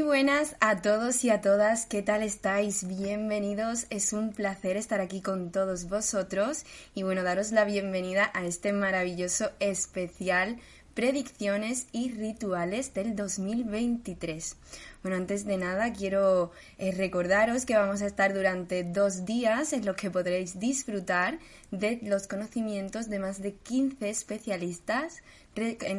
Muy 0.00 0.06
buenas 0.06 0.56
a 0.60 0.80
todos 0.80 1.24
y 1.24 1.30
a 1.30 1.42
todas, 1.42 1.84
¿qué 1.84 2.00
tal 2.00 2.22
estáis? 2.22 2.88
Bienvenidos, 2.88 3.86
es 3.90 4.14
un 4.14 4.32
placer 4.32 4.78
estar 4.78 4.98
aquí 4.98 5.20
con 5.20 5.52
todos 5.52 5.90
vosotros 5.90 6.64
y 6.94 7.02
bueno, 7.02 7.22
daros 7.22 7.52
la 7.52 7.66
bienvenida 7.66 8.30
a 8.32 8.46
este 8.46 8.72
maravilloso 8.72 9.50
especial 9.60 10.56
predicciones 10.94 11.86
y 11.92 12.10
rituales 12.10 12.94
del 12.94 13.16
2023. 13.16 14.56
Bueno, 15.02 15.16
antes 15.16 15.46
de 15.46 15.56
nada 15.56 15.92
quiero 15.92 16.50
eh, 16.78 16.92
recordaros 16.92 17.64
que 17.64 17.76
vamos 17.76 18.02
a 18.02 18.06
estar 18.06 18.34
durante 18.34 18.84
dos 18.84 19.24
días 19.24 19.72
en 19.72 19.86
los 19.86 19.96
que 19.96 20.10
podréis 20.10 20.60
disfrutar 20.60 21.38
de 21.70 21.98
los 22.02 22.26
conocimientos 22.26 23.08
de 23.08 23.18
más 23.18 23.40
de 23.40 23.54
15 23.54 24.10
especialistas 24.10 25.22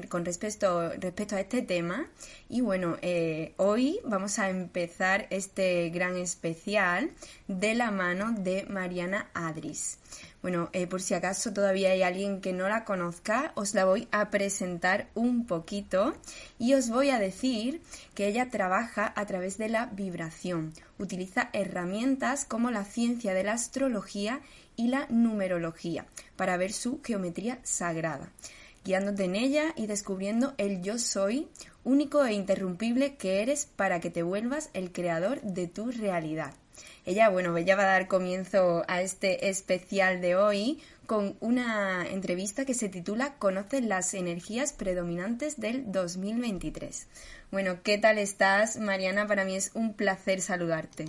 con 0.10 0.24
respecto, 0.24 0.90
respecto 0.98 1.36
a 1.36 1.42
este 1.42 1.62
tema. 1.62 2.08
Y 2.50 2.62
bueno, 2.62 2.98
eh, 3.02 3.54
hoy 3.58 4.00
vamos 4.06 4.40
a 4.40 4.50
empezar 4.50 5.28
este 5.30 5.90
gran 5.90 6.16
especial 6.18 7.12
de 7.48 7.76
la 7.76 7.92
mano 7.92 8.34
de 8.38 8.66
Mariana 8.70 9.30
Adris. 9.34 9.98
Bueno, 10.42 10.70
eh, 10.74 10.88
por 10.88 11.02
si 11.02 11.14
acaso 11.14 11.54
todavía 11.54 11.92
hay 11.92 12.02
alguien 12.02 12.42
que 12.42 12.52
no 12.52 12.68
la 12.68 12.84
conozca, 12.84 13.52
os 13.56 13.76
la 13.76 13.86
voy 13.86 14.08
a 14.12 14.32
presentar 14.32 15.08
un 15.14 15.46
poquito 15.46 16.14
y 16.58 16.74
os 16.74 16.90
voy 16.90 17.12
a 17.12 17.20
decir 17.20 17.82
que 18.16 18.28
ella 18.28 18.50
trabaja 18.50 19.14
a 19.16 19.26
través 19.28 19.60
de 19.60 19.70
la 19.70 19.86
vibración. 19.86 20.74
Utiliza 20.98 21.50
herramientas 21.54 22.46
como 22.46 22.72
la 22.72 22.86
ciencia 22.86 23.36
de 23.36 23.44
la 23.44 23.54
astrología 23.54 24.42
y 24.76 24.88
la 24.88 25.06
numerología 25.10 26.08
para 26.36 26.58
ver 26.58 26.74
su 26.74 27.02
geometría 27.04 27.60
sagrada 27.64 28.32
guiándote 28.84 29.26
en 29.26 29.36
ella 29.36 29.74
y 29.76 29.86
descubriendo 29.88 30.54
el 30.58 30.82
yo 30.82 30.98
soy 30.98 31.48
único 31.84 32.26
e 32.26 32.34
interrumpible 32.34 33.16
que 33.16 33.42
eres 33.42 33.68
para 33.76 34.00
que 34.00 34.10
te 34.10 34.24
vuelvas 34.24 34.70
el 34.74 34.92
creador 34.92 35.42
de 35.42 35.68
tu 35.68 35.92
realidad. 35.92 36.54
Ella, 37.04 37.30
bueno, 37.30 37.58
ella 37.58 37.76
va 37.76 37.84
a 37.84 37.94
dar 37.94 38.08
comienzo 38.08 38.84
a 38.88 39.02
este 39.02 39.50
especial 39.50 40.22
de 40.22 40.36
hoy 40.36 40.80
con 41.08 41.36
una 41.40 42.06
entrevista 42.08 42.64
que 42.64 42.76
se 42.76 42.90
titula 42.90 43.34
Conoce 43.40 43.82
las 43.82 44.14
energías 44.14 44.72
predominantes 44.72 45.60
del 45.60 45.92
2023. 45.92 47.48
Bueno, 47.52 47.78
¿qué 47.84 47.98
tal 47.98 48.20
estás, 48.20 48.80
Mariana? 48.80 49.26
Para 49.26 49.46
mí 49.46 49.56
es 49.56 49.76
un 49.76 49.96
placer 49.96 50.42
saludarte. 50.42 51.06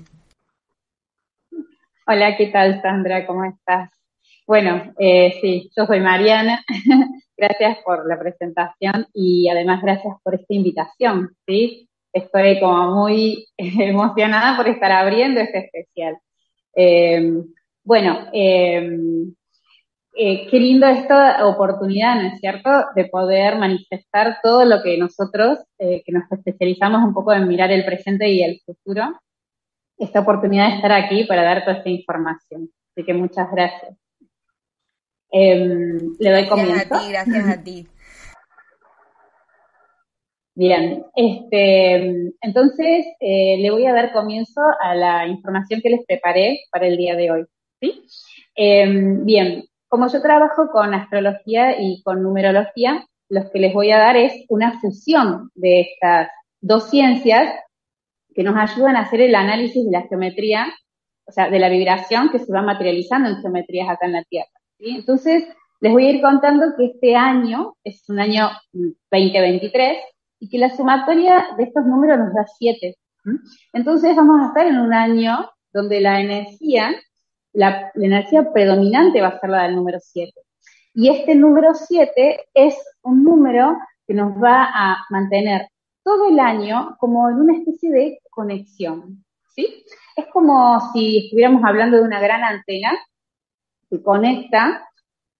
Hola, 2.06 2.36
¿qué 2.38 2.46
tal, 2.46 2.80
Sandra? 2.80 3.26
¿Cómo 3.26 3.44
estás? 3.44 3.90
Bueno, 4.46 4.94
eh, 4.98 5.34
sí, 5.42 5.70
yo 5.76 5.84
soy 5.84 6.00
Mariana. 6.00 6.64
gracias 7.36 7.78
por 7.84 8.08
la 8.08 8.18
presentación 8.18 9.06
y 9.12 9.48
además 9.50 9.82
gracias 9.82 10.16
por 10.22 10.34
esta 10.34 10.54
invitación, 10.54 11.36
¿sí? 11.46 11.88
Estoy 12.12 12.60
como 12.60 13.02
muy 13.02 13.46
emocionada 13.56 14.56
por 14.56 14.68
estar 14.68 14.92
abriendo 14.92 15.40
este 15.40 15.66
especial. 15.66 16.18
Em, 16.74 17.44
bueno, 17.84 18.28
em, 18.32 19.34
eh, 20.14 20.46
qué 20.50 20.60
lindo 20.60 20.86
esta 20.86 21.46
oportunidad, 21.46 22.16
¿no 22.16 22.28
es 22.28 22.40
cierto?, 22.40 22.70
de 22.94 23.06
poder 23.06 23.56
manifestar 23.56 24.38
todo 24.42 24.64
lo 24.64 24.82
que 24.82 24.98
nosotros, 24.98 25.58
eh, 25.78 26.02
que 26.04 26.12
nos 26.12 26.30
especializamos 26.30 27.02
un 27.02 27.14
poco 27.14 27.32
en 27.32 27.48
mirar 27.48 27.70
el 27.72 27.84
presente 27.84 28.28
y 28.28 28.42
el 28.42 28.60
futuro, 28.64 29.20
esta 29.98 30.20
oportunidad 30.20 30.68
de 30.68 30.76
estar 30.76 30.92
aquí 30.92 31.24
para 31.24 31.42
dar 31.42 31.64
toda 31.64 31.78
esta 31.78 31.88
información. 31.88 32.70
Así 32.90 33.06
que 33.06 33.14
muchas 33.14 33.50
gracias. 33.50 33.96
Em, 35.30 36.14
le 36.18 36.30
doy 36.30 36.46
comienzo. 36.46 36.74
Gracias 36.74 36.92
a 36.92 37.00
ti, 37.00 37.08
gracias 37.10 37.48
a 37.48 37.62
ti. 37.62 37.86
Bien, 40.54 41.06
este, 41.16 41.94
entonces 42.42 43.06
eh, 43.20 43.56
le 43.58 43.70
voy 43.70 43.86
a 43.86 43.94
dar 43.94 44.12
comienzo 44.12 44.60
a 44.82 44.94
la 44.94 45.26
información 45.26 45.80
que 45.80 45.88
les 45.88 46.04
preparé 46.06 46.60
para 46.70 46.86
el 46.86 46.98
día 46.98 47.16
de 47.16 47.30
hoy. 47.30 47.44
¿sí? 47.80 48.04
Em, 48.54 49.24
bien, 49.24 49.64
como 49.88 50.08
yo 50.08 50.20
trabajo 50.20 50.68
con 50.70 50.92
astrología 50.92 51.80
y 51.80 52.02
con 52.02 52.22
numerología, 52.22 53.06
lo 53.30 53.50
que 53.50 53.58
les 53.60 53.72
voy 53.72 53.92
a 53.92 53.98
dar 53.98 54.16
es 54.16 54.44
una 54.48 54.78
fusión 54.78 55.50
de 55.54 55.80
estas 55.80 56.28
dos 56.60 56.90
ciencias 56.90 57.54
que 58.34 58.42
nos 58.42 58.56
ayudan 58.56 58.96
a 58.96 59.00
hacer 59.00 59.22
el 59.22 59.34
análisis 59.34 59.84
de 59.86 59.90
la 59.90 60.02
geometría, 60.02 60.66
o 61.26 61.32
sea, 61.32 61.48
de 61.48 61.58
la 61.58 61.70
vibración 61.70 62.28
que 62.30 62.38
se 62.38 62.52
va 62.52 62.60
materializando 62.60 63.30
en 63.30 63.40
geometrías 63.40 63.88
acá 63.88 64.04
en 64.04 64.12
la 64.12 64.24
Tierra. 64.24 64.50
Entonces, 64.78 65.44
les 65.80 65.92
voy 65.92 66.06
a 66.06 66.10
ir 66.10 66.20
contando 66.20 66.74
que 66.76 66.86
este 66.86 67.16
año 67.16 67.74
es 67.84 68.06
un 68.08 68.20
año 68.20 68.50
2023 68.72 69.96
y 70.42 70.48
que 70.48 70.58
la 70.58 70.74
sumatoria 70.74 71.50
de 71.56 71.62
estos 71.62 71.86
números 71.86 72.18
nos 72.18 72.34
da 72.34 72.44
7. 72.58 72.96
Entonces, 73.72 74.16
vamos 74.16 74.42
a 74.42 74.48
estar 74.48 74.66
en 74.66 74.80
un 74.80 74.92
año 74.92 75.48
donde 75.72 76.00
la 76.00 76.20
energía, 76.20 76.90
la, 77.52 77.92
energía 77.94 78.52
predominante 78.52 79.20
va 79.20 79.28
a 79.28 79.38
ser 79.38 79.50
la 79.50 79.62
del 79.62 79.76
número 79.76 79.98
7. 80.02 80.32
Y 80.94 81.10
este 81.10 81.36
número 81.36 81.74
7 81.74 82.40
es 82.54 82.74
un 83.02 83.22
número 83.22 83.78
que 84.04 84.14
nos 84.14 84.32
va 84.32 84.64
a 84.64 85.04
mantener 85.10 85.68
todo 86.02 86.28
el 86.28 86.40
año 86.40 86.96
como 86.98 87.30
en 87.30 87.36
una 87.36 87.58
especie 87.58 87.92
de 87.92 88.18
conexión, 88.28 89.24
¿sí? 89.54 89.84
Es 90.16 90.26
como 90.32 90.90
si 90.92 91.26
estuviéramos 91.26 91.62
hablando 91.64 91.98
de 91.98 92.02
una 92.02 92.20
gran 92.20 92.42
antena 92.42 92.98
que 93.88 94.02
conecta 94.02 94.88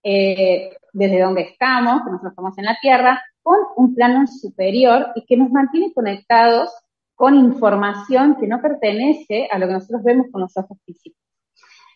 eh, 0.04 0.76
desde 0.92 1.20
donde 1.22 1.42
estamos, 1.42 2.04
que 2.04 2.10
nosotros 2.10 2.30
estamos 2.30 2.56
en 2.58 2.66
la 2.66 2.78
Tierra, 2.80 3.20
con 3.42 3.58
un 3.76 3.94
plano 3.94 4.26
superior 4.26 5.08
y 5.14 5.24
que 5.26 5.36
nos 5.36 5.50
mantiene 5.50 5.92
conectados 5.92 6.70
con 7.14 7.36
información 7.36 8.36
que 8.40 8.46
no 8.46 8.60
pertenece 8.60 9.48
a 9.50 9.58
lo 9.58 9.66
que 9.66 9.74
nosotros 9.74 10.02
vemos 10.02 10.26
con 10.32 10.40
los 10.40 10.56
ojos 10.56 10.78
físicos. 10.84 11.20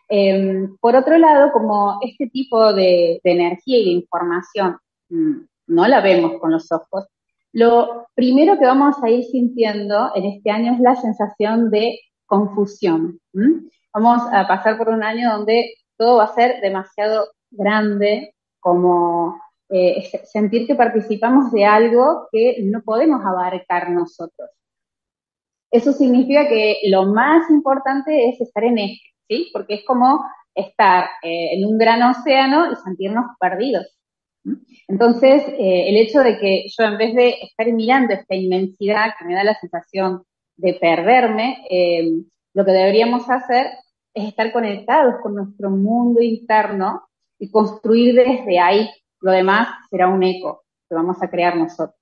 Em, 0.08 0.76
por 0.78 0.94
otro 0.94 1.18
lado, 1.18 1.50
como 1.52 1.98
este 2.00 2.28
tipo 2.28 2.72
de, 2.72 3.20
de 3.24 3.32
energía 3.32 3.78
y 3.78 3.84
de 3.84 3.90
información 3.90 4.76
mm, 5.08 5.36
no 5.68 5.88
la 5.88 6.00
vemos 6.00 6.40
con 6.40 6.52
los 6.52 6.70
ojos, 6.70 7.06
lo 7.52 8.06
primero 8.14 8.58
que 8.58 8.66
vamos 8.66 9.02
a 9.02 9.08
ir 9.08 9.24
sintiendo 9.24 10.10
en 10.14 10.26
este 10.26 10.50
año 10.50 10.74
es 10.74 10.80
la 10.80 10.94
sensación 10.94 11.70
de 11.70 11.98
confusión. 12.26 13.18
Vamos 13.94 14.22
a 14.30 14.46
pasar 14.46 14.76
por 14.76 14.90
un 14.90 15.02
año 15.02 15.32
donde 15.32 15.74
todo 15.96 16.18
va 16.18 16.24
a 16.24 16.34
ser 16.34 16.60
demasiado 16.60 17.28
grande, 17.50 18.34
como 18.60 19.40
eh, 19.68 20.08
sentir 20.24 20.66
que 20.66 20.76
participamos 20.76 21.50
de 21.50 21.64
algo 21.64 22.28
que 22.30 22.58
no 22.62 22.82
podemos 22.82 23.24
abarcar 23.24 23.90
nosotros. 23.90 24.50
Eso 25.70 25.92
significa 25.92 26.48
que 26.48 26.78
lo 26.84 27.06
más 27.06 27.50
importante 27.50 28.28
es 28.28 28.40
estar 28.40 28.62
en 28.62 28.78
eje, 28.78 29.00
¿sí? 29.28 29.50
Porque 29.52 29.74
es 29.74 29.84
como 29.84 30.24
estar 30.54 31.08
eh, 31.22 31.54
en 31.54 31.66
un 31.66 31.78
gran 31.78 32.00
océano 32.02 32.70
y 32.70 32.76
sentirnos 32.76 33.26
perdidos. 33.40 33.86
Entonces, 34.86 35.42
eh, 35.48 35.88
el 35.88 35.96
hecho 35.96 36.20
de 36.20 36.38
que 36.38 36.66
yo 36.68 36.84
en 36.84 36.98
vez 36.98 37.14
de 37.14 37.30
estar 37.42 37.66
mirando 37.72 38.14
esta 38.14 38.36
inmensidad 38.36 39.14
que 39.18 39.24
me 39.24 39.34
da 39.34 39.42
la 39.42 39.58
sensación 39.58 40.22
de 40.56 40.74
perderme, 40.74 41.58
lo 42.54 42.64
que 42.64 42.72
deberíamos 42.72 43.28
hacer 43.28 43.66
es 44.14 44.28
estar 44.28 44.50
conectados 44.52 45.16
con 45.22 45.34
nuestro 45.34 45.68
mundo 45.68 46.22
interno 46.22 47.02
y 47.38 47.50
construir 47.50 48.14
desde 48.14 48.58
ahí. 48.58 48.88
Lo 49.26 49.32
demás 49.32 49.66
será 49.90 50.06
un 50.06 50.22
eco 50.22 50.62
que 50.88 50.94
vamos 50.94 51.20
a 51.20 51.28
crear 51.28 51.56
nosotros. 51.56 51.98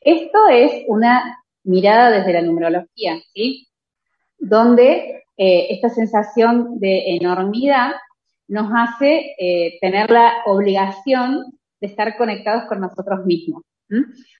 Esto 0.00 0.48
es 0.48 0.84
una 0.86 1.44
mirada 1.64 2.10
desde 2.10 2.32
la 2.32 2.40
numerología, 2.40 3.20
¿sí? 3.34 3.68
Donde 4.38 5.24
eh, 5.36 5.66
esta 5.68 5.90
sensación 5.90 6.78
de 6.78 7.16
enormidad 7.16 7.96
nos 8.46 8.70
hace 8.74 9.34
eh, 9.38 9.76
tener 9.82 10.10
la 10.10 10.36
obligación 10.46 11.52
de 11.82 11.86
estar 11.86 12.16
conectados 12.16 12.64
con 12.64 12.80
nosotros 12.80 13.26
mismos. 13.26 13.62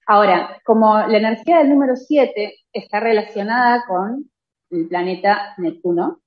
Ahora, 0.07 0.59
como 0.65 0.97
la 0.97 1.17
energía 1.19 1.59
del 1.59 1.69
número 1.69 1.95
7 1.95 2.55
está 2.73 2.99
relacionada 2.99 3.83
con 3.87 4.31
el 4.71 4.87
planeta 4.87 5.53
Neptuno, 5.59 6.21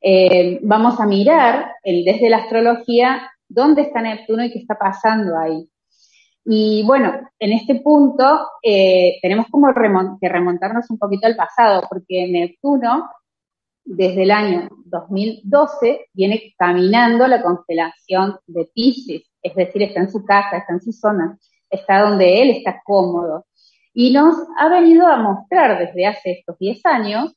eh, 0.00 0.60
vamos 0.62 1.00
a 1.00 1.06
mirar 1.06 1.72
desde 1.82 2.30
la 2.30 2.36
astrología 2.36 3.32
dónde 3.48 3.82
está 3.82 4.02
Neptuno 4.02 4.44
y 4.44 4.52
qué 4.52 4.58
está 4.58 4.78
pasando 4.78 5.36
ahí. 5.38 5.68
Y 6.44 6.82
bueno, 6.86 7.12
en 7.38 7.52
este 7.52 7.76
punto 7.76 8.24
eh, 8.62 9.18
tenemos 9.20 9.46
como 9.50 9.68
que 10.20 10.28
remontarnos 10.28 10.88
un 10.90 10.98
poquito 10.98 11.26
al 11.26 11.36
pasado, 11.36 11.82
porque 11.88 12.26
Neptuno, 12.26 13.10
desde 13.84 14.22
el 14.22 14.30
año 14.30 14.68
2012, 14.86 16.06
viene 16.14 16.54
caminando 16.56 17.26
la 17.26 17.42
constelación 17.42 18.38
de 18.46 18.66
Pisces, 18.74 19.22
es 19.42 19.54
decir, 19.54 19.82
está 19.82 20.00
en 20.00 20.10
su 20.10 20.24
casa, 20.24 20.56
está 20.58 20.72
en 20.72 20.80
su 20.80 20.92
zona, 20.92 21.38
está 21.68 22.00
donde 22.00 22.40
él 22.40 22.50
está 22.50 22.80
cómodo. 22.84 23.46
Y 23.92 24.12
nos 24.12 24.36
ha 24.58 24.68
venido 24.68 25.06
a 25.06 25.16
mostrar 25.16 25.78
desde 25.78 26.06
hace 26.06 26.30
estos 26.32 26.58
10 26.58 26.86
años 26.86 27.34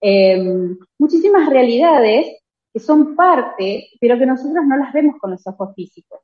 em, 0.00 0.76
muchísimas 0.98 1.48
realidades 1.48 2.26
que 2.72 2.80
son 2.80 3.16
parte, 3.16 3.88
pero 4.00 4.18
que 4.18 4.26
nosotros 4.26 4.64
no 4.66 4.76
las 4.76 4.92
vemos 4.92 5.16
con 5.20 5.30
los 5.30 5.46
ojos 5.46 5.74
físicos. 5.74 6.20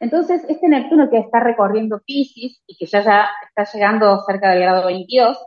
Entonces, 0.00 0.44
este 0.48 0.68
Neptuno 0.68 1.10
que 1.10 1.18
está 1.18 1.40
recorriendo 1.40 2.00
Pisces 2.04 2.62
y 2.66 2.76
que 2.76 2.86
ya, 2.86 3.02
ya 3.02 3.28
está 3.48 3.70
llegando 3.72 4.22
cerca 4.24 4.50
del 4.50 4.60
grado 4.60 4.86
22 4.86 5.38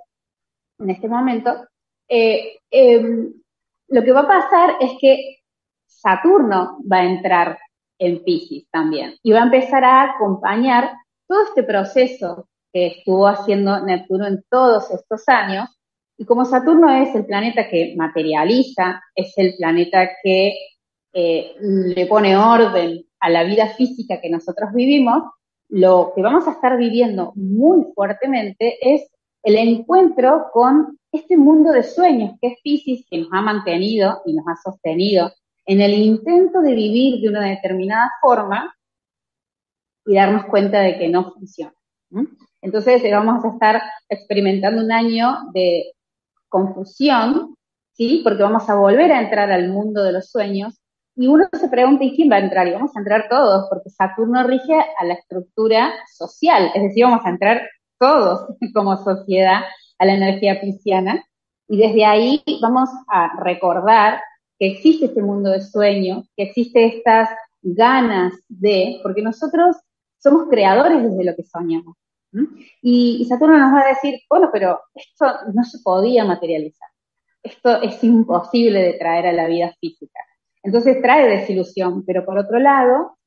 en 0.80 0.89
este 0.89 1.07
momento, 1.07 1.68
eh, 2.10 2.60
em, 2.69 3.33
lo 3.88 4.04
que 4.04 4.12
va 4.12 4.22
a 4.22 4.28
pasar 4.28 4.75
es 4.81 4.92
que 5.00 5.38
Saturno 5.86 6.80
va 6.92 6.98
a 6.98 7.06
entrar 7.06 7.60
en 8.00 8.24
Pisces 8.24 8.68
también 8.72 9.16
y 9.22 9.31
va 9.31 9.42
a 9.42 9.45
empezar 9.45 9.84
a 9.84 10.04
acompañar 10.04 10.92
todo 11.27 11.44
este 11.44 11.63
proceso 11.63 12.50
que 12.74 12.88
estuvo 12.88 13.27
haciendo 13.27 13.80
Neptuno 13.86 14.27
en 14.27 14.44
todos 14.50 14.92
estos 14.92 15.27
años. 15.30 15.69
Y 16.21 16.25
como 16.25 16.45
Saturno 16.45 16.88
es 16.91 17.15
el 17.15 17.25
planeta 17.25 17.68
que 17.68 17.95
materializa, 17.97 19.01
es 19.15 19.33
el 19.38 19.56
planeta 19.57 20.07
que 20.21 20.53
eh, 21.13 21.56
le 21.59 22.06
pone 22.06 22.38
orden 22.38 23.03
a 23.19 23.31
la 23.31 23.44
vida 23.44 23.69
física 23.69 24.21
que 24.21 24.29
nosotros 24.29 24.71
vivimos, 24.71 25.23
lo 25.69 26.13
que 26.15 26.21
vamos 26.21 26.47
a 26.47 26.51
estar 26.51 26.77
viviendo 26.77 27.33
muy 27.33 27.88
fuertemente 27.95 28.77
es 28.81 29.09
el 29.41 29.56
encuentro 29.56 30.45
con 30.53 31.00
este 31.12 31.38
mundo 31.38 31.71
de 31.71 31.81
sueños 31.81 32.38
que 32.39 32.50
es 32.50 32.57
Pisces, 32.63 33.03
que 33.09 33.17
nos 33.17 33.29
ha 33.31 33.41
mantenido 33.41 34.21
y 34.24 34.35
nos 34.35 34.45
ha 34.47 34.62
sostenido 34.62 35.31
en 35.65 35.81
el 35.81 35.94
intento 35.94 36.62
de 36.62 36.75
vivir 36.75 37.19
de 37.19 37.29
una 37.29 37.50
determinada 37.50 38.12
forma 38.21 38.71
y 40.06 40.13
darnos 40.13 40.45
cuenta 40.45 40.81
de 40.81 41.00
que 41.00 41.09
no 41.09 41.33
funciona. 41.33 41.74
Entonces 42.62 43.01
vamos 43.09 43.44
a 43.44 43.50
estar 43.50 43.81
experimentando 44.07 44.83
un 44.83 44.91
año 44.91 45.50
de 45.51 45.95
confusión, 46.51 47.56
¿sí? 47.94 48.21
Porque 48.24 48.44
vamos 48.44 48.69
a 48.69 48.75
volver 48.75 49.12
a 49.12 49.21
entrar 49.21 49.51
al 49.51 49.69
mundo 49.69 50.03
de 50.03 50.12
los 50.12 50.30
sueños 50.30 50.81
y 51.15 51.27
uno 51.27 51.48
se 51.51 51.68
pregunta, 51.68 52.03
¿y 52.03 52.15
quién 52.15 52.31
va 52.31 52.38
a 52.38 52.39
entrar? 52.39 52.68
Y 52.68 52.71
vamos 52.71 52.95
a 52.95 53.00
entrar 53.00 53.27
todos, 53.30 53.68
porque 53.69 53.89
Saturno 53.89 54.44
rige 54.44 54.74
a 54.74 55.06
la 55.06 55.15
estructura 55.15 55.94
social, 56.15 56.71
es 56.74 56.81
decir, 56.83 57.03
vamos 57.03 57.25
a 57.25 57.30
entrar 57.30 57.62
todos 58.00 58.48
como 58.74 58.98
sociedad 58.98 59.62
a 60.00 60.06
la 60.06 60.13
energía 60.13 60.62
pisciana. 60.62 61.24
Y 61.68 61.77
desde 61.77 62.06
ahí 62.06 62.44
vamos 62.62 62.89
a 63.07 63.39
recordar 63.42 64.21
que 64.57 64.68
existe 64.68 65.06
este 65.06 65.21
mundo 65.21 65.51
de 65.51 65.62
sueño, 65.62 66.24
que 66.36 66.44
existe 66.44 66.86
estas 66.86 67.30
ganas 67.62 68.33
de, 68.48 69.00
porque 69.03 69.21
nosotros 69.21 69.77
somos 70.18 70.48
creadores 70.50 71.03
desde 71.03 71.24
lo 71.24 71.36
que 71.36 71.44
soñamos. 71.44 71.95
Y, 72.81 73.25
Saturno 73.25 73.57
nos 73.57 73.74
va 73.74 73.81
a 73.81 73.89
decir, 73.89 74.19
bueno, 74.30 74.50
pero 74.51 74.80
esto 74.94 75.25
no 75.54 75.63
se 75.63 75.80
podía 75.80 76.25
materializar. 76.25 76.89
Esto 77.44 77.81
es 77.81 78.04
imposible 78.04 78.81
de 78.81 78.94
traer 78.94 79.28
a 79.28 79.33
la 79.33 79.48
vida 79.48 79.74
física. 79.80 80.19
Entonces 80.63 81.01
trae 81.01 81.28
desilusión, 81.28 82.06
pero 82.06 82.25
por 82.25 82.38
otro 82.38 82.60
lado, 82.60 83.18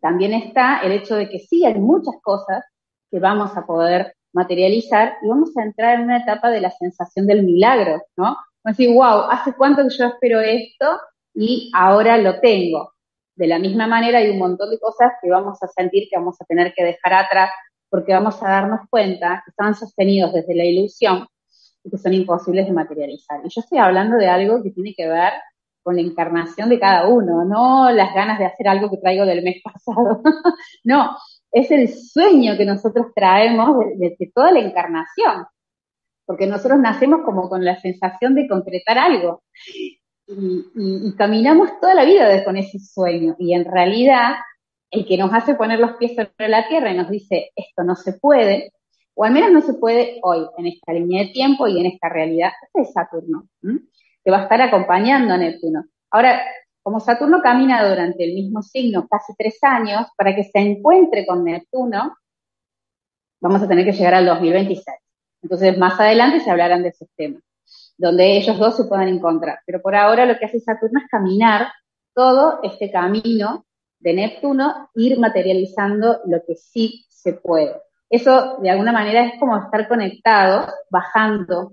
también 0.00 0.34
está 0.34 0.80
el 0.80 0.92
hecho 0.92 1.16
de 1.16 1.28
que 1.28 1.38
sí 1.38 1.64
hay 1.64 1.74
muchas 1.74 2.14
cosas 2.22 2.64
que 3.10 3.18
vamos 3.18 3.56
a 3.56 3.66
poder 3.66 4.14
materializar 4.32 5.14
y 5.22 5.28
vamos 5.28 5.56
a 5.56 5.62
entrar 5.62 5.94
en 5.98 6.04
una 6.04 6.18
etapa 6.18 6.50
de 6.50 6.60
la 6.60 6.70
sensación 6.70 7.26
del 7.26 7.42
milagro, 7.42 8.02
¿no? 8.16 8.36
a 8.64 8.70
decir, 8.70 8.92
wow, 8.92 9.30
¿hace 9.30 9.54
cuánto 9.54 9.82
que 9.82 9.96
yo 9.96 10.06
espero 10.06 10.40
esto 10.40 11.00
y 11.34 11.70
ahora 11.74 12.18
lo 12.18 12.40
tengo? 12.40 12.92
De 13.34 13.46
la 13.46 13.58
misma 13.58 13.86
manera 13.86 14.18
hay 14.18 14.30
un 14.30 14.38
montón 14.38 14.70
de 14.70 14.78
cosas 14.78 15.12
que 15.22 15.30
vamos 15.30 15.62
a 15.62 15.68
sentir 15.68 16.08
que 16.10 16.18
vamos 16.18 16.36
a 16.40 16.44
tener 16.44 16.74
que 16.74 16.84
dejar 16.84 17.14
atrás 17.14 17.50
porque 17.90 18.12
vamos 18.12 18.42
a 18.42 18.48
darnos 18.48 18.80
cuenta 18.90 19.42
que 19.44 19.50
están 19.50 19.74
sostenidos 19.74 20.32
desde 20.32 20.54
la 20.54 20.64
ilusión 20.64 21.26
y 21.84 21.90
que 21.90 21.98
son 21.98 22.14
imposibles 22.14 22.66
de 22.66 22.72
materializar. 22.72 23.40
Y 23.44 23.48
yo 23.48 23.60
estoy 23.60 23.78
hablando 23.78 24.16
de 24.16 24.28
algo 24.28 24.62
que 24.62 24.70
tiene 24.70 24.94
que 24.94 25.08
ver 25.08 25.32
con 25.82 25.96
la 25.96 26.02
encarnación 26.02 26.68
de 26.68 26.78
cada 26.78 27.08
uno, 27.08 27.44
no 27.44 27.90
las 27.90 28.14
ganas 28.14 28.38
de 28.38 28.46
hacer 28.46 28.68
algo 28.68 28.90
que 28.90 28.98
traigo 28.98 29.24
del 29.24 29.42
mes 29.42 29.56
pasado. 29.64 30.22
no, 30.84 31.16
es 31.50 31.70
el 31.70 31.88
sueño 31.88 32.56
que 32.56 32.66
nosotros 32.66 33.06
traemos 33.14 33.76
desde 33.96 34.30
toda 34.34 34.52
la 34.52 34.60
encarnación 34.60 35.46
porque 36.28 36.46
nosotros 36.46 36.78
nacemos 36.78 37.22
como 37.24 37.48
con 37.48 37.64
la 37.64 37.80
sensación 37.80 38.34
de 38.34 38.46
concretar 38.46 38.98
algo 38.98 39.42
y, 40.26 41.14
caminamos 41.16 41.70
toda 41.80 41.94
la 41.94 42.04
vida 42.04 42.44
con 42.44 42.58
ese 42.58 42.78
sueño 42.78 43.34
y 43.38 43.54
en 43.54 43.64
realidad 43.64 44.34
el 44.90 45.06
que 45.06 45.18
nos 45.18 45.32
hace 45.32 45.54
poner 45.54 45.78
los 45.78 45.92
pies 45.96 46.14
sobre 46.14 46.48
la 46.48 46.66
tierra 46.68 46.90
y 46.90 46.96
nos 46.96 47.10
dice 47.10 47.50
esto 47.54 47.82
no 47.84 47.94
se 47.94 48.14
puede, 48.14 48.72
o 49.14 49.24
al 49.24 49.32
menos 49.32 49.50
no 49.50 49.60
se 49.60 49.74
puede 49.74 50.20
hoy, 50.22 50.46
en 50.56 50.66
esta 50.66 50.92
línea 50.92 51.24
de 51.24 51.30
tiempo 51.30 51.66
y 51.66 51.78
en 51.80 51.86
esta 51.86 52.08
realidad, 52.08 52.52
este 52.62 52.82
es 52.82 52.92
Saturno, 52.92 53.48
que 53.60 54.30
va 54.30 54.38
a 54.38 54.42
estar 54.44 54.62
acompañando 54.62 55.34
a 55.34 55.38
Neptuno. 55.38 55.84
Ahora, 56.10 56.40
como 56.82 57.00
Saturno 57.00 57.42
camina 57.42 57.86
durante 57.86 58.24
el 58.24 58.34
mismo 58.34 58.62
signo 58.62 59.06
casi 59.08 59.34
tres 59.36 59.58
años, 59.62 60.06
para 60.16 60.34
que 60.34 60.44
se 60.44 60.58
encuentre 60.60 61.26
con 61.26 61.44
Neptuno, 61.44 62.16
vamos 63.40 63.62
a 63.62 63.68
tener 63.68 63.84
que 63.84 63.92
llegar 63.92 64.14
al 64.14 64.26
2026. 64.26 64.84
Entonces, 65.42 65.76
más 65.76 65.98
adelante 66.00 66.40
se 66.40 66.50
hablarán 66.50 66.82
de 66.82 66.90
esos 66.90 67.08
temas, 67.16 67.42
donde 67.96 68.36
ellos 68.36 68.58
dos 68.58 68.76
se 68.76 68.84
puedan 68.84 69.08
encontrar. 69.08 69.58
Pero 69.66 69.82
por 69.82 69.94
ahora 69.96 70.26
lo 70.26 70.38
que 70.38 70.46
hace 70.46 70.60
Saturno 70.60 71.00
es 71.00 71.10
caminar 71.10 71.68
todo 72.14 72.60
este 72.62 72.90
camino 72.90 73.66
de 74.00 74.14
Neptuno, 74.14 74.90
ir 74.94 75.18
materializando 75.18 76.20
lo 76.26 76.38
que 76.46 76.54
sí 76.54 77.04
se 77.08 77.34
puede. 77.34 77.74
Eso, 78.10 78.58
de 78.62 78.70
alguna 78.70 78.92
manera, 78.92 79.24
es 79.24 79.38
como 79.38 79.56
estar 79.56 79.88
conectados, 79.88 80.70
bajando 80.90 81.72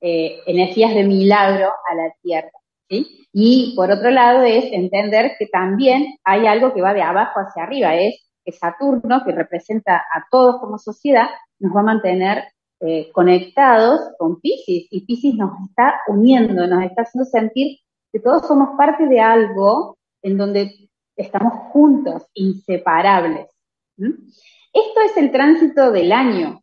eh, 0.00 0.40
energías 0.46 0.94
de 0.94 1.04
milagro 1.04 1.66
a 1.68 1.94
la 1.94 2.12
Tierra. 2.22 2.50
Y 2.88 3.74
por 3.74 3.90
otro 3.90 4.10
lado 4.10 4.42
es 4.42 4.64
entender 4.72 5.32
que 5.38 5.46
también 5.46 6.16
hay 6.24 6.46
algo 6.46 6.72
que 6.72 6.82
va 6.82 6.94
de 6.94 7.02
abajo 7.02 7.40
hacia 7.40 7.64
arriba, 7.64 7.96
es 7.96 8.26
que 8.44 8.52
Saturno, 8.52 9.24
que 9.24 9.32
representa 9.32 9.96
a 9.96 10.26
todos 10.30 10.60
como 10.60 10.78
sociedad, 10.78 11.26
nos 11.58 11.74
va 11.74 11.80
a 11.80 11.84
mantener 11.84 12.44
eh, 12.80 13.10
conectados 13.12 14.00
con 14.18 14.40
Pisces 14.40 14.86
y 14.90 15.04
Pisces 15.06 15.34
nos 15.34 15.50
está 15.68 15.94
uniendo, 16.08 16.66
nos 16.66 16.84
está 16.84 17.02
haciendo 17.02 17.24
sentir 17.24 17.78
que 18.12 18.20
todos 18.20 18.46
somos 18.46 18.76
parte 18.76 19.06
de 19.06 19.20
algo 19.20 19.96
en 20.22 20.36
donde 20.36 20.88
estamos 21.16 21.52
juntos, 21.72 22.26
inseparables. 22.34 23.48
Esto 23.96 25.00
es 25.04 25.16
el 25.16 25.32
tránsito 25.32 25.90
del 25.90 26.12
año, 26.12 26.62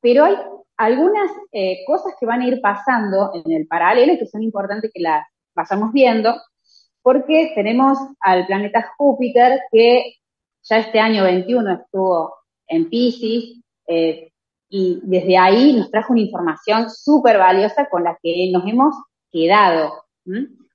pero 0.00 0.24
hay 0.24 0.36
algunas 0.76 1.30
eh, 1.52 1.84
cosas 1.86 2.14
que 2.18 2.26
van 2.26 2.40
a 2.40 2.46
ir 2.46 2.60
pasando 2.60 3.32
en 3.34 3.52
el 3.52 3.66
paralelo 3.66 4.18
que 4.18 4.26
son 4.26 4.42
importantes 4.42 4.90
que 4.92 5.02
las 5.02 5.26
vayamos 5.54 5.92
viendo, 5.92 6.34
porque 7.02 7.52
tenemos 7.54 7.98
al 8.20 8.46
planeta 8.46 8.90
Júpiter 8.96 9.60
que 9.70 10.14
ya 10.62 10.78
este 10.78 11.00
año 11.00 11.24
21 11.24 11.72
estuvo 11.72 12.34
en 12.66 12.88
Pisces, 12.88 13.60
eh, 13.86 14.30
y 14.70 15.00
desde 15.02 15.36
ahí 15.36 15.74
nos 15.74 15.90
trajo 15.90 16.12
una 16.12 16.22
información 16.22 16.88
súper 16.90 17.38
valiosa 17.38 17.88
con 17.90 18.04
la 18.04 18.16
que 18.22 18.50
nos 18.52 18.64
hemos 18.66 18.94
quedado. 19.30 20.04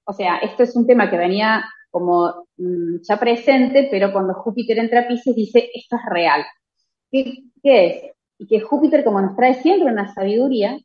O 0.03 0.13
sea, 0.13 0.37
esto 0.37 0.63
es 0.63 0.75
un 0.75 0.85
tema 0.85 1.09
que 1.09 1.17
venía 1.17 1.63
como 1.95 2.49
mm, 2.57 2.97
ya 3.03 3.17
presente, 3.17 3.87
pero 3.89 4.11
cuando 4.11 4.33
Júpiter 4.33 4.77
entra 4.79 4.99
a 4.99 5.07
Pisces 5.07 5.33
dice, 5.33 5.69
esto 5.73 5.95
es 5.95 6.01
real. 6.09 6.45
¿Qué, 7.09 7.45
es? 7.63 8.11
Y 8.37 8.47
que 8.47 8.59
Júpiter, 8.59 9.05
como 9.05 9.21
nos 9.21 9.37
trae 9.37 9.53
siempre 9.61 9.89
una 9.89 10.13
sabiduría, 10.13 10.77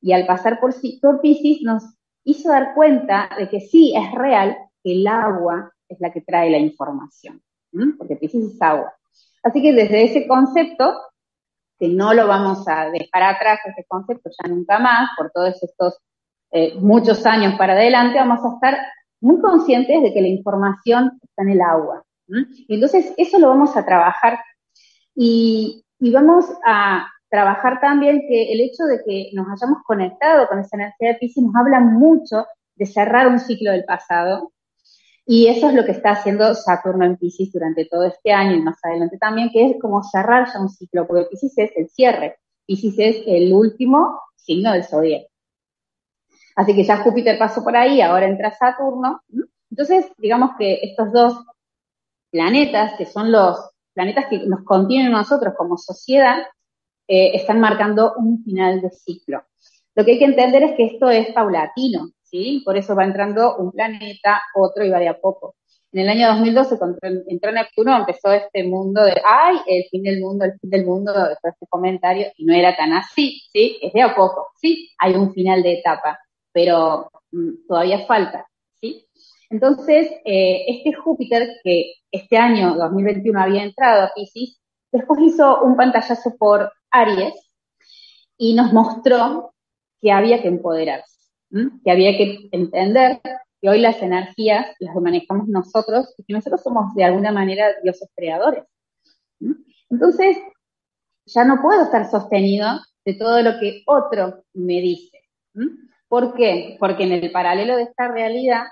y 0.00 0.12
al 0.12 0.24
pasar 0.24 0.58
por, 0.58 0.74
por 1.02 1.20
Pisces 1.20 1.60
nos 1.62 1.84
hizo 2.24 2.48
dar 2.48 2.72
cuenta 2.74 3.28
de 3.38 3.50
que 3.50 3.60
sí, 3.60 3.92
es 3.94 4.10
real 4.12 4.56
que 4.82 4.92
el 4.92 5.06
agua 5.08 5.74
es 5.86 6.00
la 6.00 6.10
que 6.10 6.22
trae 6.22 6.48
la 6.48 6.56
información, 6.56 7.42
porque 7.98 8.16
Pisces 8.16 8.54
es 8.54 8.62
agua. 8.62 8.94
Así 9.42 9.60
que 9.60 9.74
desde 9.74 10.04
ese 10.04 10.26
concepto, 10.26 11.02
que 11.78 11.88
no 11.88 12.14
lo 12.14 12.26
vamos 12.26 12.66
a 12.66 12.88
dejar 12.88 13.24
atrás, 13.24 13.60
ese 13.66 13.84
concepto 13.86 14.30
ya 14.42 14.48
nunca 14.48 14.78
más, 14.78 15.10
por 15.18 15.30
todos 15.32 15.62
estos 15.62 15.98
eh, 16.50 16.76
muchos 16.80 17.26
años 17.26 17.56
para 17.58 17.74
adelante, 17.74 18.18
vamos 18.18 18.40
a 18.42 18.54
estar 18.54 18.78
muy 19.20 19.40
conscientes 19.40 20.02
de 20.02 20.12
que 20.12 20.20
la 20.20 20.28
información 20.28 21.18
está 21.22 21.42
en 21.42 21.50
el 21.50 21.60
agua. 21.60 22.02
Entonces 22.68 23.12
eso 23.16 23.38
lo 23.38 23.48
vamos 23.48 23.76
a 23.76 23.84
trabajar 23.84 24.38
y, 25.14 25.84
y, 25.98 26.12
vamos 26.12 26.46
a 26.64 27.08
trabajar 27.28 27.80
también 27.80 28.20
que 28.28 28.52
el 28.52 28.60
hecho 28.60 28.84
de 28.84 29.02
que 29.04 29.30
nos 29.32 29.46
hayamos 29.48 29.82
conectado 29.84 30.46
con 30.46 30.60
esa 30.60 30.76
energía 30.76 31.08
de 31.08 31.14
Pisces 31.16 31.42
nos 31.42 31.56
habla 31.56 31.80
mucho 31.80 32.46
de 32.76 32.86
cerrar 32.86 33.26
un 33.26 33.40
ciclo 33.40 33.72
del 33.72 33.84
pasado, 33.84 34.52
y 35.32 35.46
eso 35.46 35.68
es 35.68 35.74
lo 35.74 35.84
que 35.84 35.92
está 35.92 36.10
haciendo 36.10 36.52
Saturno 36.56 37.04
en 37.04 37.16
Pisces 37.16 37.52
durante 37.52 37.84
todo 37.84 38.04
este 38.04 38.32
año 38.32 38.56
y 38.56 38.62
más 38.62 38.78
adelante 38.82 39.16
también, 39.16 39.50
que 39.52 39.64
es 39.64 39.76
como 39.80 40.02
cerrar 40.02 40.52
ya 40.52 40.60
un 40.60 40.68
ciclo, 40.68 41.06
porque 41.06 41.28
Pisces 41.30 41.56
es 41.56 41.70
el 41.76 41.88
cierre. 41.88 42.36
Pisces 42.66 42.94
es 42.98 43.22
el 43.28 43.52
último 43.52 44.20
signo 44.34 44.72
del 44.72 44.82
zodiaco. 44.82 45.29
Así 46.56 46.74
que 46.74 46.84
ya 46.84 46.98
Júpiter 46.98 47.38
pasó 47.38 47.62
por 47.62 47.76
ahí, 47.76 48.00
ahora 48.00 48.26
entra 48.26 48.52
Saturno. 48.52 49.22
Entonces, 49.70 50.06
digamos 50.18 50.52
que 50.58 50.80
estos 50.82 51.12
dos 51.12 51.44
planetas, 52.30 52.94
que 52.96 53.06
son 53.06 53.32
los 53.32 53.58
planetas 53.94 54.26
que 54.26 54.38
nos 54.46 54.64
contienen 54.64 55.12
nosotros 55.12 55.54
como 55.56 55.76
sociedad, 55.76 56.38
eh, 57.08 57.32
están 57.34 57.60
marcando 57.60 58.14
un 58.16 58.42
final 58.44 58.80
de 58.80 58.90
ciclo. 58.90 59.42
Lo 59.94 60.04
que 60.04 60.12
hay 60.12 60.18
que 60.18 60.24
entender 60.24 60.62
es 60.62 60.76
que 60.76 60.86
esto 60.86 61.10
es 61.10 61.32
paulatino, 61.32 62.10
¿sí? 62.22 62.62
Por 62.64 62.76
eso 62.76 62.94
va 62.94 63.04
entrando 63.04 63.56
un 63.56 63.72
planeta, 63.72 64.40
otro 64.54 64.84
y 64.84 64.90
va 64.90 64.98
de 64.98 65.08
a 65.08 65.18
poco. 65.18 65.56
En 65.92 66.02
el 66.02 66.08
año 66.08 66.28
2012, 66.28 66.78
cuando 66.78 66.98
entró 67.02 67.50
Neptuno, 67.50 67.96
empezó 67.96 68.30
este 68.32 68.62
mundo 68.62 69.02
de, 69.02 69.20
ay, 69.28 69.56
el 69.66 69.84
fin 69.90 70.04
del 70.04 70.20
mundo, 70.20 70.44
el 70.44 70.52
fin 70.60 70.70
del 70.70 70.86
mundo, 70.86 71.12
este 71.30 71.66
comentario, 71.68 72.28
y 72.36 72.44
no 72.44 72.54
era 72.54 72.76
tan 72.76 72.92
así, 72.92 73.42
¿sí? 73.52 73.78
Es 73.82 73.92
de 73.92 74.02
a 74.02 74.14
poco, 74.14 74.46
sí, 74.60 74.88
hay 74.98 75.14
un 75.14 75.32
final 75.32 75.64
de 75.64 75.72
etapa, 75.80 76.16
pero 76.52 77.10
mm, 77.32 77.66
todavía 77.68 78.06
falta, 78.06 78.46
¿sí? 78.80 79.06
Entonces, 79.50 80.10
eh, 80.24 80.64
este 80.68 80.92
Júpiter, 80.92 81.48
que 81.64 81.94
este 82.12 82.36
año 82.36 82.74
2021 82.76 83.40
había 83.40 83.64
entrado 83.64 84.04
a 84.04 84.12
Pisces, 84.14 84.60
después 84.92 85.20
hizo 85.20 85.62
un 85.62 85.76
pantallazo 85.76 86.36
por 86.38 86.72
Aries 86.90 87.34
y 88.36 88.54
nos 88.54 88.72
mostró 88.72 89.54
que 90.00 90.12
había 90.12 90.40
que 90.40 90.48
empoderarse 90.48 91.20
que 91.84 91.90
había 91.90 92.16
que 92.16 92.48
entender 92.52 93.20
que 93.60 93.68
hoy 93.68 93.80
las 93.80 94.00
energías 94.02 94.66
las 94.78 94.94
manejamos 94.96 95.48
nosotros 95.48 96.14
y 96.16 96.24
que 96.24 96.32
nosotros 96.32 96.62
somos 96.62 96.94
de 96.94 97.04
alguna 97.04 97.32
manera 97.32 97.68
dioses 97.82 98.08
creadores. 98.16 98.64
Entonces, 99.90 100.38
ya 101.26 101.44
no 101.44 101.60
puedo 101.60 101.82
estar 101.82 102.08
sostenido 102.10 102.68
de 103.04 103.14
todo 103.14 103.42
lo 103.42 103.58
que 103.58 103.82
otro 103.86 104.44
me 104.54 104.80
dice. 104.80 105.18
¿Por 106.10 106.34
qué? 106.34 106.76
Porque 106.78 107.04
en 107.04 107.12
el 107.12 107.32
paralelo 107.32 107.76
de 107.76 107.84
esta 107.84 108.08
realidad 108.08 108.64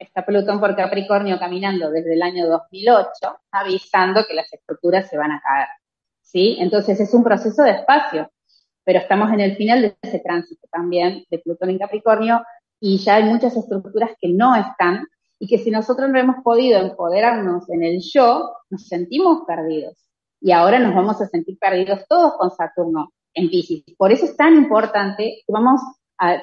está 0.00 0.26
Plutón 0.26 0.58
por 0.58 0.74
Capricornio 0.74 1.38
caminando 1.38 1.92
desde 1.92 2.14
el 2.14 2.22
año 2.22 2.48
2008, 2.48 3.38
avisando 3.52 4.24
que 4.26 4.34
las 4.34 4.52
estructuras 4.52 5.08
se 5.08 5.16
van 5.16 5.30
a 5.30 5.40
caer. 5.40 5.68
¿Sí? 6.22 6.56
Entonces 6.58 6.98
es 6.98 7.14
un 7.14 7.22
proceso 7.22 7.62
de 7.62 7.70
espacio 7.70 8.28
pero 8.86 9.00
estamos 9.00 9.32
en 9.32 9.40
el 9.40 9.56
final 9.56 9.82
de 9.82 9.96
ese 10.00 10.20
tránsito 10.20 10.68
también 10.70 11.24
de 11.28 11.40
Plutón 11.40 11.70
en 11.70 11.78
Capricornio 11.78 12.40
y 12.80 12.98
ya 12.98 13.16
hay 13.16 13.24
muchas 13.24 13.56
estructuras 13.56 14.12
que 14.20 14.28
no 14.28 14.54
están 14.54 15.08
y 15.40 15.48
que 15.48 15.58
si 15.58 15.72
nosotros 15.72 16.08
no 16.08 16.20
hemos 16.20 16.36
podido 16.44 16.78
empoderarnos 16.78 17.68
en 17.68 17.82
el 17.82 18.00
yo, 18.00 18.54
nos 18.70 18.86
sentimos 18.86 19.42
perdidos. 19.44 20.08
Y 20.40 20.52
ahora 20.52 20.78
nos 20.78 20.94
vamos 20.94 21.20
a 21.20 21.26
sentir 21.26 21.58
perdidos 21.58 22.06
todos 22.08 22.34
con 22.38 22.52
Saturno 22.52 23.12
en 23.34 23.50
Pisces. 23.50 23.82
Por 23.98 24.12
eso 24.12 24.24
es 24.24 24.36
tan 24.36 24.54
importante 24.54 25.42
que 25.44 25.52
vamos 25.52 25.80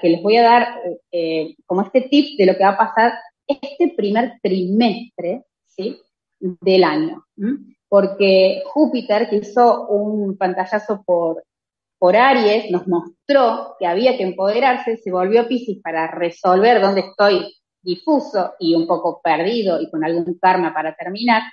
que 0.01 0.09
les 0.09 0.21
voy 0.21 0.37
a 0.37 0.43
dar 0.43 0.67
eh, 1.11 1.55
como 1.65 1.81
este 1.81 2.01
tip 2.01 2.37
de 2.37 2.45
lo 2.45 2.55
que 2.55 2.63
va 2.63 2.71
a 2.71 2.77
pasar 2.77 3.13
este 3.47 3.93
primer 3.95 4.39
trimestre, 4.41 5.43
¿sí? 5.67 5.99
Del 6.39 6.83
año. 6.83 7.25
Porque 7.87 8.63
Júpiter, 8.65 9.29
que 9.29 9.37
hizo 9.37 9.87
un 9.87 10.37
pantallazo 10.37 11.03
por 11.03 11.43
por 12.03 12.17
Aries 12.17 12.69
nos 12.69 12.85
mostró 12.85 13.77
que 13.79 13.87
había 13.87 14.17
que 14.17 14.23
empoderarse, 14.23 14.97
se 14.97 15.09
volvió 15.09 15.47
Pisces 15.47 15.77
para 15.81 16.11
resolver 16.11 16.81
dónde 16.81 16.99
estoy 16.99 17.55
difuso 17.81 18.55
y 18.59 18.75
un 18.75 18.85
poco 18.85 19.21
perdido 19.23 19.79
y 19.79 19.89
con 19.89 20.03
algún 20.03 20.37
karma 20.37 20.73
para 20.73 20.93
terminar. 20.95 21.43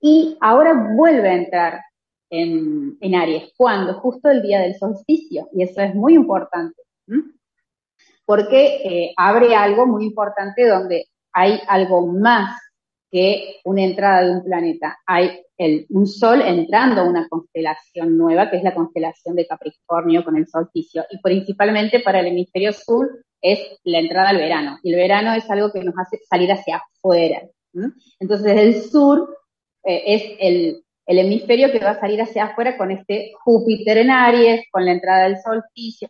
Y 0.00 0.36
ahora 0.40 0.94
vuelve 0.94 1.28
a 1.28 1.34
entrar 1.34 1.80
en, 2.30 2.96
Aries. 3.16 3.52
¿Cuándo? 3.56 3.94
Justo 3.94 4.30
el 4.30 4.42
día 4.42 4.60
del 4.60 4.76
solsticio. 4.76 5.48
Y 5.52 5.64
eso 5.64 5.82
es 5.82 5.92
muy 5.92 6.14
importante. 6.14 6.80
Porque 8.24 8.76
eh, 8.84 9.14
abre 9.16 9.54
algo 9.54 9.86
muy 9.86 10.04
importante 10.04 10.66
donde 10.66 11.06
hay 11.32 11.60
algo 11.68 12.06
más 12.06 12.58
que 13.10 13.60
una 13.64 13.82
entrada 13.82 14.24
de 14.24 14.30
un 14.30 14.44
planeta. 14.44 14.98
Hay 15.06 15.44
un 15.90 16.06
Sol 16.06 16.40
entrando 16.42 17.02
a 17.02 17.08
una 17.08 17.28
constelación 17.28 18.16
nueva, 18.16 18.50
que 18.50 18.56
es 18.56 18.64
la 18.64 18.74
constelación 18.74 19.36
de 19.36 19.46
Capricornio 19.46 20.24
con 20.24 20.36
el 20.36 20.48
solsticio. 20.48 21.04
Y 21.10 21.18
principalmente 21.20 22.00
para 22.00 22.20
el 22.20 22.28
hemisferio 22.28 22.72
sur 22.72 23.24
es 23.40 23.60
la 23.84 23.98
entrada 23.98 24.30
al 24.30 24.38
verano. 24.38 24.78
Y 24.82 24.92
el 24.92 24.98
verano 24.98 25.34
es 25.34 25.48
algo 25.50 25.70
que 25.72 25.84
nos 25.84 25.94
hace 25.98 26.18
salir 26.28 26.50
hacia 26.50 26.78
afuera. 26.78 27.42
Entonces 28.18 28.56
el 28.56 28.82
sur 28.82 29.36
eh, 29.84 30.02
es 30.06 30.22
el, 30.40 30.84
el 31.06 31.18
hemisferio 31.18 31.70
que 31.70 31.78
va 31.78 31.90
a 31.90 32.00
salir 32.00 32.20
hacia 32.20 32.44
afuera 32.44 32.76
con 32.76 32.90
este 32.90 33.32
Júpiter 33.44 33.98
en 33.98 34.10
Aries, 34.10 34.64
con 34.70 34.84
la 34.84 34.92
entrada 34.92 35.24
del 35.24 35.38
solsticio. 35.40 36.08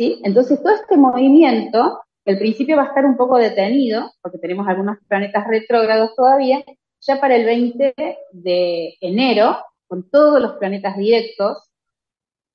Entonces 0.00 0.62
todo 0.62 0.74
este 0.74 0.96
movimiento 0.96 2.00
al 2.26 2.38
principio 2.38 2.76
va 2.76 2.84
a 2.84 2.86
estar 2.86 3.04
un 3.04 3.16
poco 3.16 3.36
detenido, 3.36 4.10
porque 4.22 4.38
tenemos 4.38 4.66
algunos 4.68 4.98
planetas 5.08 5.46
retrógrados 5.46 6.14
todavía, 6.14 6.62
ya 7.00 7.20
para 7.20 7.36
el 7.36 7.44
20 7.44 7.94
de 8.32 8.96
enero, 9.00 9.56
con 9.86 10.08
todos 10.10 10.40
los 10.40 10.52
planetas 10.52 10.96
directos, 10.96 11.70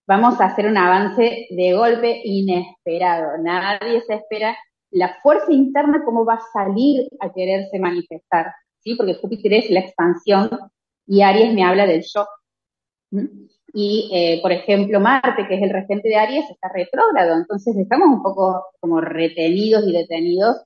vamos 0.07 0.39
a 0.39 0.45
hacer 0.45 0.67
un 0.67 0.77
avance 0.77 1.47
de 1.49 1.73
golpe 1.73 2.21
inesperado. 2.23 3.37
Nadie 3.39 4.01
se 4.07 4.15
espera 4.15 4.55
la 4.91 5.15
fuerza 5.21 5.51
interna 5.51 6.03
cómo 6.05 6.25
va 6.25 6.35
a 6.35 6.43
salir 6.53 7.09
a 7.19 7.33
quererse 7.33 7.79
manifestar, 7.79 8.53
¿sí? 8.79 8.95
Porque 8.95 9.15
Júpiter 9.15 9.53
es 9.53 9.69
la 9.69 9.81
expansión 9.81 10.49
y 11.05 11.21
Aries 11.21 11.53
me 11.53 11.63
habla 11.63 11.85
del 11.85 12.03
yo. 12.03 12.25
Y, 13.77 14.09
eh, 14.13 14.39
por 14.41 14.53
ejemplo, 14.53 15.01
Marte, 15.01 15.47
que 15.49 15.55
es 15.55 15.61
el 15.61 15.69
regente 15.69 16.07
de 16.07 16.15
Aries, 16.15 16.49
está 16.49 16.69
retrógrado, 16.73 17.35
entonces 17.35 17.75
estamos 17.75 18.07
un 18.07 18.23
poco 18.23 18.67
como 18.79 19.01
retenidos 19.01 19.83
y 19.85 19.91
detenidos, 19.91 20.63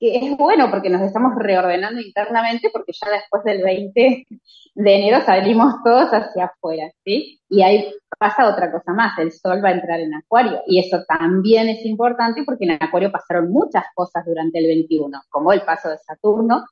que 0.00 0.16
es 0.16 0.36
bueno 0.36 0.68
porque 0.68 0.90
nos 0.90 1.02
estamos 1.02 1.36
reordenando 1.36 2.00
internamente, 2.00 2.68
porque 2.72 2.90
ya 3.00 3.12
después 3.12 3.44
del 3.44 3.62
20 3.62 4.26
de 4.74 4.94
enero 4.96 5.20
salimos 5.24 5.74
todos 5.84 6.10
hacia 6.10 6.46
afuera, 6.46 6.90
¿sí? 7.04 7.38
Y 7.48 7.62
ahí 7.62 7.94
pasa 8.18 8.48
otra 8.48 8.72
cosa 8.72 8.92
más, 8.92 9.16
el 9.20 9.30
Sol 9.30 9.64
va 9.64 9.68
a 9.68 9.74
entrar 9.74 10.00
en 10.00 10.12
Acuario, 10.12 10.62
y 10.66 10.80
eso 10.80 11.04
también 11.06 11.68
es 11.68 11.86
importante 11.86 12.42
porque 12.44 12.64
en 12.64 12.72
Acuario 12.72 13.12
pasaron 13.12 13.52
muchas 13.52 13.84
cosas 13.94 14.24
durante 14.26 14.58
el 14.58 14.66
21, 14.66 15.16
como 15.30 15.52
el 15.52 15.62
paso 15.62 15.90
de 15.90 15.98
Saturno, 15.98 16.64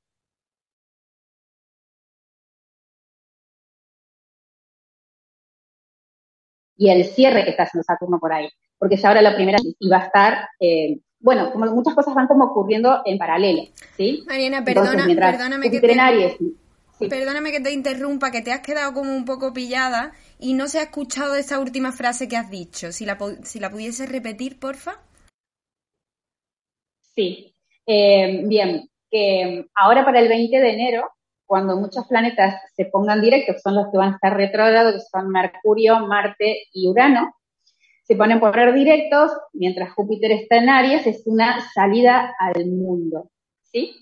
y 6.80 6.88
el 6.88 7.04
cierre 7.04 7.44
que 7.44 7.50
está 7.50 7.64
haciendo 7.64 7.84
Saturno 7.84 8.18
por 8.18 8.32
ahí, 8.32 8.48
porque 8.78 8.96
ya 8.96 9.08
ahora 9.08 9.20
la 9.20 9.34
primera 9.34 9.58
iba 9.80 9.98
a 9.98 10.06
estar, 10.06 10.48
eh, 10.58 10.98
bueno, 11.18 11.52
como 11.52 11.66
muchas 11.66 11.94
cosas 11.94 12.14
van 12.14 12.26
como 12.26 12.46
ocurriendo 12.46 13.02
en 13.04 13.18
paralelo, 13.18 13.64
¿sí? 13.98 14.24
Mariana, 14.26 14.64
perdona, 14.64 15.06
perdóname 15.06 15.70
que 15.70 15.78
te... 15.78 17.08
Perdóname 17.08 17.52
que 17.52 17.60
te 17.60 17.72
interrumpa, 17.72 18.30
que 18.30 18.40
te 18.40 18.52
has 18.52 18.60
quedado 18.60 18.94
como 18.94 19.14
un 19.14 19.26
poco 19.26 19.52
pillada 19.52 20.12
y 20.38 20.54
no 20.54 20.68
se 20.68 20.78
ha 20.78 20.84
escuchado 20.84 21.34
esa 21.34 21.58
última 21.58 21.92
frase 21.92 22.28
que 22.28 22.36
has 22.36 22.50
dicho. 22.50 22.92
Si 22.92 23.06
la, 23.06 23.18
si 23.42 23.58
la 23.58 23.70
repetir, 24.06 24.58
porfa. 24.58 25.00
Sí. 27.14 27.54
Eh, 27.86 28.42
bien, 28.44 28.88
que 29.10 29.66
ahora 29.74 30.04
para 30.04 30.20
el 30.20 30.28
20 30.28 30.58
de 30.58 30.70
enero 30.70 31.10
cuando 31.50 31.76
muchos 31.76 32.06
planetas 32.06 32.62
se 32.76 32.84
pongan 32.84 33.20
directos, 33.20 33.60
son 33.60 33.74
los 33.74 33.90
que 33.90 33.98
van 33.98 34.12
a 34.12 34.14
estar 34.14 34.36
retrógrados, 34.36 34.94
que 34.94 35.00
son 35.00 35.30
Mercurio, 35.30 35.98
Marte 36.06 36.68
y 36.72 36.88
Urano, 36.88 37.34
se 38.04 38.14
ponen 38.14 38.38
por 38.38 38.72
directos, 38.72 39.32
mientras 39.52 39.92
Júpiter 39.94 40.30
está 40.30 40.58
en 40.58 40.68
Aries, 40.68 41.08
es 41.08 41.24
una 41.26 41.60
salida 41.74 42.36
al 42.38 42.66
mundo, 42.66 43.30
¿sí? 43.64 43.96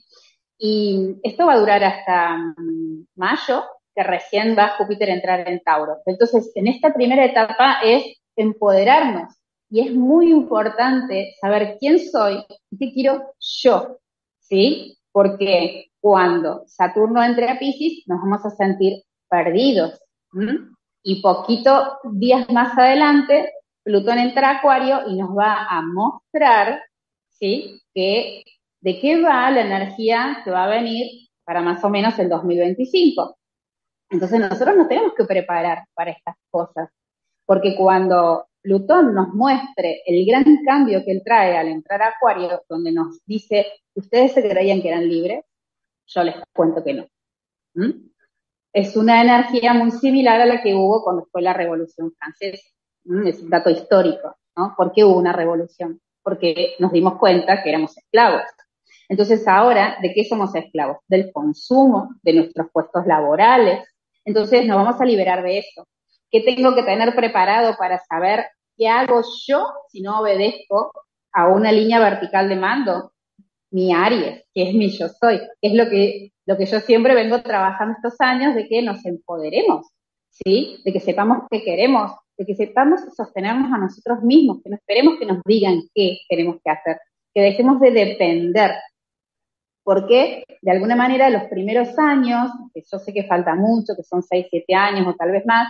Y 0.58 1.16
esto 1.22 1.46
va 1.46 1.54
a 1.54 1.58
durar 1.58 1.82
hasta 1.84 2.36
mm, 2.36 3.06
mayo, 3.16 3.64
que 3.94 4.02
recién 4.02 4.54
va 4.54 4.76
Júpiter 4.76 5.08
a 5.08 5.14
entrar 5.14 5.48
en 5.48 5.60
Tauro. 5.60 5.96
Entonces, 6.04 6.52
en 6.54 6.68
esta 6.68 6.92
primera 6.92 7.24
etapa 7.24 7.78
es 7.82 8.04
empoderarnos 8.36 9.32
Y 9.70 9.80
es 9.88 9.94
muy 9.94 10.30
importante 10.30 11.34
saber 11.40 11.78
quién 11.80 11.98
soy 11.98 12.44
y 12.70 12.78
qué 12.78 12.92
quiero 12.92 13.32
yo, 13.40 14.00
¿sí? 14.38 14.98
Porque 15.12 15.87
cuando 16.00 16.64
Saturno 16.66 17.22
entre 17.22 17.48
a 17.48 17.58
Pisces 17.58 18.04
nos 18.06 18.20
vamos 18.20 18.44
a 18.44 18.50
sentir 18.50 19.02
perdidos. 19.28 20.00
Y 21.02 21.22
poquito 21.22 21.98
días 22.12 22.48
más 22.50 22.76
adelante, 22.76 23.52
Plutón 23.82 24.18
entra 24.18 24.50
a 24.50 24.58
Acuario 24.58 25.08
y 25.08 25.16
nos 25.16 25.30
va 25.30 25.66
a 25.68 25.80
mostrar, 25.82 26.82
¿sí? 27.30 27.80
Que, 27.94 28.44
de 28.80 29.00
qué 29.00 29.20
va 29.22 29.50
la 29.50 29.62
energía 29.62 30.42
que 30.44 30.50
va 30.50 30.64
a 30.64 30.68
venir 30.68 31.28
para 31.44 31.62
más 31.62 31.82
o 31.82 31.88
menos 31.88 32.18
el 32.18 32.28
2025. 32.28 33.38
Entonces 34.10 34.40
nosotros 34.40 34.76
nos 34.76 34.88
tenemos 34.88 35.14
que 35.14 35.24
preparar 35.24 35.84
para 35.94 36.10
estas 36.10 36.36
cosas, 36.50 36.90
porque 37.46 37.74
cuando 37.76 38.46
Plutón 38.60 39.14
nos 39.14 39.28
muestre 39.28 40.02
el 40.04 40.26
gran 40.26 40.44
cambio 40.64 41.02
que 41.04 41.12
él 41.12 41.22
trae 41.24 41.56
al 41.56 41.68
entrar 41.68 42.02
a 42.02 42.08
Acuario, 42.08 42.62
donde 42.68 42.92
nos 42.92 43.24
dice, 43.24 43.66
ustedes 43.94 44.32
se 44.32 44.46
creían 44.46 44.82
que 44.82 44.88
eran 44.88 45.08
libres, 45.08 45.44
yo 46.08 46.22
les 46.24 46.36
cuento 46.52 46.82
que 46.82 46.94
no. 46.94 47.06
Es 48.72 48.96
una 48.96 49.22
energía 49.22 49.72
muy 49.74 49.90
similar 49.90 50.40
a 50.40 50.46
la 50.46 50.62
que 50.62 50.74
hubo 50.74 51.02
cuando 51.02 51.26
fue 51.30 51.42
la 51.42 51.52
Revolución 51.52 52.12
Francesa. 52.18 52.66
Es 53.24 53.40
un 53.40 53.50
dato 53.50 53.70
histórico, 53.70 54.36
¿no? 54.56 54.74
¿Por 54.76 54.92
qué 54.92 55.04
hubo 55.04 55.16
una 55.16 55.32
revolución? 55.32 56.00
Porque 56.22 56.74
nos 56.78 56.92
dimos 56.92 57.18
cuenta 57.18 57.62
que 57.62 57.70
éramos 57.70 57.96
esclavos. 57.96 58.42
Entonces 59.08 59.48
ahora, 59.48 59.96
¿de 60.02 60.12
qué 60.12 60.24
somos 60.24 60.54
esclavos? 60.54 60.98
Del 61.06 61.32
consumo, 61.32 62.10
de 62.22 62.34
nuestros 62.34 62.70
puestos 62.70 63.06
laborales. 63.06 63.86
Entonces 64.24 64.66
nos 64.66 64.76
vamos 64.76 65.00
a 65.00 65.04
liberar 65.06 65.42
de 65.42 65.58
eso. 65.58 65.86
¿Qué 66.30 66.42
tengo 66.42 66.74
que 66.74 66.82
tener 66.82 67.14
preparado 67.14 67.74
para 67.78 67.98
saber 68.00 68.46
qué 68.76 68.88
hago 68.88 69.22
yo 69.46 69.66
si 69.90 70.02
no 70.02 70.20
obedezco 70.20 70.92
a 71.32 71.48
una 71.48 71.72
línea 71.72 71.98
vertical 72.00 72.50
de 72.50 72.56
mando? 72.56 73.12
Mi 73.70 73.92
Aries, 73.92 74.44
que 74.54 74.68
es 74.68 74.74
mi 74.74 74.88
yo 74.90 75.08
soy, 75.08 75.38
que 75.38 75.68
es 75.68 75.74
lo 75.74 75.88
que, 75.88 76.32
lo 76.46 76.56
que 76.56 76.66
yo 76.66 76.80
siempre 76.80 77.14
vengo 77.14 77.42
trabajando 77.42 77.94
estos 77.96 78.20
años 78.20 78.54
de 78.54 78.66
que 78.66 78.82
nos 78.82 79.04
empoderemos, 79.04 79.86
¿sí? 80.30 80.80
De 80.84 80.92
que 80.92 81.00
sepamos 81.00 81.44
qué 81.50 81.62
queremos, 81.62 82.12
de 82.36 82.46
que 82.46 82.54
sepamos 82.54 83.00
sostenernos 83.16 83.72
a 83.72 83.78
nosotros 83.78 84.22
mismos, 84.22 84.62
que 84.62 84.70
no 84.70 84.76
esperemos 84.76 85.18
que 85.18 85.26
nos 85.26 85.42
digan 85.44 85.82
qué 85.94 86.18
tenemos 86.28 86.56
que 86.64 86.70
hacer, 86.70 86.98
que 87.34 87.42
dejemos 87.42 87.80
de 87.80 87.90
depender. 87.90 88.72
Porque 89.82 90.44
de 90.62 90.70
alguna 90.70 90.96
manera 90.96 91.30
los 91.30 91.44
primeros 91.44 91.98
años, 91.98 92.50
que 92.72 92.82
yo 92.90 92.98
sé 92.98 93.12
que 93.12 93.24
falta 93.24 93.54
mucho, 93.54 93.94
que 93.96 94.02
son 94.02 94.22
6, 94.22 94.46
7 94.50 94.74
años 94.74 95.06
o 95.06 95.14
tal 95.14 95.32
vez 95.32 95.44
más, 95.46 95.68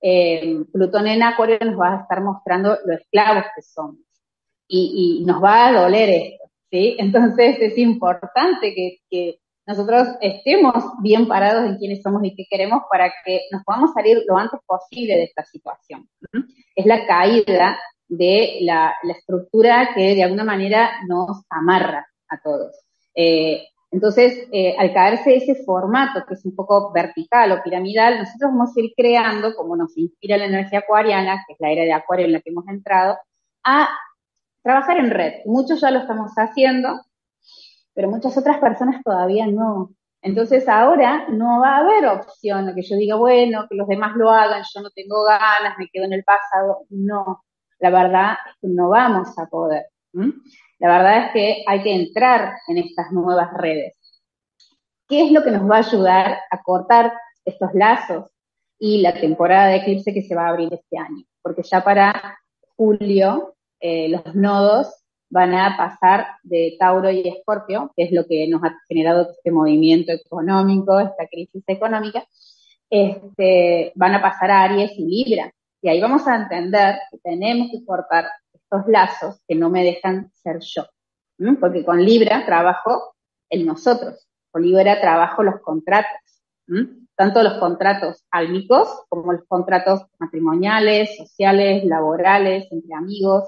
eh, 0.00 0.64
Plutón 0.72 1.06
en 1.06 1.22
Acuario 1.22 1.58
nos 1.64 1.78
va 1.78 1.94
a 1.94 2.02
estar 2.02 2.22
mostrando 2.22 2.78
lo 2.84 2.94
esclavos 2.94 3.44
que 3.54 3.62
somos. 3.62 3.98
Y, 4.68 5.24
nos 5.26 5.42
va 5.42 5.68
a 5.68 5.72
doler 5.72 6.08
esto, 6.10 6.45
¿sí? 6.76 6.96
Entonces 6.98 7.56
es 7.60 7.78
importante 7.78 8.74
que, 9.10 9.38
nosotros 9.68 10.06
estemos 10.20 10.76
bien 11.02 11.26
parados 11.26 11.66
en 11.66 11.76
quiénes 11.76 12.00
somos 12.00 12.22
y 12.22 12.36
qué 12.36 12.44
queremos 12.48 12.82
para 12.88 13.12
que 13.24 13.40
nos 13.50 13.64
podamos 13.64 13.92
salir 13.92 14.22
lo 14.24 14.38
antes 14.38 14.60
posible 14.64 15.16
de 15.16 15.24
esta 15.24 15.44
situación. 15.44 16.08
Es 16.76 16.86
la 16.86 17.04
caída 17.04 17.76
de 18.06 18.58
la, 18.60 18.94
estructura 19.02 19.90
que 19.92 20.14
de 20.14 20.22
alguna 20.22 20.44
manera 20.44 20.92
nos 21.08 21.42
amarra 21.50 22.06
a 22.28 22.40
todos. 22.40 22.76
Eh, 23.16 23.66
entonces, 23.90 24.46
eh, 24.52 24.76
al 24.78 24.94
caerse 24.94 25.34
ese 25.34 25.56
formato, 25.64 26.24
que 26.28 26.34
es 26.34 26.44
un 26.44 26.54
poco 26.54 26.92
vertical 26.92 27.50
o 27.50 27.62
piramidal, 27.64 28.18
nosotros 28.18 28.52
vamos 28.52 28.70
a 28.76 28.80
ir 28.80 28.92
creando, 28.96 29.52
como 29.56 29.74
nos 29.74 29.98
inspira 29.98 30.38
la 30.38 30.44
energía 30.44 30.78
acuariana, 30.78 31.42
que 31.44 31.54
es 31.54 31.58
la 31.58 31.72
era 31.72 31.82
de 31.82 31.92
acuario 31.92 32.26
en 32.26 32.34
la 32.34 32.40
que 32.40 32.50
hemos 32.50 32.68
entrado, 32.68 33.18
a 33.64 33.88
trabajar 34.66 34.98
en 34.98 35.10
red. 35.10 35.34
Muchos 35.44 35.80
ya 35.80 35.92
lo 35.92 36.00
estamos 36.00 36.32
haciendo, 36.34 37.00
pero 37.94 38.10
muchas 38.10 38.36
otras 38.36 38.58
personas 38.58 39.00
todavía 39.04 39.46
no. 39.46 39.90
Entonces 40.22 40.68
ahora 40.68 41.28
no 41.28 41.60
va 41.60 41.76
a 41.76 41.78
haber 41.78 42.04
opción 42.06 42.74
que 42.74 42.82
yo 42.82 42.96
diga, 42.96 43.14
bueno, 43.14 43.66
que 43.70 43.76
los 43.76 43.86
demás 43.86 44.16
lo 44.16 44.28
hagan, 44.28 44.64
yo 44.74 44.80
no 44.80 44.90
tengo 44.90 45.22
ganas, 45.22 45.78
me 45.78 45.88
quedo 45.88 46.06
en 46.06 46.14
el 46.14 46.24
pasado. 46.24 46.80
No, 46.90 47.44
la 47.78 47.90
verdad 47.90 48.32
es 48.32 48.56
que 48.60 48.68
no 48.68 48.88
vamos 48.88 49.38
a 49.38 49.46
poder. 49.46 49.86
La 50.80 50.88
verdad 50.88 51.26
es 51.26 51.32
que 51.32 51.64
hay 51.68 51.82
que 51.84 51.94
entrar 51.94 52.56
en 52.66 52.78
estas 52.78 53.12
nuevas 53.12 53.52
redes. 53.54 53.94
¿Qué 55.08 55.26
es 55.26 55.30
lo 55.30 55.44
que 55.44 55.52
nos 55.52 55.70
va 55.70 55.76
a 55.76 55.86
ayudar 55.86 56.38
a 56.50 56.62
cortar 56.64 57.12
estos 57.44 57.70
lazos 57.74 58.24
y 58.80 59.00
la 59.00 59.14
temporada 59.14 59.68
de 59.68 59.76
eclipse 59.76 60.12
que 60.12 60.22
se 60.22 60.34
va 60.34 60.46
a 60.46 60.48
abrir 60.48 60.74
este 60.74 60.98
año? 60.98 61.24
Porque 61.40 61.62
ya 61.62 61.84
para 61.84 62.36
julio 62.74 63.55
eh, 63.80 64.08
los 64.08 64.34
nodos 64.34 64.88
van 65.28 65.54
a 65.54 65.76
pasar 65.76 66.26
de 66.42 66.76
Tauro 66.78 67.10
y 67.10 67.28
Escorpio, 67.28 67.92
que 67.96 68.04
es 68.04 68.12
lo 68.12 68.26
que 68.26 68.46
nos 68.48 68.62
ha 68.62 68.78
generado 68.88 69.30
este 69.30 69.50
movimiento 69.50 70.12
económico, 70.12 71.00
esta 71.00 71.26
crisis 71.26 71.64
económica, 71.66 72.26
este, 72.88 73.92
van 73.96 74.14
a 74.14 74.22
pasar 74.22 74.50
a 74.50 74.62
Aries 74.62 74.92
y 74.96 75.04
Libra. 75.04 75.52
Y 75.82 75.88
ahí 75.88 76.00
vamos 76.00 76.26
a 76.26 76.36
entender 76.36 76.96
que 77.10 77.18
tenemos 77.18 77.68
que 77.70 77.84
cortar 77.84 78.26
estos 78.52 78.86
lazos 78.88 79.40
que 79.46 79.54
no 79.54 79.70
me 79.70 79.84
dejan 79.84 80.30
ser 80.34 80.58
yo. 80.60 80.84
Porque 81.60 81.84
con 81.84 82.04
Libra 82.04 82.44
trabajo 82.46 83.14
el 83.50 83.66
nosotros, 83.66 84.26
con 84.50 84.62
Libra 84.62 85.00
trabajo 85.00 85.42
los 85.42 85.60
contratos, 85.60 86.10
tanto 87.14 87.42
los 87.42 87.54
contratos 87.58 88.24
álmicos 88.30 88.88
como 89.08 89.32
los 89.32 89.44
contratos 89.46 90.02
matrimoniales, 90.18 91.16
sociales, 91.16 91.84
laborales, 91.84 92.66
entre 92.70 92.94
amigos. 92.94 93.44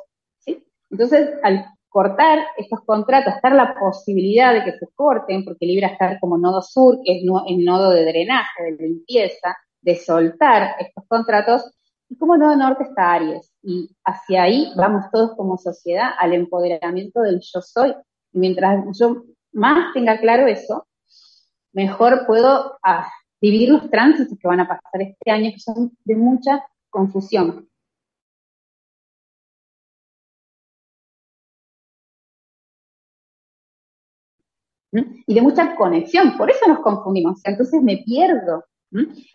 Entonces, 0.90 1.30
al 1.42 1.66
cortar 1.88 2.38
estos 2.56 2.80
contratos, 2.84 3.34
estar 3.34 3.52
la 3.52 3.74
posibilidad 3.78 4.52
de 4.52 4.64
que 4.64 4.78
se 4.78 4.86
corten, 4.94 5.44
porque 5.44 5.66
Libra 5.66 5.88
está 5.88 6.18
como 6.20 6.38
nodo 6.38 6.62
sur, 6.62 6.98
que 7.04 7.18
es 7.18 7.22
el 7.48 7.64
nodo 7.64 7.90
de 7.90 8.04
drenaje, 8.04 8.62
de 8.62 8.86
limpieza, 8.86 9.56
de 9.80 9.96
soltar 9.96 10.76
estos 10.80 11.04
contratos, 11.08 11.70
y 12.10 12.16
como 12.16 12.36
nodo 12.36 12.56
norte 12.56 12.84
está 12.84 13.12
Aries, 13.12 13.52
y 13.62 13.90
hacia 14.04 14.44
ahí 14.44 14.72
vamos 14.76 15.04
todos 15.12 15.36
como 15.36 15.58
sociedad 15.58 16.10
al 16.18 16.32
empoderamiento 16.32 17.20
del 17.20 17.40
yo 17.40 17.60
soy. 17.60 17.94
Y 18.32 18.38
mientras 18.38 18.98
yo 18.98 19.24
más 19.52 19.92
tenga 19.92 20.18
claro 20.18 20.46
eso, 20.46 20.86
mejor 21.72 22.26
puedo 22.26 22.78
ah, 22.82 23.06
vivir 23.40 23.68
los 23.68 23.90
tránsitos 23.90 24.38
que 24.38 24.48
van 24.48 24.60
a 24.60 24.68
pasar 24.68 25.02
este 25.02 25.30
año, 25.30 25.50
que 25.52 25.60
son 25.60 25.92
de 26.04 26.16
mucha 26.16 26.64
confusión. 26.90 27.67
Y 35.26 35.34
de 35.34 35.42
mucha 35.42 35.76
conexión, 35.76 36.36
por 36.36 36.50
eso 36.50 36.66
nos 36.66 36.80
confundimos, 36.80 37.40
entonces 37.44 37.82
me 37.82 37.98
pierdo. 37.98 38.64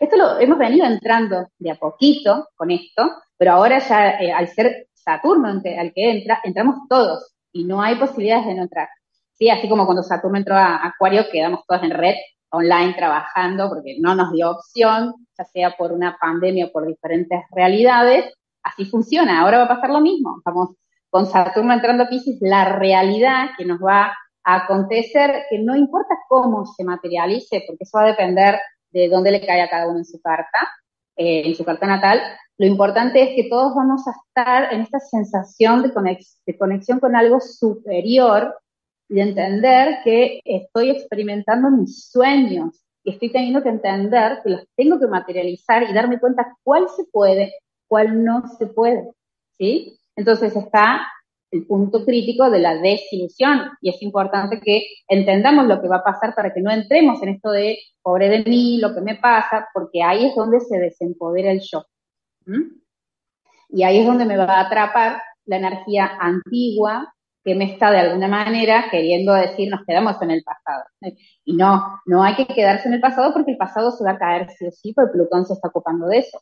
Esto 0.00 0.16
lo 0.16 0.38
hemos 0.40 0.58
venido 0.58 0.84
entrando 0.84 1.46
de 1.58 1.70
a 1.70 1.76
poquito 1.76 2.48
con 2.56 2.70
esto, 2.70 3.10
pero 3.36 3.52
ahora 3.52 3.78
ya 3.78 4.18
eh, 4.18 4.32
al 4.32 4.48
ser 4.48 4.88
Saturno 4.92 5.48
al 5.48 5.62
que 5.62 6.10
entra, 6.10 6.40
entramos 6.44 6.76
todos 6.88 7.34
y 7.52 7.64
no 7.64 7.82
hay 7.82 7.96
posibilidades 7.96 8.46
de 8.46 8.54
no 8.54 8.62
entrar. 8.62 8.88
Sí, 9.34 9.50
así 9.50 9.68
como 9.68 9.84
cuando 9.84 10.02
Saturno 10.02 10.38
entró 10.38 10.56
a 10.56 10.86
Acuario, 10.86 11.24
quedamos 11.30 11.60
todos 11.66 11.82
en 11.82 11.90
red, 11.90 12.14
online, 12.50 12.94
trabajando, 12.94 13.68
porque 13.68 13.96
no 14.00 14.14
nos 14.14 14.32
dio 14.32 14.50
opción, 14.50 15.14
ya 15.36 15.44
sea 15.44 15.76
por 15.76 15.92
una 15.92 16.16
pandemia 16.18 16.66
o 16.66 16.72
por 16.72 16.86
diferentes 16.86 17.40
realidades, 17.50 18.32
así 18.62 18.84
funciona. 18.86 19.40
Ahora 19.40 19.58
va 19.58 19.64
a 19.64 19.68
pasar 19.68 19.90
lo 19.90 20.00
mismo. 20.00 20.40
Vamos 20.44 20.76
con 21.10 21.26
Saturno 21.26 21.72
entrando 21.72 22.04
a 22.04 22.08
Pisces, 22.08 22.38
la 22.40 22.76
realidad 22.76 23.50
que 23.58 23.64
nos 23.64 23.78
va 23.80 24.16
a 24.44 24.64
acontecer, 24.64 25.44
que 25.50 25.58
no 25.58 25.74
importa 25.74 26.16
cómo 26.28 26.66
se 26.66 26.84
materialice, 26.84 27.64
porque 27.66 27.84
eso 27.84 27.98
va 27.98 28.04
a 28.04 28.08
depender 28.08 28.58
de 28.90 29.08
dónde 29.08 29.32
le 29.32 29.44
cae 29.44 29.62
a 29.62 29.70
cada 29.70 29.88
uno 29.88 29.98
en 29.98 30.04
su 30.04 30.20
carta, 30.20 30.68
eh, 31.16 31.42
en 31.46 31.54
su 31.54 31.64
carta 31.64 31.86
natal, 31.86 32.20
lo 32.56 32.66
importante 32.66 33.20
es 33.20 33.30
que 33.34 33.48
todos 33.48 33.74
vamos 33.74 34.06
a 34.06 34.12
estar 34.12 34.72
en 34.72 34.82
esta 34.82 35.00
sensación 35.00 35.82
de, 35.82 35.92
conexión 36.56 37.00
con 37.00 37.16
algo 37.16 37.40
superior 37.40 38.56
y 39.08 39.16
de 39.16 39.22
entender 39.22 39.98
que 40.04 40.40
estoy 40.44 40.90
experimentando 40.90 41.70
mis 41.70 42.08
sueños 42.10 42.84
y 43.02 43.10
estoy 43.10 43.32
teniendo 43.32 43.62
que 43.62 43.70
entender 43.70 44.38
que 44.44 44.50
los 44.50 44.64
tengo 44.76 45.00
que 45.00 45.08
materializar 45.08 45.82
y 45.82 45.92
darme 45.92 46.20
cuenta 46.20 46.56
cuál 46.62 46.88
se 46.88 47.04
puede, 47.04 47.52
cuál 47.88 48.24
no 48.24 48.46
se 48.56 48.66
puede, 48.66 49.10
¿sí? 49.58 49.98
Entonces 50.14 50.54
está 50.54 51.00
el 51.54 51.66
punto 51.66 52.04
crítico 52.04 52.50
de 52.50 52.58
la 52.58 52.74
desilusión 52.76 53.70
y 53.80 53.90
es 53.90 54.02
importante 54.02 54.60
que 54.60 54.82
entendamos 55.06 55.66
lo 55.66 55.80
que 55.80 55.88
va 55.88 55.96
a 55.96 56.04
pasar 56.04 56.34
para 56.34 56.52
que 56.52 56.60
no 56.60 56.70
entremos 56.70 57.22
en 57.22 57.30
esto 57.30 57.50
de 57.50 57.78
pobre 58.02 58.28
de 58.28 58.42
mí, 58.42 58.78
lo 58.78 58.92
que 58.92 59.00
me 59.00 59.16
pasa, 59.16 59.68
porque 59.72 60.02
ahí 60.02 60.26
es 60.26 60.34
donde 60.34 60.60
se 60.60 60.78
desempodera 60.78 61.52
el 61.52 61.60
yo. 61.60 61.84
Y 63.68 63.82
ahí 63.84 63.98
es 63.98 64.06
donde 64.06 64.24
me 64.24 64.36
va 64.36 64.44
a 64.44 64.66
atrapar 64.66 65.22
la 65.46 65.56
energía 65.56 66.10
antigua 66.20 67.14
que 67.44 67.54
me 67.54 67.72
está 67.72 67.90
de 67.90 67.98
alguna 67.98 68.26
manera 68.26 68.86
queriendo 68.90 69.34
decir 69.34 69.70
nos 69.70 69.84
quedamos 69.86 70.20
en 70.22 70.30
el 70.32 70.42
pasado. 70.42 70.84
Y 71.44 71.54
no, 71.54 72.00
no 72.06 72.24
hay 72.24 72.34
que 72.34 72.46
quedarse 72.46 72.88
en 72.88 72.94
el 72.94 73.00
pasado 73.00 73.32
porque 73.32 73.52
el 73.52 73.58
pasado 73.58 73.92
se 73.92 74.02
va 74.02 74.12
a 74.12 74.18
caer 74.18 74.50
sí 74.50 74.66
o 74.66 74.70
sí, 74.72 74.92
porque 74.92 75.12
Plutón 75.12 75.46
se 75.46 75.52
está 75.52 75.68
ocupando 75.68 76.08
de 76.08 76.18
eso. 76.18 76.40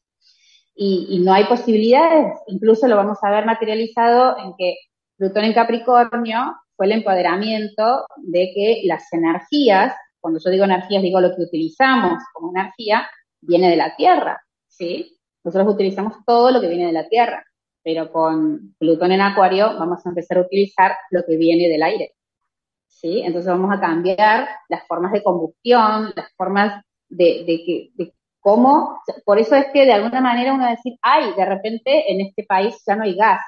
y, 0.75 1.21
no 1.23 1.35
hay 1.35 1.45
posibilidades, 1.45 2.33
incluso 2.47 2.89
lo 2.89 2.97
vamos 2.97 3.19
a 3.23 3.31
ver 3.31 3.45
materializado 3.45 4.39
en 4.39 4.55
que 4.57 4.75
Plutón 5.23 5.45
en 5.45 5.53
Capricornio 5.53 6.57
fue 6.75 6.87
el 6.87 6.93
empoderamiento 6.93 8.07
de 8.17 8.51
que 8.53 8.81
las 8.87 9.13
energías, 9.13 9.95
cuando 10.19 10.41
yo 10.45 10.51
digo 10.51 10.65
energías 10.65 11.01
digo 11.01 11.21
lo 11.21 11.37
que 11.37 11.43
utilizamos 11.43 12.21
como 12.33 12.51
energía, 12.51 13.09
viene 13.41 13.71
de 13.71 13.77
la 13.77 13.95
Tierra, 13.95 14.43
¿sí? 14.67 15.17
Nosotros 15.45 15.75
utilizamos 15.75 16.15
todo 16.27 16.51
lo 16.51 16.61
que 16.61 16.67
viene 16.67 16.87
de 16.87 16.93
la 16.93 17.09
Tierra, 17.09 17.45
pero 17.85 18.11
con 18.11 18.75
Plutón 18.81 19.13
en 19.13 19.21
Acuario 19.21 19.79
vamos 19.79 20.05
a 20.05 20.09
empezar 20.09 20.39
a 20.39 20.41
utilizar 20.41 20.97
lo 21.13 21.25
que 21.25 21.37
viene 21.37 21.69
del 21.69 21.85
aire, 21.85 22.15
¿sí? 22.89 23.21
Entonces 23.21 23.49
vamos 23.49 23.73
a 23.73 23.81
cambiar 23.81 24.49
las 24.69 24.85
formas 24.89 25.13
de 25.13 25.23
combustión, 25.23 26.13
las 26.17 26.33
formas 26.37 26.83
de, 27.09 27.45
de, 27.47 27.91
de 27.95 28.15
cómo, 28.41 29.01
por 29.25 29.39
eso 29.39 29.55
es 29.55 29.67
que 29.73 29.87
de 29.87 29.93
alguna 29.93 30.21
manera 30.21 30.53
uno 30.53 30.65
va 30.65 30.71
a 30.71 30.75
decir, 30.75 30.95
ay, 31.01 31.33
de 31.37 31.45
repente 31.45 32.11
en 32.11 32.23
este 32.23 32.43
país 32.43 32.83
ya 32.85 32.97
no 32.97 33.05
hay 33.05 33.15
gas. 33.15 33.41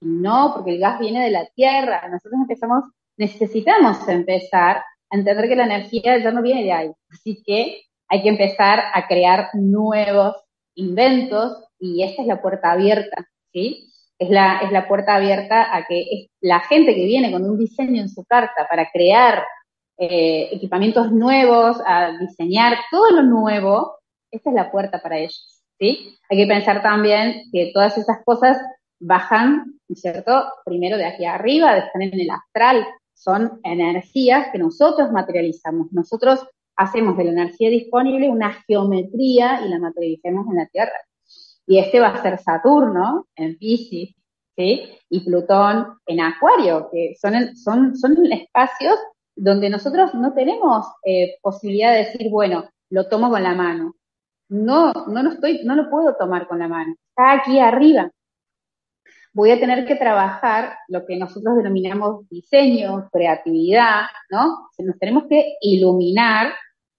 No, 0.00 0.52
porque 0.54 0.72
el 0.72 0.80
gas 0.80 0.98
viene 0.98 1.24
de 1.24 1.30
la 1.30 1.46
tierra. 1.54 2.08
Nosotros 2.08 2.40
empezamos, 2.40 2.84
necesitamos 3.16 4.08
empezar 4.08 4.82
a 5.10 5.16
entender 5.16 5.48
que 5.48 5.56
la 5.56 5.64
energía 5.64 6.18
ya 6.18 6.30
no 6.30 6.42
viene 6.42 6.64
de 6.64 6.72
ahí. 6.72 6.90
Así 7.10 7.42
que 7.44 7.82
hay 8.08 8.22
que 8.22 8.28
empezar 8.28 8.80
a 8.92 9.06
crear 9.06 9.50
nuevos 9.54 10.36
inventos 10.74 11.64
y 11.78 12.02
esta 12.02 12.22
es 12.22 12.28
la 12.28 12.40
puerta 12.40 12.72
abierta, 12.72 13.26
¿sí? 13.52 13.92
Es 14.18 14.30
la, 14.30 14.58
es 14.58 14.72
la 14.72 14.88
puerta 14.88 15.14
abierta 15.14 15.74
a 15.74 15.86
que 15.86 16.28
la 16.40 16.60
gente 16.60 16.94
que 16.94 17.04
viene 17.04 17.30
con 17.30 17.44
un 17.44 17.58
diseño 17.58 18.00
en 18.00 18.08
su 18.08 18.24
carta 18.24 18.66
para 18.68 18.90
crear 18.90 19.44
eh, 19.96 20.48
equipamientos 20.52 21.12
nuevos, 21.12 21.78
a 21.86 22.12
diseñar 22.18 22.78
todo 22.90 23.10
lo 23.10 23.22
nuevo, 23.22 23.98
esta 24.30 24.50
es 24.50 24.56
la 24.56 24.70
puerta 24.70 25.00
para 25.00 25.18
ellos, 25.18 25.62
¿sí? 25.78 26.16
Hay 26.30 26.38
que 26.38 26.46
pensar 26.46 26.82
también 26.82 27.42
que 27.52 27.70
todas 27.72 27.96
esas 27.98 28.18
cosas 28.24 28.58
bajan, 29.00 29.78
¿cierto? 29.94 30.44
Primero 30.64 30.96
de 30.96 31.06
aquí 31.06 31.24
arriba, 31.24 31.76
están 31.76 32.02
en 32.02 32.20
el 32.20 32.30
astral, 32.30 32.86
son 33.14 33.60
energías 33.64 34.48
que 34.52 34.58
nosotros 34.58 35.10
materializamos, 35.12 35.92
nosotros 35.92 36.46
hacemos 36.76 37.16
de 37.16 37.24
la 37.24 37.30
energía 37.32 37.70
disponible 37.70 38.30
una 38.30 38.52
geometría 38.66 39.62
y 39.64 39.68
la 39.68 39.78
materializamos 39.78 40.46
en 40.48 40.56
la 40.56 40.66
Tierra. 40.66 40.92
Y 41.66 41.78
este 41.78 42.00
va 42.00 42.08
a 42.08 42.22
ser 42.22 42.38
Saturno 42.38 43.26
en 43.36 43.58
Pisces, 43.58 44.14
¿sí? 44.56 44.82
Y 45.10 45.20
Plutón 45.24 45.98
en 46.06 46.20
Acuario, 46.20 46.88
que 46.92 47.14
son, 47.20 47.56
son, 47.56 47.96
son 47.96 48.32
espacios 48.32 48.96
donde 49.34 49.70
nosotros 49.70 50.14
no 50.14 50.32
tenemos 50.34 50.86
eh, 51.04 51.36
posibilidad 51.42 51.92
de 51.92 52.04
decir, 52.04 52.30
bueno, 52.30 52.68
lo 52.90 53.08
tomo 53.08 53.30
con 53.30 53.42
la 53.42 53.54
mano 53.54 53.94
no, 54.48 54.92
no 54.92 55.22
lo 55.22 55.30
estoy, 55.30 55.60
no 55.64 55.74
lo 55.74 55.90
puedo 55.90 56.14
tomar 56.16 56.46
con 56.48 56.58
la 56.58 56.68
mano, 56.68 56.94
está 57.10 57.32
aquí 57.32 57.58
arriba. 57.58 58.10
Voy 59.38 59.52
a 59.52 59.60
tener 59.60 59.86
que 59.86 59.94
trabajar 59.94 60.78
lo 60.88 61.06
que 61.06 61.16
nosotros 61.16 61.56
denominamos 61.58 62.28
diseño, 62.28 63.08
creatividad, 63.12 64.06
¿no? 64.30 64.68
Nos 64.76 64.98
tenemos 64.98 65.26
que 65.28 65.54
iluminar 65.60 66.54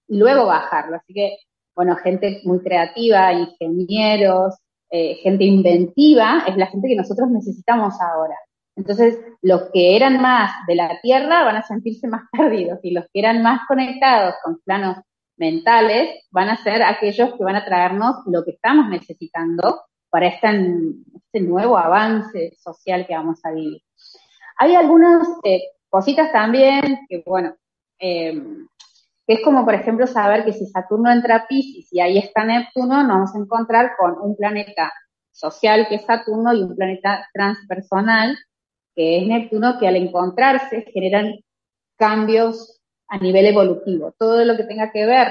y 0.07 0.17
luego 0.17 0.45
bajarlo. 0.45 0.95
Así 0.95 1.13
que, 1.13 1.35
bueno, 1.75 1.97
gente 1.97 2.39
muy 2.45 2.59
creativa, 2.59 3.33
ingenieros, 3.33 4.55
eh, 4.89 5.15
gente 5.15 5.43
inventiva, 5.43 6.45
es 6.47 6.55
la 6.55 6.67
gente 6.67 6.87
que 6.87 6.95
nosotros 6.95 7.29
necesitamos 7.29 7.95
ahora. 7.99 8.37
Entonces, 8.77 9.19
los 9.41 9.63
que 9.73 9.97
eran 9.97 10.21
más 10.21 10.49
de 10.65 10.75
la 10.75 10.97
Tierra 11.01 11.43
van 11.43 11.57
a 11.57 11.63
sentirse 11.63 12.07
más 12.07 12.21
perdidos 12.31 12.79
y 12.83 12.91
los 12.91 13.03
que 13.11 13.19
eran 13.19 13.43
más 13.43 13.67
conectados 13.67 14.35
con 14.45 14.61
planos 14.63 14.95
mentales 15.35 16.23
van 16.31 16.47
a 16.47 16.55
ser 16.55 16.83
aquellos 16.83 17.33
que 17.33 17.43
van 17.43 17.57
a 17.57 17.65
traernos 17.65 18.15
lo 18.27 18.45
que 18.45 18.51
estamos 18.51 18.87
necesitando 18.87 19.81
para 20.09 20.27
este, 20.27 21.39
nuevo 21.41 21.77
avance 21.77 22.55
social 22.59 23.05
que 23.05 23.15
vamos 23.15 23.39
a 23.43 23.51
vivir. 23.51 23.81
Hay 24.57 24.75
algunas 24.75 25.27
eh, 25.43 25.61
cositas 25.89 26.31
también 26.31 26.99
que, 27.07 27.23
bueno, 27.25 27.55
eh, 27.99 28.41
que 29.27 29.33
es 29.33 29.41
como, 29.43 29.63
por 29.63 29.75
ejemplo, 29.75 30.07
saber 30.07 30.43
que 30.43 30.53
si 30.53 30.65
Saturno 30.65 31.11
entra 31.11 31.35
a 31.35 31.47
Pisces 31.47 31.93
y 31.93 31.99
ahí 31.99 32.17
está 32.17 32.43
Neptuno, 32.43 33.03
nos 33.03 33.07
vamos 33.07 33.35
a 33.35 33.39
encontrar 33.39 33.91
con 33.97 34.15
un 34.19 34.35
planeta 34.35 34.91
social 35.31 35.87
que 35.87 35.95
es 35.95 36.01
Saturno 36.01 36.53
y 36.53 36.63
un 36.63 36.75
planeta 36.75 37.27
transpersonal 37.33 38.37
que 38.95 39.19
es 39.19 39.27
Neptuno, 39.27 39.79
que 39.79 39.87
al 39.87 39.95
encontrarse 39.95 40.83
generan 40.93 41.35
cambios 41.95 42.81
a 43.07 43.17
nivel 43.17 43.45
evolutivo. 43.45 44.13
Todo 44.17 44.43
lo 44.43 44.57
que 44.57 44.63
tenga 44.63 44.91
que 44.91 45.05
ver 45.05 45.27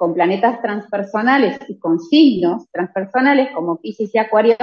con 0.00 0.14
planetas 0.14 0.62
transpersonales 0.62 1.58
y 1.68 1.78
con 1.78 2.00
signos 2.00 2.64
transpersonales 2.72 3.50
como 3.52 3.82
Pisces 3.82 4.14
y 4.14 4.18
Acuario, 4.18 4.56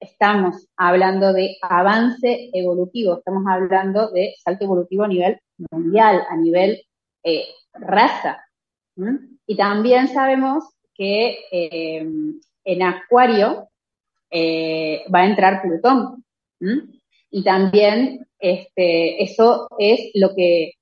estamos 0.00 0.66
hablando 0.78 1.34
de 1.34 1.58
avance 1.60 2.48
evolutivo, 2.54 3.18
estamos 3.18 3.44
hablando 3.46 4.10
de 4.12 4.34
salto 4.42 4.64
evolutivo 4.64 5.04
a 5.04 5.08
nivel 5.08 5.40
mundial, 5.70 6.22
a 6.30 6.36
nivel 6.38 6.80
eh, 7.22 7.44
raza. 7.74 8.42
Y 9.46 9.58
también 9.58 10.08
sabemos 10.08 10.64
que 10.94 11.38
eh, 11.52 12.08
en 12.64 12.82
Acuario 12.82 13.68
eh, 14.30 15.04
va 15.14 15.18
a 15.18 15.26
entrar 15.26 15.60
Plutón. 15.60 16.24
Y 17.30 17.44
también 17.44 18.26
este, 18.38 19.22
eso 19.22 19.68
es 19.78 20.12
lo 20.14 20.34
que 20.34 20.72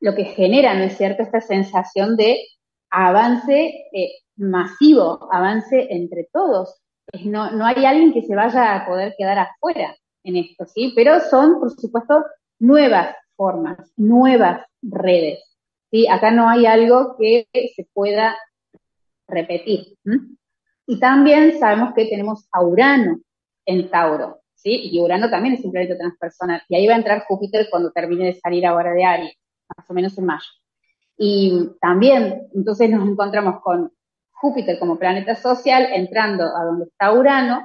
lo 0.00 0.14
que 0.14 0.24
genera, 0.24 0.74
¿no 0.74 0.84
es 0.84 0.96
cierto?, 0.96 1.22
esta 1.24 1.40
sensación 1.40 2.16
de 2.16 2.38
avance 2.90 3.86
eh, 3.92 4.12
masivo, 4.36 5.28
avance 5.32 5.88
entre 5.90 6.28
todos. 6.32 6.80
No, 7.24 7.50
no 7.50 7.64
hay 7.64 7.84
alguien 7.84 8.12
que 8.12 8.22
se 8.22 8.34
vaya 8.34 8.76
a 8.76 8.86
poder 8.86 9.14
quedar 9.16 9.38
afuera 9.38 9.96
en 10.24 10.36
esto, 10.36 10.66
¿sí? 10.66 10.92
Pero 10.94 11.20
son, 11.20 11.58
por 11.58 11.70
supuesto, 11.70 12.24
nuevas 12.58 13.14
formas, 13.36 13.78
nuevas 13.96 14.66
redes, 14.82 15.40
¿sí? 15.90 16.06
Acá 16.08 16.30
no 16.30 16.48
hay 16.48 16.66
algo 16.66 17.16
que 17.18 17.46
se 17.52 17.88
pueda 17.92 18.36
repetir. 19.26 19.96
Y 20.86 20.98
también 20.98 21.58
sabemos 21.58 21.94
que 21.94 22.06
tenemos 22.06 22.48
a 22.52 22.62
Urano 22.62 23.18
en 23.66 23.90
Tauro, 23.90 24.40
¿sí? 24.54 24.90
Y 24.90 25.00
Urano 25.00 25.30
también 25.30 25.54
es 25.54 25.64
un 25.64 25.72
planeta 25.72 25.96
transpersonal. 25.96 26.62
Y 26.68 26.76
ahí 26.76 26.86
va 26.86 26.94
a 26.94 26.98
entrar 26.98 27.24
Júpiter 27.26 27.68
cuando 27.70 27.90
termine 27.90 28.26
de 28.26 28.40
salir 28.40 28.66
ahora 28.66 28.92
de 28.92 29.04
Aries, 29.04 29.34
más 29.76 29.88
o 29.88 29.94
menos 29.94 30.16
en 30.18 30.26
mayo. 30.26 30.48
Y 31.18 31.72
también, 31.80 32.48
entonces 32.54 32.88
nos 32.88 33.06
encontramos 33.06 33.60
con 33.60 33.92
Júpiter 34.30 34.78
como 34.78 34.98
planeta 34.98 35.34
social 35.34 35.88
entrando 35.92 36.44
a 36.44 36.64
donde 36.64 36.84
está 36.84 37.12
Urano, 37.12 37.62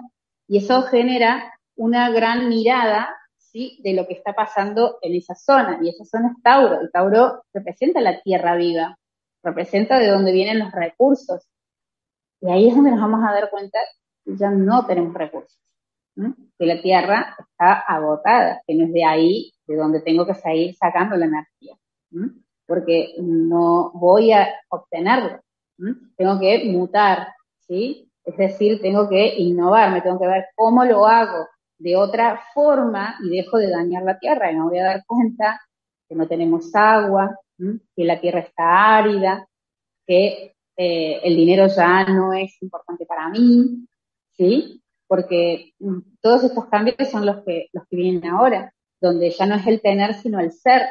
y 0.48 0.58
eso 0.58 0.82
genera 0.84 1.54
una 1.76 2.10
gran 2.10 2.50
mirada. 2.50 3.16
De 3.56 3.94
lo 3.94 4.08
que 4.08 4.16
está 4.16 4.34
pasando 4.34 4.98
en 5.04 5.14
esa 5.14 5.36
zona. 5.36 5.78
Y 5.84 5.90
esa 5.90 6.04
zona 6.06 6.30
es 6.36 6.42
Tauro. 6.42 6.84
Y 6.84 6.90
Tauro 6.90 7.44
representa 7.54 8.02
la 8.02 8.20
tierra 8.20 8.56
viva, 8.56 8.98
representa 9.44 10.00
de 10.00 10.08
dónde 10.08 10.32
vienen 10.32 10.58
los 10.58 10.72
recursos. 10.72 11.48
Y 12.42 12.50
ahí 12.50 12.70
es 12.70 12.74
donde 12.74 12.90
nos 12.90 13.02
vamos 13.02 13.22
a 13.24 13.32
dar 13.32 13.52
cuenta 13.52 13.78
que 14.26 14.36
ya 14.36 14.50
no 14.50 14.88
tenemos 14.88 15.14
recursos 15.14 15.60
que 16.16 16.66
la 16.66 16.82
Tierra 16.82 17.36
está 17.40 17.74
agotada, 17.74 18.62
que 18.68 18.76
no 18.76 18.86
es 18.86 18.94
de 18.94 19.06
ahí 19.06 19.52
de 19.68 19.76
donde 19.76 20.02
tengo 20.02 20.26
que 20.26 20.36
seguir 20.36 20.76
sacando 20.76 21.16
la 21.16 21.26
energía, 21.26 21.76
porque 22.66 23.14
no 23.20 23.92
voy 23.94 24.32
a 24.32 24.48
obtenerlo, 24.70 25.40
tengo 26.18 26.40
que 26.40 26.64
mutar, 26.66 27.30
¿sí? 27.68 28.10
Es 28.24 28.38
decir, 28.38 28.82
tengo 28.82 29.10
que 29.10 29.36
innovar, 29.38 29.92
me 29.92 30.02
tengo 30.02 30.20
que 30.20 30.28
ver 30.28 30.46
cómo 30.56 30.86
lo 30.86 31.06
hago 31.06 31.48
de 31.78 31.98
otra 31.98 32.42
forma 32.54 33.16
y 33.24 33.30
dejo 33.30 33.58
de 33.58 33.70
dañar 33.70 34.04
la 34.04 34.18
Tierra 34.18 34.52
y 34.52 34.56
me 34.56 34.64
voy 34.64 34.78
a 34.78 34.86
dar 34.86 35.04
cuenta 35.06 35.62
que 36.08 36.16
no 36.16 36.28
tenemos 36.28 36.74
agua, 36.76 37.38
que 37.58 38.04
la 38.06 38.20
Tierra 38.22 38.40
está 38.40 38.98
árida, 38.98 39.48
que 40.06 40.56
eh, 40.78 41.20
el 41.24 41.36
dinero 41.36 41.68
ya 41.68 42.06
no 42.06 42.34
es 42.34 42.62
importante 42.62 43.06
para 43.06 43.30
mí, 43.30 43.86
¿sí? 44.32 44.84
porque 45.14 45.74
mm, 45.78 46.00
todos 46.22 46.44
estos 46.44 46.66
cambios 46.66 46.96
son 47.12 47.26
los 47.26 47.44
que, 47.44 47.68
los 47.72 47.86
que 47.88 47.96
vienen 47.96 48.26
ahora, 48.26 48.74
donde 49.00 49.30
ya 49.30 49.46
no 49.46 49.54
es 49.54 49.68
el 49.68 49.80
tener, 49.80 50.16
sino 50.16 50.40
el 50.40 50.52
ser, 50.52 50.88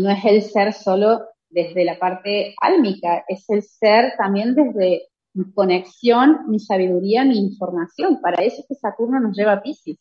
no 0.00 0.10
es 0.10 0.24
el 0.24 0.42
ser 0.42 0.72
solo 0.72 1.22
desde 1.48 1.84
la 1.84 1.98
parte 1.98 2.54
álmica, 2.60 3.24
es 3.28 3.48
el 3.48 3.62
ser 3.62 4.14
también 4.18 4.54
desde 4.54 5.08
mi 5.34 5.52
conexión, 5.52 6.40
mi 6.48 6.58
sabiduría, 6.58 7.24
mi 7.24 7.38
información. 7.38 8.20
Para 8.20 8.42
eso 8.42 8.60
es 8.60 8.66
que 8.68 8.74
Saturno 8.74 9.20
nos 9.20 9.36
lleva 9.36 9.52
a 9.52 9.62
Pisces, 9.62 9.98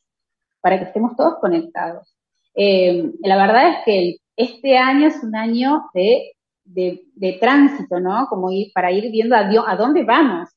para 0.62 0.80
que 0.80 0.86
estemos 0.86 1.16
todos 1.16 1.36
conectados. 1.40 2.16
Eh, 2.56 3.12
la 3.22 3.38
verdad 3.38 3.70
es 3.70 3.76
que 3.86 4.16
este 4.36 4.78
año 4.78 5.08
es 5.08 5.24
un 5.24 5.36
año 5.36 5.86
de, 5.94 6.34
de, 6.66 7.38
tránsito, 7.40 8.00
¿no? 8.00 8.28
Como 8.28 8.52
ir, 8.52 8.72
para 8.74 8.92
ir 8.92 9.12
viendo 9.12 9.36
a, 9.36 9.40
a 9.42 9.76
dónde 9.76 10.04
vamos. 10.04 10.50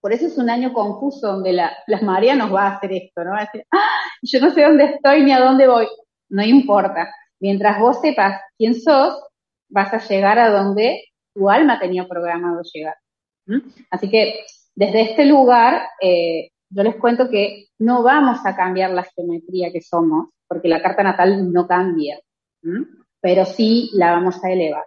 Por 0.00 0.12
eso 0.12 0.26
es 0.26 0.36
un 0.36 0.50
año 0.50 0.72
confuso 0.72 1.32
donde 1.32 1.52
la, 1.52 1.72
María 2.02 2.34
nos 2.34 2.52
va 2.52 2.68
a 2.68 2.76
hacer 2.76 2.92
esto, 2.92 3.24
¿no? 3.24 3.32
Va 3.32 3.38
a 3.38 3.44
decir, 3.44 3.66
¡Ah! 3.72 4.00
yo 4.22 4.40
no 4.40 4.50
sé 4.50 4.62
dónde 4.62 4.84
estoy 4.84 5.22
ni 5.22 5.32
a 5.32 5.40
dónde 5.40 5.66
voy. 5.66 5.86
No 6.28 6.42
importa. 6.44 7.10
Mientras 7.40 7.78
vos 7.80 8.00
sepas 8.00 8.40
quién 8.56 8.74
sos, 8.74 9.22
vas 9.68 9.92
a 9.92 9.98
llegar 9.98 10.38
a 10.38 10.50
donde 10.50 11.04
tu 11.34 11.50
alma 11.50 11.78
tenía 11.78 12.06
programado 12.06 12.62
llegar. 12.72 12.94
Así 13.90 14.08
que 14.08 14.46
desde 14.74 15.02
este 15.02 15.26
lugar, 15.26 15.82
eh, 16.00 16.50
yo 16.70 16.82
les 16.82 16.96
cuento 16.96 17.28
que 17.28 17.66
no 17.78 18.02
vamos 18.02 18.38
a 18.44 18.56
cambiar 18.56 18.90
la 18.90 19.04
geometría 19.04 19.70
que 19.72 19.80
somos, 19.80 20.28
porque 20.48 20.68
la 20.68 20.82
carta 20.82 21.02
natal 21.02 21.52
no 21.52 21.66
cambia, 21.66 22.18
pero 23.20 23.44
sí 23.44 23.90
la 23.94 24.12
vamos 24.12 24.42
a 24.44 24.50
elevar. 24.50 24.84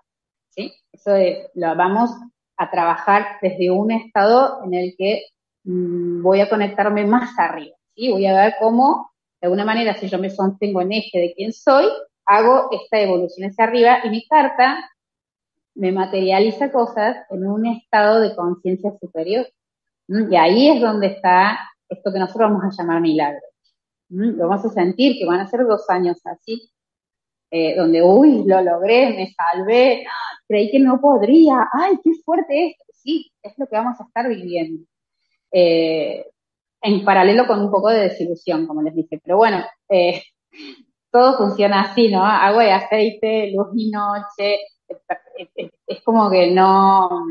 ¿sí? 0.49 0.73
Eso 0.91 1.15
es, 1.15 1.49
lo 1.53 1.75
vamos 1.75 2.11
a 2.57 2.71
trabajar 2.71 3.37
desde 3.41 3.69
un 3.69 3.91
estado 3.91 4.63
en 4.63 4.73
el 4.73 4.95
que 4.97 5.23
mm, 5.63 6.21
voy 6.23 6.41
a 6.41 6.49
conectarme 6.49 7.05
más 7.05 7.37
arriba. 7.37 7.75
¿sí? 7.95 8.11
Voy 8.11 8.25
a 8.25 8.33
ver 8.33 8.55
cómo, 8.59 9.11
de 9.41 9.47
alguna 9.47 9.65
manera, 9.65 9.93
si 9.95 10.07
yo 10.07 10.17
me 10.17 10.29
sostengo 10.29 10.81
en 10.81 10.93
eje 10.93 11.19
de 11.19 11.33
quién 11.35 11.53
soy, 11.53 11.85
hago 12.27 12.69
esta 12.71 12.99
evolución 12.99 13.49
hacia 13.49 13.63
arriba 13.63 13.99
y 14.03 14.09
mi 14.09 14.27
carta 14.27 14.77
me 15.75 15.91
materializa 15.91 16.71
cosas 16.71 17.17
en 17.29 17.47
un 17.47 17.65
estado 17.67 18.19
de 18.19 18.35
conciencia 18.35 18.91
superior. 18.99 19.47
Y 20.07 20.35
ahí 20.35 20.69
es 20.69 20.81
donde 20.81 21.07
está 21.07 21.59
esto 21.87 22.11
que 22.11 22.19
nosotros 22.19 22.51
vamos 22.51 22.63
a 22.63 22.81
llamar 22.81 23.01
milagro. 23.01 23.41
Lo 24.09 24.47
vamos 24.47 24.65
a 24.65 24.69
sentir 24.69 25.17
que 25.17 25.25
van 25.25 25.39
a 25.39 25.47
ser 25.47 25.65
dos 25.65 25.89
años 25.89 26.19
así, 26.25 26.71
eh, 27.51 27.75
donde, 27.75 28.01
uy, 28.01 28.43
lo 28.45 28.61
logré, 28.61 29.09
me 29.09 29.33
salvé, 29.33 30.05
creí 30.47 30.71
que 30.71 30.79
no 30.79 30.99
podría, 30.99 31.67
ay, 31.71 31.97
qué 32.03 32.11
fuerte 32.25 32.67
esto. 32.69 32.83
Sí, 32.93 33.31
es 33.41 33.53
lo 33.57 33.67
que 33.67 33.75
vamos 33.75 33.99
a 33.99 34.03
estar 34.03 34.27
viviendo. 34.27 34.85
Eh, 35.51 36.25
en 36.81 37.05
paralelo 37.05 37.47
con 37.47 37.61
un 37.61 37.71
poco 37.71 37.89
de 37.89 38.01
desilusión, 38.01 38.65
como 38.67 38.81
les 38.81 38.95
dije. 38.95 39.19
Pero 39.23 39.37
bueno, 39.37 39.63
eh, 39.89 40.23
todo 41.11 41.37
funciona 41.37 41.81
así, 41.81 42.09
¿no? 42.09 42.23
Agua 42.23 42.65
y 42.65 42.69
aceite, 42.69 43.51
luz 43.51 43.67
y 43.75 43.91
noche. 43.91 44.59
Es 45.87 46.01
como 46.03 46.29
que 46.29 46.51
no. 46.51 47.25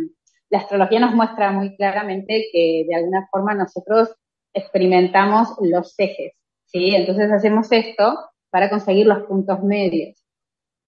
La 0.50 0.58
astrología 0.58 1.00
nos 1.00 1.14
muestra 1.14 1.50
muy 1.50 1.76
claramente 1.76 2.48
que 2.52 2.84
de 2.88 2.94
alguna 2.94 3.26
forma 3.30 3.54
nosotros 3.54 4.14
experimentamos 4.52 5.48
los 5.60 5.94
ejes, 5.98 6.32
¿sí? 6.66 6.94
Entonces 6.94 7.30
hacemos 7.30 7.70
esto 7.72 8.16
para 8.50 8.70
conseguir 8.70 9.06
los 9.06 9.24
puntos 9.24 9.62
medios. 9.62 10.24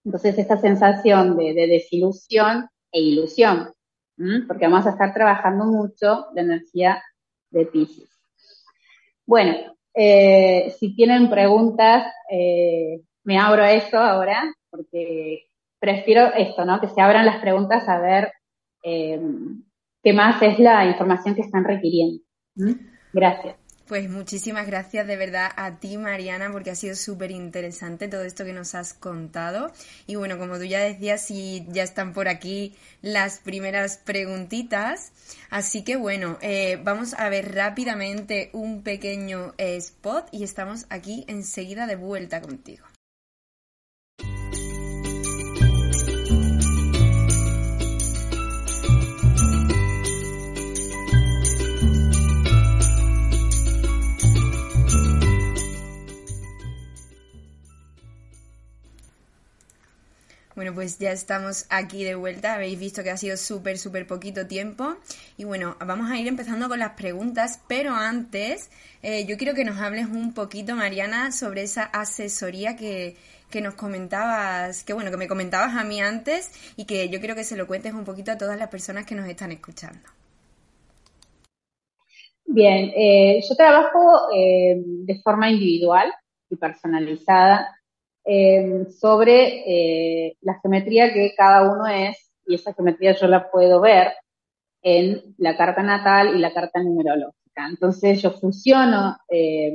Entonces 0.04 0.38
esta 0.38 0.56
sensación 0.56 1.36
de, 1.36 1.52
desilusión 1.52 2.68
e 2.92 3.00
ilusión, 3.00 3.74
porque 4.46 4.66
vamos 4.66 4.86
a 4.86 4.90
estar 4.90 5.12
trabajando 5.12 5.66
mucho 5.66 6.26
la 6.34 6.42
energía 6.42 7.02
de 7.50 7.66
Pisces. 7.66 8.08
Bueno, 9.26 9.76
eh, 10.00 10.76
si 10.78 10.94
tienen 10.94 11.28
preguntas, 11.28 12.06
eh, 12.30 13.00
me 13.24 13.36
abro 13.36 13.64
a 13.64 13.72
eso 13.72 13.98
ahora, 13.98 14.54
porque 14.70 15.48
prefiero 15.80 16.32
esto, 16.34 16.64
¿no? 16.64 16.80
Que 16.80 16.86
se 16.86 17.00
abran 17.00 17.26
las 17.26 17.40
preguntas 17.40 17.88
a 17.88 17.98
ver 17.98 18.32
eh, 18.84 19.20
qué 20.00 20.12
más 20.12 20.40
es 20.40 20.60
la 20.60 20.86
información 20.86 21.34
que 21.34 21.40
están 21.42 21.64
requiriendo. 21.64 22.22
Gracias. 23.12 23.56
Pues 23.88 24.10
muchísimas 24.10 24.66
gracias 24.66 25.06
de 25.06 25.16
verdad 25.16 25.50
a 25.56 25.76
ti, 25.80 25.96
Mariana, 25.96 26.52
porque 26.52 26.70
ha 26.70 26.74
sido 26.74 26.94
súper 26.94 27.30
interesante 27.30 28.06
todo 28.06 28.22
esto 28.22 28.44
que 28.44 28.52
nos 28.52 28.74
has 28.74 28.92
contado. 28.92 29.72
Y 30.06 30.16
bueno, 30.16 30.36
como 30.36 30.58
tú 30.58 30.64
ya 30.64 30.80
decías, 30.80 31.24
si 31.24 31.64
ya 31.68 31.84
están 31.84 32.12
por 32.12 32.28
aquí 32.28 32.74
las 33.00 33.38
primeras 33.38 33.96
preguntitas. 33.96 35.12
Así 35.48 35.84
que 35.84 35.96
bueno, 35.96 36.36
eh, 36.42 36.78
vamos 36.84 37.14
a 37.14 37.30
ver 37.30 37.54
rápidamente 37.54 38.50
un 38.52 38.82
pequeño 38.82 39.54
eh, 39.56 39.76
spot 39.76 40.28
y 40.32 40.44
estamos 40.44 40.84
aquí 40.90 41.24
enseguida 41.26 41.86
de 41.86 41.96
vuelta 41.96 42.42
contigo. 42.42 42.84
Bueno, 60.58 60.74
pues 60.74 60.98
ya 60.98 61.12
estamos 61.12 61.66
aquí 61.70 62.02
de 62.02 62.16
vuelta. 62.16 62.54
Habéis 62.54 62.80
visto 62.80 63.04
que 63.04 63.10
ha 63.10 63.16
sido 63.16 63.36
súper, 63.36 63.78
súper 63.78 64.08
poquito 64.08 64.48
tiempo. 64.48 64.96
Y 65.36 65.44
bueno, 65.44 65.76
vamos 65.78 66.10
a 66.10 66.18
ir 66.18 66.26
empezando 66.26 66.68
con 66.68 66.80
las 66.80 66.94
preguntas, 66.94 67.62
pero 67.68 67.94
antes 67.94 68.68
eh, 69.04 69.24
yo 69.24 69.36
quiero 69.36 69.54
que 69.54 69.64
nos 69.64 69.78
hables 69.78 70.06
un 70.06 70.34
poquito, 70.34 70.74
Mariana, 70.74 71.30
sobre 71.30 71.62
esa 71.62 71.84
asesoría 71.84 72.74
que, 72.74 73.14
que 73.48 73.60
nos 73.60 73.74
comentabas, 73.74 74.82
que 74.82 74.94
bueno, 74.94 75.12
que 75.12 75.16
me 75.16 75.28
comentabas 75.28 75.76
a 75.76 75.84
mí 75.84 76.00
antes 76.00 76.50
y 76.76 76.86
que 76.86 77.08
yo 77.08 77.20
quiero 77.20 77.36
que 77.36 77.44
se 77.44 77.56
lo 77.56 77.68
cuentes 77.68 77.94
un 77.94 78.02
poquito 78.02 78.32
a 78.32 78.36
todas 78.36 78.58
las 78.58 78.66
personas 78.66 79.06
que 79.06 79.14
nos 79.14 79.28
están 79.28 79.52
escuchando. 79.52 80.08
Bien, 82.46 82.90
eh, 82.96 83.40
yo 83.48 83.54
trabajo 83.54 84.28
eh, 84.34 84.74
de 84.76 85.22
forma 85.22 85.52
individual 85.52 86.12
y 86.50 86.56
personalizada 86.56 87.77
eh, 88.30 88.86
sobre 88.90 89.62
eh, 89.66 90.36
la 90.42 90.60
geometría 90.60 91.14
que 91.14 91.32
cada 91.34 91.72
uno 91.72 91.86
es, 91.86 92.30
y 92.46 92.56
esa 92.56 92.74
geometría 92.74 93.14
yo 93.14 93.26
la 93.26 93.50
puedo 93.50 93.80
ver 93.80 94.12
en 94.82 95.34
la 95.38 95.56
carta 95.56 95.82
natal 95.82 96.36
y 96.36 96.38
la 96.38 96.52
carta 96.52 96.82
numerológica. 96.82 97.66
Entonces 97.70 98.20
yo 98.20 98.32
fusiono 98.32 99.16
eh, 99.30 99.74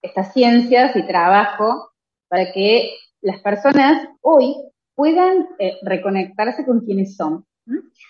estas 0.00 0.32
ciencias 0.32 0.96
y 0.96 1.06
trabajo 1.06 1.90
para 2.28 2.52
que 2.52 2.94
las 3.20 3.42
personas 3.42 4.08
hoy 4.22 4.54
puedan 4.94 5.48
reconectarse 5.82 6.64
con 6.64 6.80
quienes 6.80 7.16
son. 7.16 7.44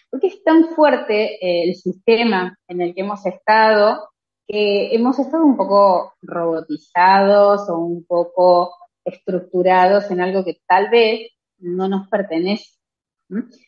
Porque 0.08 0.28
es 0.28 0.44
tan 0.44 0.68
fuerte 0.74 1.38
el 1.40 1.74
sistema 1.74 2.56
en 2.68 2.80
el 2.80 2.94
que 2.94 3.00
hemos 3.00 3.26
estado 3.26 4.08
que 4.46 4.94
hemos 4.94 5.18
estado 5.18 5.44
un 5.44 5.56
poco 5.56 6.14
robotizados 6.22 7.68
o 7.68 7.78
un 7.78 8.04
poco 8.04 8.74
estructurados 9.04 10.10
en 10.10 10.20
algo 10.20 10.44
que 10.44 10.58
tal 10.66 10.90
vez 10.90 11.30
no 11.58 11.88
nos 11.88 12.08
pertenece. 12.08 12.74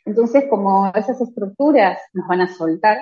Entonces, 0.05 0.44
como 0.51 0.92
esas 0.94 1.20
estructuras 1.20 1.99
nos 2.12 2.27
van 2.29 2.42
a 2.42 2.55
soltar 2.55 2.99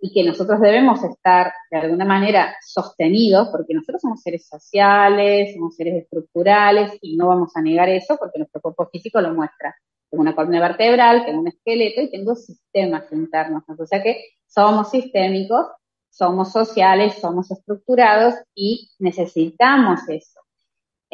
y 0.00 0.12
que 0.12 0.28
nosotros 0.28 0.60
debemos 0.60 1.02
estar 1.02 1.52
de 1.70 1.78
alguna 1.78 2.04
manera 2.04 2.54
sostenidos, 2.64 3.48
porque 3.48 3.74
nosotros 3.74 4.02
somos 4.02 4.20
seres 4.20 4.46
sociales, 4.46 5.54
somos 5.54 5.74
seres 5.74 6.02
estructurales 6.02 6.92
y 7.00 7.16
no 7.16 7.28
vamos 7.28 7.56
a 7.56 7.62
negar 7.62 7.88
eso 7.88 8.16
porque 8.18 8.38
nuestro 8.38 8.60
cuerpo 8.60 8.88
físico 8.92 9.20
lo 9.20 9.34
muestra. 9.34 9.74
Tengo 10.10 10.22
una 10.22 10.36
columna 10.36 10.60
vertebral, 10.60 11.24
tengo 11.24 11.40
un 11.40 11.48
esqueleto 11.48 12.02
y 12.02 12.10
tengo 12.10 12.34
sistemas 12.36 13.10
internos. 13.10 13.64
O 13.76 13.86
sea 13.86 14.02
que 14.02 14.22
somos 14.46 14.90
sistémicos, 14.90 15.66
somos 16.10 16.52
sociales, 16.52 17.14
somos 17.20 17.50
estructurados 17.50 18.34
y 18.54 18.90
necesitamos 18.98 20.08
eso. 20.08 20.40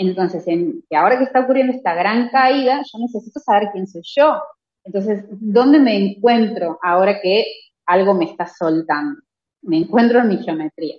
Entonces, 0.09 0.47
en, 0.49 0.83
ahora 0.91 1.17
que 1.19 1.25
está 1.25 1.41
ocurriendo 1.41 1.73
esta 1.73 1.95
gran 1.95 2.29
caída, 2.31 2.83
yo 2.93 2.99
necesito 2.99 3.39
saber 3.39 3.69
quién 3.73 3.87
soy 3.87 4.03
yo. 4.05 4.41
Entonces, 4.85 5.25
¿dónde 5.31 5.79
me 5.79 5.97
encuentro 5.97 6.79
ahora 6.83 7.21
que 7.21 7.47
algo 7.87 8.15
me 8.15 8.25
está 8.25 8.47
soltando? 8.47 9.21
Me 9.63 9.79
encuentro 9.79 10.19
en 10.21 10.29
mi 10.29 10.39
geometría, 10.39 10.97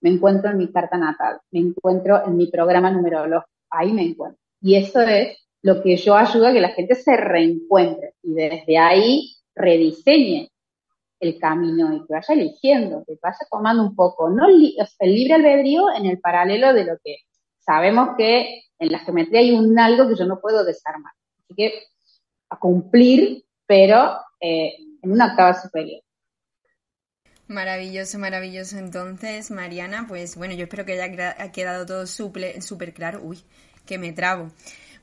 me 0.00 0.10
encuentro 0.10 0.50
en 0.50 0.56
mi 0.56 0.72
carta 0.72 0.96
natal, 0.96 1.38
me 1.50 1.60
encuentro 1.60 2.24
en 2.24 2.36
mi 2.36 2.50
programa 2.50 2.90
numerológico, 2.90 3.50
ahí 3.70 3.92
me 3.92 4.02
encuentro. 4.02 4.40
Y 4.62 4.76
eso 4.76 5.02
es 5.02 5.36
lo 5.60 5.82
que 5.82 5.96
yo 5.96 6.14
ayudo 6.14 6.46
a 6.46 6.52
que 6.52 6.60
la 6.60 6.70
gente 6.70 6.94
se 6.94 7.14
reencuentre 7.14 8.14
y 8.22 8.32
desde 8.32 8.78
ahí 8.78 9.32
rediseñe 9.54 10.48
el 11.20 11.38
camino 11.38 11.94
y 11.94 12.06
que 12.06 12.14
vaya 12.14 12.34
eligiendo, 12.34 13.04
que 13.06 13.18
vaya 13.22 13.38
tomando 13.50 13.82
un 13.82 13.94
poco, 13.94 14.30
no 14.30 14.46
el 14.48 15.14
libre 15.14 15.34
albedrío 15.34 15.92
en 15.94 16.06
el 16.06 16.18
paralelo 16.20 16.72
de 16.72 16.84
lo 16.84 16.96
que 17.04 17.16
sabemos 17.66 18.10
que 18.16 18.62
en 18.78 18.92
la 18.92 19.00
geometría 19.00 19.40
hay 19.40 19.52
un 19.52 19.78
algo 19.78 20.08
que 20.08 20.16
yo 20.16 20.24
no 20.24 20.40
puedo 20.40 20.64
desarmar. 20.64 21.12
Así 21.44 21.54
que 21.54 21.82
a 22.48 22.58
cumplir, 22.58 23.44
pero 23.66 24.18
eh, 24.40 24.76
en 25.02 25.12
una 25.12 25.26
octava 25.26 25.54
superior. 25.60 26.02
Maravilloso, 27.48 28.18
maravilloso. 28.18 28.78
Entonces, 28.78 29.50
Mariana, 29.50 30.06
pues 30.08 30.36
bueno, 30.36 30.54
yo 30.54 30.64
espero 30.64 30.84
que 30.84 31.00
haya 31.00 31.52
quedado 31.52 31.86
todo 31.86 32.06
súper 32.06 32.94
claro. 32.94 33.20
Uy, 33.22 33.42
que 33.84 33.98
me 33.98 34.12
trabo. 34.12 34.50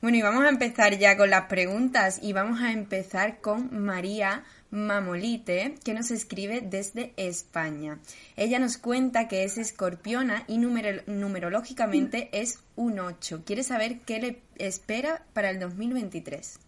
Bueno, 0.02 0.18
y 0.18 0.22
vamos 0.22 0.44
a 0.44 0.50
empezar 0.50 0.98
ya 0.98 1.16
con 1.16 1.30
las 1.30 1.46
preguntas 1.46 2.18
y 2.22 2.34
vamos 2.34 2.60
a 2.60 2.72
empezar 2.72 3.40
con 3.40 3.82
María 3.82 4.44
Mamolite, 4.74 5.76
que 5.84 5.94
nos 5.94 6.10
escribe 6.10 6.60
desde 6.60 7.12
España. 7.16 8.00
Ella 8.36 8.58
nos 8.58 8.76
cuenta 8.76 9.28
que 9.28 9.44
es 9.44 9.56
escorpiona 9.56 10.42
y 10.48 10.58
numerológicamente 10.58 12.28
es 12.32 12.62
un 12.74 12.98
8. 12.98 13.44
Quiere 13.46 13.62
saber 13.62 14.00
qué 14.00 14.18
le 14.18 14.42
espera 14.58 15.22
para 15.32 15.50
el 15.50 15.60
2023. 15.60 16.58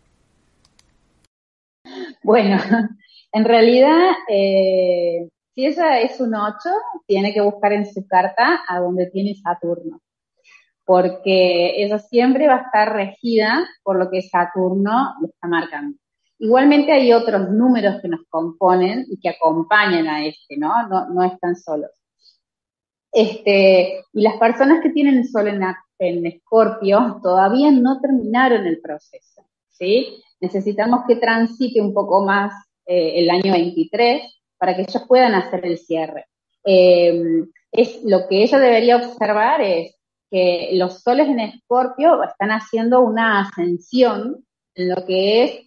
Bueno, 2.23 2.59
en 3.33 3.45
realidad, 3.45 4.13
eh, 4.29 5.29
si 5.55 5.67
ella 5.67 6.01
es 6.01 6.21
un 6.21 6.37
8, 6.37 6.55
tiene 7.09 7.35
que 7.35 7.41
buscar 7.41 7.73
en 7.73 7.93
su 7.93 8.07
carta 8.07 8.63
a 8.69 8.79
donde 8.79 9.11
tiene 9.11 9.35
Saturno, 9.35 10.01
porque 10.85 11.83
ella 11.83 11.99
siempre 11.99 12.47
va 12.47 12.55
a 12.55 12.63
estar 12.63 12.93
regida 12.93 13.67
por 13.83 13.99
lo 13.99 14.09
que 14.11 14.23
Saturno 14.23 15.15
le 15.21 15.27
está 15.27 15.49
marcando. 15.49 15.99
Igualmente 16.39 16.93
hay 16.93 17.13
otros 17.13 17.51
números 17.51 18.01
que 18.03 18.09
nos 18.09 18.21
componen 18.29 19.07
y 19.09 19.19
que 19.19 19.31
acompañan 19.31 20.07
a 20.07 20.27
este, 20.27 20.57
¿no? 20.57 20.71
No, 20.89 21.23
están 21.23 21.57
solos. 21.57 21.91
Este, 23.11 24.03
y 24.13 24.23
las 24.23 24.37
personas 24.37 24.81
que 24.83 24.91
tienen 24.91 25.19
el 25.19 25.29
sol 25.29 25.49
en, 25.49 25.63
en 25.99 26.27
Escorpio 26.27 27.19
todavía 27.23 27.71
no 27.71 28.01
terminaron 28.01 28.67
el 28.67 28.81
proceso, 28.81 29.47
¿sí? 29.71 30.23
Necesitamos 30.41 31.05
que 31.09 31.17
transite 31.17 31.81
un 31.81 31.95
poco 31.95 32.25
más 32.25 32.53
eh, 32.85 33.15
el 33.17 33.31
año 33.31 33.53
23 33.53 34.23
para 34.59 34.77
que 34.77 34.83
ellos 34.83 35.05
puedan 35.09 35.35
hacer 35.35 35.65
el 35.65 35.79
cierre. 35.79 36.27
Eh, 36.65 37.45
es, 37.73 38.03
lo 38.05 38.29
que 38.29 38.43
ella 38.43 38.59
debería 38.59 38.97
observar 38.97 39.61
es 39.61 39.97
que 40.31 40.71
los 40.75 41.03
soles 41.03 41.29
en 41.29 41.41
Escorpio 41.41 42.23
están 42.25 42.51
haciendo 42.51 43.01
una 43.01 43.41
ascensión 43.41 44.45
en 44.75 44.89
lo 44.89 45.07
que 45.07 45.45
es 45.45 45.66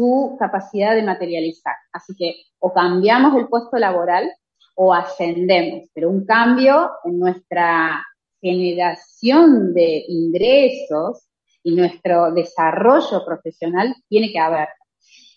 su 0.00 0.34
capacidad 0.38 0.94
de 0.94 1.02
materializar. 1.02 1.74
Así 1.92 2.14
que 2.16 2.36
o 2.58 2.72
cambiamos 2.72 3.36
el 3.36 3.48
puesto 3.48 3.76
laboral 3.76 4.32
o 4.76 4.94
ascendemos, 4.94 5.90
pero 5.92 6.08
un 6.08 6.24
cambio 6.24 6.90
en 7.04 7.18
nuestra 7.18 8.02
generación 8.40 9.74
de 9.74 10.04
ingresos 10.08 11.28
y 11.62 11.74
nuestro 11.74 12.32
desarrollo 12.32 13.26
profesional 13.26 13.94
tiene 14.08 14.32
que 14.32 14.38
haber. 14.38 14.68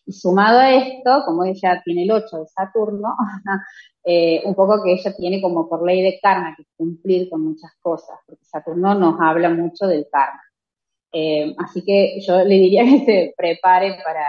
Y 0.06 0.14
sumado 0.14 0.60
a 0.60 0.74
esto, 0.74 1.24
como 1.26 1.44
ella 1.44 1.82
tiene 1.84 2.04
el 2.04 2.12
8 2.12 2.38
de 2.38 2.48
Saturno, 2.48 3.18
eh, 4.06 4.44
un 4.46 4.56
poco 4.56 4.82
que 4.82 4.94
ella 4.94 5.14
tiene 5.14 5.42
como 5.42 5.68
por 5.68 5.86
ley 5.86 6.02
de 6.02 6.20
karma 6.22 6.56
que 6.56 6.64
cumplir 6.78 7.30
con 7.30 7.42
muchas 7.42 7.72
cosas, 7.82 8.18
porque 8.26 8.46
Saturno 8.46 8.96
nos 8.96 9.20
habla 9.20 9.50
mucho 9.50 9.88
del 9.88 10.08
karma. 10.10 10.42
Eh, 11.12 11.54
así 11.60 11.84
que 11.84 12.22
yo 12.26 12.44
le 12.44 12.56
diría 12.56 12.84
que 12.86 13.06
se 13.06 13.34
prepare 13.38 13.98
para, 14.04 14.26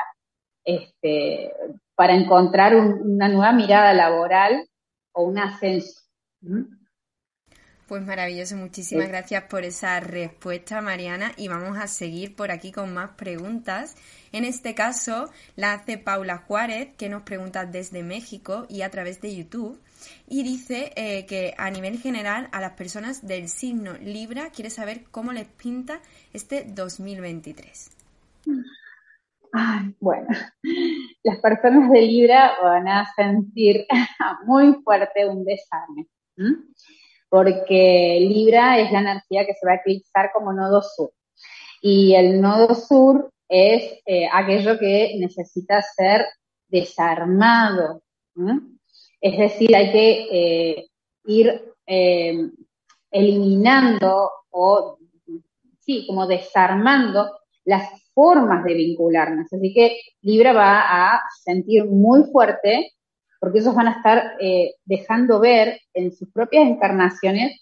este, 0.64 1.53
para 1.94 2.14
encontrar 2.14 2.74
una 2.74 3.29
nueva 3.29 3.53
mirada 3.53 3.92
laboral 3.92 4.68
o 5.12 5.24
un 5.24 5.38
ascenso. 5.38 6.03
Pues 7.87 8.03
maravilloso, 8.03 8.57
muchísimas 8.57 9.09
gracias 9.09 9.44
por 9.44 9.62
esa 9.62 10.00
respuesta, 10.00 10.81
Mariana. 10.81 11.33
Y 11.37 11.48
vamos 11.48 11.77
a 11.77 11.87
seguir 11.87 12.35
por 12.35 12.50
aquí 12.50 12.72
con 12.72 12.94
más 12.94 13.11
preguntas. 13.11 13.94
En 14.33 14.44
este 14.44 14.74
caso 14.74 15.31
la 15.55 15.74
hace 15.74 15.98
Paula 15.98 16.38
Juárez, 16.38 16.88
que 16.96 17.11
nos 17.11 17.22
pregunta 17.22 17.66
desde 17.66 18.03
México 18.03 18.66
y 18.70 18.83
a 18.83 18.90
través 18.90 19.20
de 19.20 19.37
YouTube. 19.37 19.79
Y 20.27 20.42
dice 20.44 20.92
eh, 20.96 21.27
que 21.27 21.55
a 21.59 21.70
nivel 21.70 21.98
general 21.98 22.48
a 22.53 22.61
las 22.61 22.72
personas 22.72 23.27
del 23.27 23.50
signo 23.50 23.92
Libra 23.98 24.50
quiere 24.50 24.70
saber 24.70 25.05
cómo 25.11 25.33
les 25.33 25.46
pinta 25.46 26.00
este 26.33 26.64
2023. 26.64 27.90
Bueno, 30.01 30.29
las 31.23 31.38
personas 31.38 31.90
de 31.90 32.03
Libra 32.03 32.53
van 32.62 32.88
a 32.88 33.07
sentir 33.14 33.87
muy 34.47 34.75
fuerte 34.85 35.27
un 35.29 35.45
desarme 35.45 36.07
porque 37.35 38.19
Libra 38.21 38.79
es 38.79 38.93
la 38.93 39.01
energía 39.01 39.45
que 39.45 39.55
se 39.55 39.67
va 39.67 39.73
a 39.73 39.77
eclipsar 39.77 40.31
como 40.33 40.53
nodo 40.53 40.83
sur. 40.83 41.11
Y 41.83 42.14
el 42.14 42.40
nodo 42.40 42.77
sur 42.77 43.29
es 43.49 44.01
eh, 44.07 44.29
aquello 44.33 44.79
que 44.79 45.17
necesita 45.19 45.83
ser 45.83 46.27
desarmado. 46.69 48.05
Es 49.21 49.37
decir, 49.37 49.75
hay 49.75 49.90
que 49.90 50.29
eh, 50.31 50.87
ir 51.25 51.75
eh, 51.88 52.51
eliminando 53.11 54.31
o, 54.51 54.99
sí, 55.81 56.07
como 56.07 56.29
desarmando 56.29 57.37
las 57.64 57.88
formas 58.14 58.64
de 58.64 58.74
vincularnos. 58.74 59.53
Así 59.53 59.72
que 59.74 59.98
Libra 60.22 60.53
va 60.53 61.14
a 61.14 61.20
sentir 61.42 61.85
muy 61.85 62.24
fuerte 62.24 62.92
porque 63.44 63.59
ellos 63.59 63.74
van 63.74 63.88
a 63.88 63.92
estar 63.92 64.37
eh, 64.40 64.77
dejando 64.87 65.38
ver 65.38 65.79
en 65.92 66.12
sus 66.12 66.31
propias 66.33 66.66
encarnaciones 66.66 67.61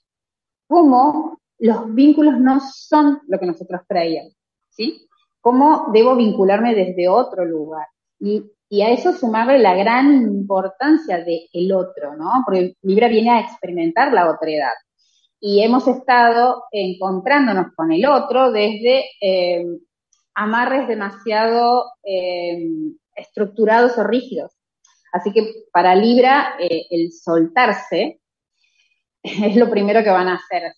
cómo 0.68 1.40
los 1.58 1.92
vínculos 1.92 2.38
no 2.38 2.60
son 2.60 3.20
lo 3.26 3.38
que 3.38 3.46
nosotros 3.46 3.80
creíamos, 3.88 4.32
¿sí? 4.70 5.08
Cómo 5.40 5.90
debo 5.92 6.14
vincularme 6.14 6.74
desde 6.74 7.08
otro 7.08 7.44
lugar. 7.44 7.86
Y, 8.20 8.44
a 8.80 8.90
eso 8.90 9.12
sumarle 9.12 9.58
la 9.58 9.74
gran 9.74 10.22
importancia 10.22 11.22
del 11.22 11.72
otro, 11.72 12.16
¿no? 12.16 12.30
Porque 12.44 12.74
Libra 12.82 13.08
viene 13.08 13.30
a 13.30 13.40
experimentar 13.40 14.12
la 14.12 14.30
otredad. 14.30 14.72
Y 15.40 15.62
hemos 15.62 15.86
estado 15.88 16.64
encontrándonos 16.70 17.74
con 17.74 17.92
el 17.92 18.06
otro 18.06 18.50
desde 18.50 19.04
eh, 19.20 19.66
amarres 20.34 20.88
demasiado 20.88 21.92
eh, 22.02 22.68
estructurados 23.14 23.98
o 23.98 24.04
rígidos. 24.04 24.52
Así 25.12 25.32
que 25.32 25.66
para 25.72 25.94
Libra, 25.94 26.54
eh, 26.58 26.86
el 26.90 27.12
soltarse 27.12 28.20
es 29.22 29.56
lo 29.56 29.70
primero 29.70 30.02
que 30.02 30.10
van 30.10 30.28
a 30.28 30.36
hacer. 30.36 30.74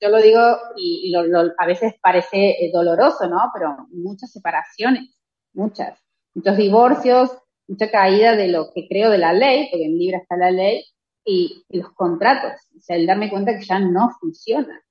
yo 0.00 0.08
lo 0.08 0.20
digo 0.20 0.40
y, 0.76 1.14
a 1.14 1.66
veces 1.66 1.94
parece 2.02 2.50
eh, 2.50 2.70
doloroso, 2.72 3.28
¿no? 3.28 3.38
Pero 3.54 3.76
muchas 3.90 4.32
separaciones, 4.32 5.16
muchas, 5.52 5.98
muchos 6.34 6.56
divorcios, 6.56 7.30
mucha 7.68 7.90
caída 7.90 8.34
de 8.34 8.48
lo 8.48 8.72
que 8.72 8.88
creo 8.88 9.10
de 9.10 9.18
la 9.18 9.32
ley, 9.32 9.68
porque 9.70 9.84
en 9.84 9.98
Libra 9.98 10.18
está 10.18 10.36
la 10.36 10.50
ley, 10.50 10.84
y, 11.24 11.62
los 11.68 11.92
contratos, 11.92 12.52
o 12.74 12.80
sea, 12.80 12.96
el 12.96 13.06
darme 13.06 13.28
cuenta 13.28 13.56
que 13.58 13.64
ya 13.64 13.78
no 13.78 14.10
funciona. 14.18 14.82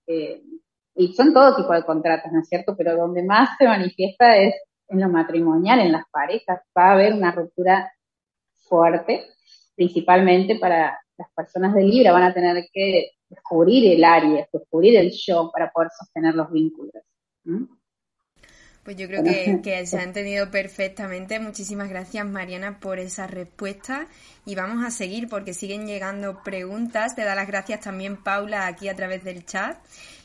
Y 0.98 1.14
son 1.14 1.34
todo 1.34 1.56
tipo 1.56 1.74
de 1.74 1.84
contratos, 1.84 2.32
¿no 2.32 2.42
es 2.42 2.50
cierto? 2.50 2.76
Pero 2.76 2.98
donde 2.98 3.24
más 3.24 3.50
se 3.58 3.66
manifiesta 3.66 4.36
es 4.36 4.56
en 4.90 5.00
lo 5.00 5.10
matrimonial, 5.10 5.80
en 5.80 5.92
las 5.92 6.06
parejas. 6.12 6.60
Va 6.76 6.90
a 6.90 6.94
haber 6.94 7.14
una 7.14 7.32
ruptura 7.32 7.92
fuerte, 8.68 9.26
principalmente 9.76 10.58
para 10.58 11.00
las 11.18 11.30
personas 11.36 11.74
de 11.76 11.84
Libra, 11.84 12.12
van 12.12 12.24
a 12.24 12.34
tener 12.34 12.68
que 12.74 13.12
descubrir 13.30 13.94
el 13.94 14.04
área, 14.04 14.48
descubrir 14.52 14.98
el 14.98 15.12
yo 15.12 15.52
para 15.52 15.72
poder 15.72 15.90
sostener 15.98 16.34
los 16.34 16.52
vínculos. 16.52 17.04
Pues 18.84 18.96
yo 18.96 19.08
creo 19.08 19.24
que, 19.24 19.60
que, 19.62 19.86
se 19.86 20.00
ha 20.00 20.04
entendido 20.04 20.50
perfectamente. 20.50 21.40
Muchísimas 21.40 21.90
gracias, 21.90 22.26
Mariana, 22.26 22.80
por 22.80 23.00
esa 23.00 23.28
respuesta. 23.28 24.08
Y 24.46 24.56
vamos 24.56 24.86
a 24.86 24.92
seguir 24.92 25.28
porque 25.28 25.54
siguen 25.54 25.88
llegando 25.88 26.42
preguntas. 26.44 27.16
Te 27.16 27.24
da 27.24 27.36
las 27.36 27.48
gracias 27.48 27.82
también, 27.82 28.18
Paula, 28.24 28.66
aquí 28.66 28.88
a 28.88 28.96
través 28.96 29.24
del 29.24 29.46
chat. 29.46 29.78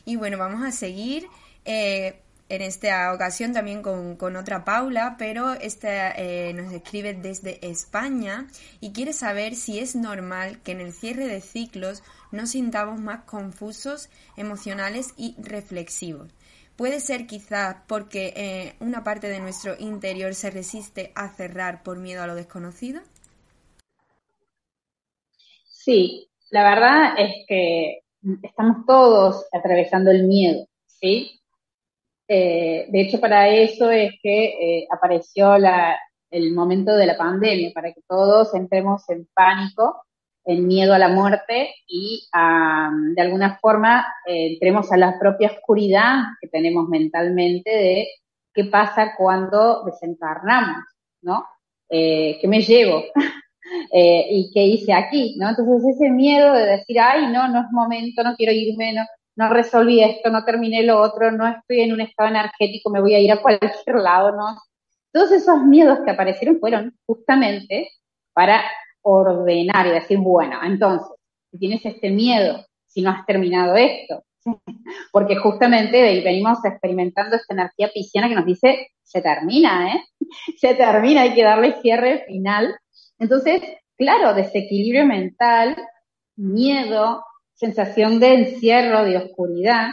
Y 0.05 0.15
bueno, 0.15 0.37
vamos 0.37 0.63
a 0.63 0.71
seguir. 0.71 1.27
Eh, 1.65 2.19
en 2.49 2.61
esta 2.61 3.13
ocasión 3.13 3.53
también 3.53 3.81
con, 3.81 4.35
otra 4.35 4.63
Paula, 4.63 5.15
pero 5.17 5.53
esta 5.53 6.11
eh, 6.11 6.53
nos 6.53 6.71
escribe 6.71 7.13
desde 7.13 7.65
España 7.67 8.47
y 8.79 8.91
quiere 8.91 9.13
saber 9.13 9.55
si 9.55 9.79
es 9.79 9.95
normal 9.95 10.59
que 10.61 10.73
en 10.73 10.81
el 10.81 10.93
cierre 10.93 11.25
de 11.25 11.41
ciclos 11.41 12.03
nos 12.31 12.51
sintamos 12.51 12.99
más 12.99 13.23
confusos, 13.23 14.09
emocionales 14.37 15.13
y 15.17 15.35
reflexivos. 15.39 16.31
Puede 16.75 16.99
ser 16.99 17.27
quizás 17.27 17.77
porque 17.87 18.33
eh, 18.35 18.75
una 18.79 19.03
parte 19.03 19.29
de 19.29 19.39
nuestro 19.39 19.75
interior 19.79 20.35
se 20.35 20.51
resiste 20.51 21.11
a 21.15 21.29
cerrar 21.29 21.81
por 21.81 21.97
miedo 21.97 22.23
a 22.23 22.27
lo 22.27 22.35
desconocido. 22.35 23.01
Sí, 25.65 26.29
la 26.49 26.63
verdad 26.63 27.13
es 27.17 27.45
que 27.47 28.02
estamos 28.41 28.85
todos 28.85 29.45
atravesando 29.51 30.11
el 30.11 30.23
miedo, 30.23 30.67
¿sí? 30.85 31.39
Eh, 32.27 32.87
de 32.89 33.01
hecho, 33.01 33.19
para 33.19 33.49
eso 33.49 33.91
es 33.91 34.13
que 34.21 34.45
eh, 34.45 34.87
apareció 34.91 35.55
el 35.55 36.53
momento 36.53 36.95
de 36.95 37.05
la 37.05 37.17
pandemia, 37.17 37.71
para 37.73 37.93
que 37.93 38.01
todos 38.07 38.53
entremos 38.55 39.07
en 39.09 39.27
pánico, 39.33 40.05
en 40.45 40.67
miedo 40.67 40.93
a 40.93 40.99
la 40.99 41.07
muerte 41.07 41.73
y 41.87 42.27
de 42.31 43.21
alguna 43.21 43.57
forma 43.59 44.05
eh, 44.25 44.53
entremos 44.53 44.91
a 44.91 44.97
la 44.97 45.17
propia 45.17 45.51
oscuridad 45.51 46.23
que 46.41 46.49
tenemos 46.49 46.89
mentalmente 46.89 47.69
de 47.69 48.07
qué 48.53 48.65
pasa 48.65 49.15
cuando 49.17 49.83
desencarnamos, 49.85 50.83
¿no? 51.21 51.45
¿Qué 51.89 52.45
me 52.47 52.61
llevo? 52.61 53.03
¿Y 53.91 54.51
qué 54.53 54.65
hice 54.65 54.93
aquí? 54.93 55.35
¿no? 55.37 55.49
Entonces 55.49 55.95
ese 55.95 56.09
miedo 56.09 56.53
de 56.53 56.65
decir, 56.65 56.99
ay, 56.99 57.27
no, 57.27 57.47
no 57.47 57.61
es 57.61 57.71
momento, 57.71 58.23
no 58.23 58.35
quiero 58.35 58.51
irme, 58.51 58.93
no, 58.93 59.03
no 59.35 59.49
resolví 59.49 60.01
esto, 60.01 60.29
no 60.29 60.43
terminé 60.45 60.83
lo 60.83 61.01
otro, 61.01 61.31
no 61.31 61.47
estoy 61.47 61.81
en 61.81 61.93
un 61.93 62.01
estado 62.01 62.29
energético, 62.29 62.89
me 62.89 63.01
voy 63.01 63.15
a 63.15 63.19
ir 63.19 63.31
a 63.31 63.41
cualquier 63.41 63.95
lado, 63.95 64.31
¿no? 64.31 64.57
Todos 65.11 65.31
esos 65.31 65.63
miedos 65.63 65.99
que 66.05 66.11
aparecieron 66.11 66.59
fueron 66.59 66.95
justamente 67.05 67.89
para 68.33 68.63
ordenar 69.01 69.87
y 69.87 69.91
decir, 69.91 70.17
bueno, 70.19 70.59
entonces, 70.63 71.07
si 71.51 71.59
tienes 71.59 71.85
este 71.85 72.09
miedo, 72.09 72.65
si 72.87 73.01
no 73.01 73.11
has 73.11 73.25
terminado 73.25 73.75
esto, 73.75 74.23
porque 75.11 75.35
justamente 75.35 76.21
venimos 76.23 76.63
experimentando 76.65 77.35
esta 77.35 77.53
energía 77.53 77.89
pisciana 77.93 78.29
que 78.29 78.35
nos 78.35 78.45
dice, 78.45 78.87
se 79.03 79.21
termina, 79.21 79.93
¿eh? 79.95 80.03
Se 80.57 80.73
termina, 80.73 81.21
hay 81.21 81.35
que 81.35 81.43
darle 81.43 81.79
cierre 81.81 82.23
final. 82.25 82.75
Entonces, 83.23 83.61
claro, 83.97 84.33
desequilibrio 84.33 85.05
mental, 85.05 85.77
miedo, 86.35 87.23
sensación 87.53 88.19
de 88.19 88.33
encierro, 88.33 89.05
de 89.05 89.15
oscuridad, 89.15 89.91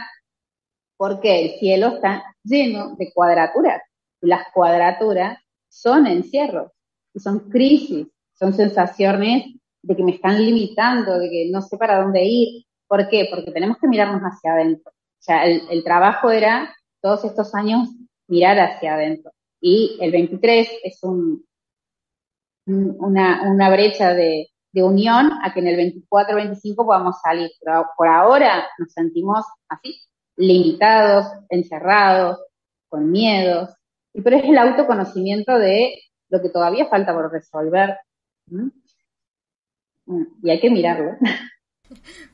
porque 0.97 1.45
el 1.45 1.51
cielo 1.57 1.95
está 1.95 2.25
lleno 2.43 2.97
de 2.97 3.09
cuadraturas. 3.13 3.81
Las 4.19 4.51
cuadraturas 4.53 5.37
son 5.69 6.07
encierros, 6.07 6.73
y 7.13 7.21
son 7.21 7.49
crisis, 7.49 8.05
son 8.33 8.53
sensaciones 8.53 9.45
de 9.81 9.95
que 9.95 10.03
me 10.03 10.11
están 10.11 10.43
limitando, 10.43 11.17
de 11.17 11.29
que 11.29 11.49
no 11.49 11.61
sé 11.61 11.77
para 11.77 12.01
dónde 12.01 12.25
ir. 12.25 12.65
¿Por 12.85 13.07
qué? 13.07 13.29
Porque 13.29 13.51
tenemos 13.51 13.77
que 13.77 13.87
mirarnos 13.87 14.21
hacia 14.23 14.55
adentro. 14.55 14.91
O 14.91 15.23
sea, 15.23 15.45
el, 15.45 15.83
trabajo 15.85 16.31
era 16.31 16.75
todos 17.01 17.23
estos 17.23 17.55
años 17.55 17.87
mirar 18.27 18.59
hacia 18.59 18.95
adentro. 18.95 19.31
Y 19.61 19.97
el 20.01 20.11
23 20.11 20.69
es 20.83 21.01
un, 21.03 21.45
una, 22.65 23.49
una 23.49 23.69
brecha 23.69 24.13
de, 24.13 24.47
unión 24.73 25.31
a 25.43 25.53
que 25.53 25.59
en 25.59 25.67
el 25.67 25.93
24-25 26.09 26.75
podamos 26.85 27.15
salir. 27.21 27.49
Pero 27.63 27.87
por 27.97 28.07
ahora 28.07 28.67
nos 28.77 28.91
sentimos 28.93 29.45
así, 29.67 29.99
limitados, 30.37 31.27
encerrados, 31.49 32.39
con 32.87 33.11
miedos. 33.11 33.69
Y 34.13 34.21
pero 34.21 34.37
es 34.37 34.43
el 34.43 34.57
autoconocimiento 34.57 35.57
de 35.57 35.93
lo 36.29 36.41
que 36.41 36.49
todavía 36.49 36.87
falta 36.87 37.13
por 37.13 37.31
resolver. 37.31 37.97
Y 40.43 40.49
hay 40.49 40.59
que 40.59 40.69
mirarlo. 40.69 41.17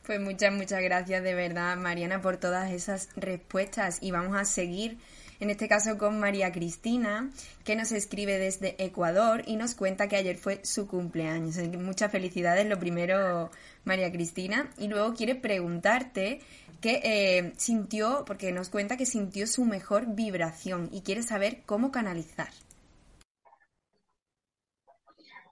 Pues 0.05 0.19
muchas, 0.21 0.53
muchas 0.53 0.83
gracias 0.83 1.23
de 1.23 1.33
verdad, 1.33 1.75
Mariana, 1.77 2.21
por 2.21 2.37
todas 2.37 2.71
esas 2.71 3.09
respuestas. 3.15 4.03
Y 4.03 4.11
vamos 4.11 4.37
a 4.37 4.45
seguir 4.45 4.99
en 5.39 5.49
este 5.49 5.67
caso 5.67 5.97
con 5.97 6.19
María 6.19 6.51
Cristina, 6.51 7.29
que 7.63 7.75
nos 7.75 7.91
escribe 7.91 8.37
desde 8.39 8.75
Ecuador 8.83 9.43
y 9.45 9.55
nos 9.55 9.75
cuenta 9.75 10.07
que 10.07 10.15
ayer 10.15 10.37
fue 10.37 10.59
su 10.63 10.87
cumpleaños. 10.87 11.57
Muchas 11.77 12.11
felicidades, 12.11 12.65
lo 12.67 12.79
primero, 12.79 13.49
María 13.85 14.11
Cristina. 14.11 14.69
Y 14.77 14.87
luego 14.87 15.13
quiere 15.13 15.35
preguntarte 15.35 16.39
qué 16.81 17.01
eh, 17.03 17.53
sintió, 17.57 18.23
porque 18.25 18.51
nos 18.51 18.69
cuenta 18.69 18.97
que 18.97 19.05
sintió 19.05 19.47
su 19.47 19.65
mejor 19.65 20.15
vibración 20.15 20.89
y 20.91 21.01
quiere 21.01 21.23
saber 21.23 21.61
cómo 21.65 21.91
canalizar. 21.91 22.49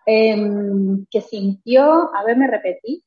Em, 0.07 1.05
que 1.09 1.21
sintió, 1.21 2.15
a 2.15 2.23
ver, 2.25 2.37
me 2.37 2.47
repetí 2.47 3.04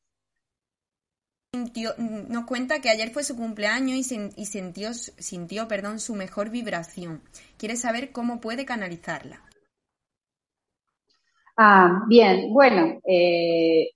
nos 2.29 2.45
cuenta 2.45 2.81
que 2.81 2.91
ayer 2.91 3.11
fue 3.11 3.25
su 3.25 3.37
cumpleaños 3.37 3.97
y, 3.97 4.45
sintió, 4.45 4.95
sintió 4.95 5.69
perdón, 5.69 6.01
su 6.01 6.15
mejor 6.15 6.51
vibración. 6.51 7.23
Quiere 7.57 7.77
saber 7.77 8.13
cómo 8.13 8.41
puede 8.41 8.65
canalizarla. 8.65 9.43
Ah, 11.57 12.05
bien, 12.07 12.53
bueno, 12.53 13.01
eh, 13.05 13.91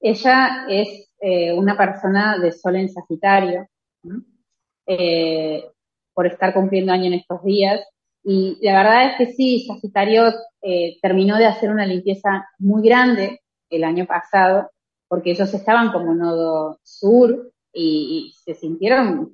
ella 0.00 0.66
es 0.68 1.10
eh, 1.20 1.52
una 1.52 1.76
persona 1.76 2.38
de 2.38 2.52
sol 2.52 2.76
en 2.76 2.88
Sagitario, 2.88 3.68
eh, 4.86 5.62
por 6.14 6.26
estar 6.26 6.54
cumpliendo 6.54 6.92
año 6.92 7.06
en 7.06 7.14
estos 7.14 7.44
días. 7.44 7.80
Y 8.24 8.56
la 8.62 8.82
verdad 8.82 9.10
es 9.10 9.16
que 9.18 9.34
sí, 9.34 9.66
Sagitario 9.66 10.32
terminó 11.00 11.36
de 11.38 11.46
hacer 11.46 11.70
una 11.70 11.86
limpieza 11.86 12.46
muy 12.58 12.82
grande 12.82 13.40
el 13.70 13.84
año 13.84 14.06
pasado 14.06 14.70
porque 15.10 15.32
ellos 15.32 15.52
estaban 15.52 15.90
como 15.90 16.14
nodo 16.14 16.78
sur 16.84 17.50
y, 17.72 18.32
se 18.44 18.54
sintieron 18.54 19.32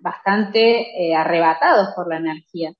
bastante 0.00 0.80
eh, 1.00 1.14
arrebatados 1.14 1.94
por 1.94 2.08
la 2.08 2.16
energía. 2.16 2.72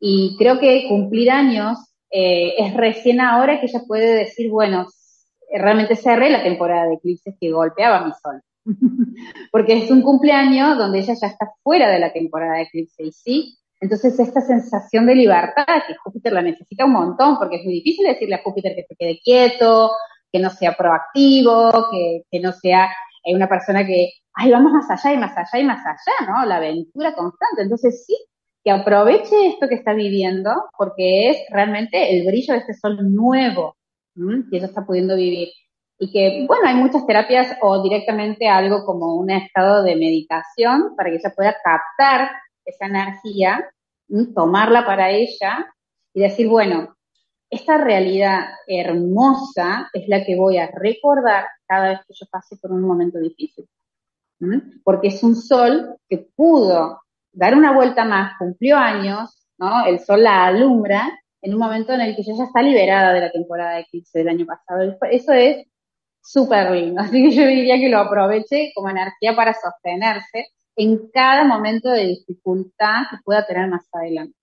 Y 0.00 0.34
creo 0.38 0.58
que 0.58 0.86
cumplir 0.88 1.30
años 1.30 1.78
eh, 2.10 2.54
es 2.56 2.74
recién 2.74 3.20
ahora 3.20 3.60
que 3.60 3.66
ella 3.66 3.82
puede 3.86 4.14
decir, 4.14 4.50
bueno, 4.50 4.86
realmente 5.52 5.94
cerré 5.94 6.30
la 6.30 6.42
temporada 6.42 6.88
de 6.88 6.94
eclipses 6.94 7.34
que 7.38 7.52
golpeaba 7.52 8.06
mi 8.06 8.12
sol. 8.14 8.40
porque 9.52 9.76
es 9.76 9.90
un 9.90 10.00
cumpleaños 10.00 10.78
donde 10.78 11.00
ella 11.00 11.14
ya 11.20 11.26
está 11.26 11.52
fuera 11.62 11.90
de 11.90 11.98
la 11.98 12.14
temporada 12.14 12.54
de 12.54 12.62
eclipse 12.62 13.02
y 13.02 13.12
sí, 13.12 13.58
entonces 13.78 14.18
esta 14.18 14.40
sensación 14.40 15.04
de 15.04 15.16
libertad 15.16 15.66
que 15.86 15.96
Júpiter 16.02 16.32
la 16.32 16.40
necesita 16.40 16.86
un 16.86 16.92
montón, 16.92 17.36
porque 17.36 17.56
es 17.56 17.64
muy 17.64 17.74
difícil 17.74 18.06
decirle 18.06 18.36
a 18.36 18.42
Júpiter 18.42 18.74
que 18.74 18.84
se 18.84 18.96
quede 18.96 19.20
quieto, 19.22 19.90
que 20.32 20.38
no 20.38 20.50
sea 20.50 20.74
proactivo, 20.74 21.70
que, 21.90 22.22
que 22.30 22.40
no 22.40 22.52
sea 22.52 22.90
eh, 23.24 23.34
una 23.34 23.48
persona 23.48 23.86
que, 23.86 24.12
ay, 24.34 24.50
vamos 24.50 24.72
más 24.72 24.90
allá 24.90 25.14
y 25.14 25.18
más 25.18 25.36
allá 25.36 25.62
y 25.62 25.64
más 25.64 25.84
allá, 25.84 26.32
¿no? 26.32 26.46
La 26.46 26.56
aventura 26.56 27.14
constante. 27.14 27.62
Entonces 27.62 28.04
sí, 28.06 28.16
que 28.64 28.70
aproveche 28.70 29.48
esto 29.48 29.68
que 29.68 29.74
está 29.74 29.92
viviendo, 29.92 30.50
porque 30.76 31.30
es 31.30 31.36
realmente 31.50 32.16
el 32.16 32.26
brillo 32.26 32.54
de 32.54 32.60
este 32.60 32.74
sol 32.74 32.96
nuevo 33.14 33.76
que 34.14 34.56
ella 34.56 34.66
está 34.66 34.84
pudiendo 34.84 35.16
vivir. 35.16 35.48
Y 35.98 36.10
que, 36.10 36.46
bueno, 36.46 36.66
hay 36.66 36.74
muchas 36.74 37.06
terapias 37.06 37.56
o 37.60 37.82
directamente 37.82 38.48
algo 38.48 38.84
como 38.84 39.16
un 39.16 39.30
estado 39.30 39.82
de 39.82 39.96
meditación 39.96 40.96
para 40.96 41.10
que 41.10 41.16
ella 41.16 41.32
pueda 41.34 41.56
captar 41.62 42.30
esa 42.64 42.86
energía, 42.86 43.70
tomarla 44.34 44.84
para 44.84 45.10
ella 45.10 45.66
y 46.12 46.20
decir, 46.20 46.48
bueno, 46.48 46.94
esta 47.52 47.76
realidad 47.76 48.46
hermosa 48.66 49.90
es 49.92 50.08
la 50.08 50.24
que 50.24 50.36
voy 50.36 50.56
a 50.56 50.68
recordar 50.68 51.44
cada 51.66 51.90
vez 51.90 52.00
que 52.08 52.14
yo 52.18 52.26
pase 52.30 52.56
por 52.56 52.72
un 52.72 52.80
momento 52.80 53.18
difícil. 53.18 53.68
Porque 54.82 55.08
es 55.08 55.22
un 55.22 55.36
sol 55.36 55.96
que 56.08 56.26
pudo 56.34 57.02
dar 57.30 57.54
una 57.54 57.74
vuelta 57.74 58.06
más, 58.06 58.38
cumplió 58.38 58.78
años, 58.78 59.46
¿no? 59.58 59.84
El 59.84 60.00
sol 60.00 60.22
la 60.22 60.46
alumbra 60.46 61.12
en 61.42 61.52
un 61.52 61.60
momento 61.60 61.92
en 61.92 62.00
el 62.00 62.16
que 62.16 62.22
ella 62.22 62.38
ya 62.38 62.44
está 62.44 62.62
liberada 62.62 63.12
de 63.12 63.20
la 63.20 63.30
temporada 63.30 63.74
de 63.74 63.80
eclipse 63.82 64.20
del 64.20 64.30
año 64.30 64.46
pasado. 64.46 64.96
Eso 65.10 65.32
es 65.32 65.66
súper 66.22 66.70
lindo. 66.70 67.00
Así 67.02 67.22
que 67.22 67.36
yo 67.36 67.46
diría 67.46 67.76
que 67.76 67.90
lo 67.90 67.98
aproveche 67.98 68.72
como 68.74 68.88
energía 68.88 69.36
para 69.36 69.52
sostenerse 69.52 70.46
en 70.76 71.10
cada 71.12 71.44
momento 71.44 71.90
de 71.90 72.06
dificultad 72.06 73.02
que 73.10 73.18
pueda 73.22 73.44
tener 73.44 73.68
más 73.68 73.86
adelante. 73.92 74.34